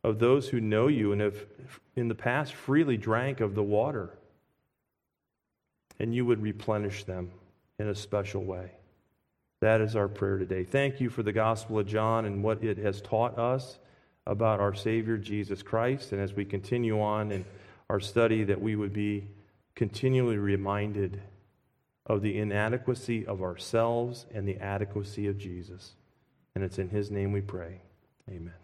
of 0.03 0.19
those 0.19 0.49
who 0.49 0.61
know 0.61 0.89
you 0.89 1.13
and 1.13 1.21
have 1.21 1.47
in 1.95 2.09
the 2.09 2.15
past 2.15 2.53
freely 2.53 2.97
drank 2.97 3.41
of 3.41 3.55
the 3.55 3.63
water. 3.63 4.11
And 6.01 6.13
you 6.15 6.27
would 6.27 6.43
replenish 6.43 7.05
them 7.05 7.31
in 7.79 7.89
a 7.89 7.95
special 7.95 8.43
way. 8.43 8.73
That 9.61 9.81
is 9.81 9.95
our 9.95 10.09
prayer 10.09 10.39
today. 10.39 10.65
Thank 10.65 11.01
you 11.01 11.09
for 11.09 11.23
the 11.23 11.33
Gospel 11.33 11.79
of 11.79 11.87
John 11.87 12.25
and 12.25 12.43
what 12.43 12.65
it 12.65 12.79
has 12.79 13.01
taught 13.01 13.39
us 13.39 13.79
about 14.27 14.59
our 14.59 14.75
Savior 14.75 15.19
Jesus 15.19 15.63
Christ. 15.63 16.13
And 16.13 16.21
as 16.21 16.33
we 16.33 16.45
continue 16.45 17.01
on 17.01 17.31
in 17.31 17.45
our 17.89 18.01
study, 18.01 18.45
that 18.45 18.61
we 18.61 18.75
would 18.75 18.93
be 18.93 19.29
continually 19.75 20.39
reminded 20.39 21.23
of 22.07 22.23
the 22.23 22.39
inadequacy 22.39 23.27
of 23.27 23.43
ourselves 23.43 24.27
and 24.33 24.47
the 24.47 24.59
adequacy 24.59 25.27
of 25.27 25.39
Jesus. 25.39 25.93
And 26.55 26.65
it's 26.65 26.79
in 26.79 26.89
His 26.89 27.11
name 27.11 27.33
we 27.33 27.41
pray. 27.41 27.83
Amen. 28.29 28.55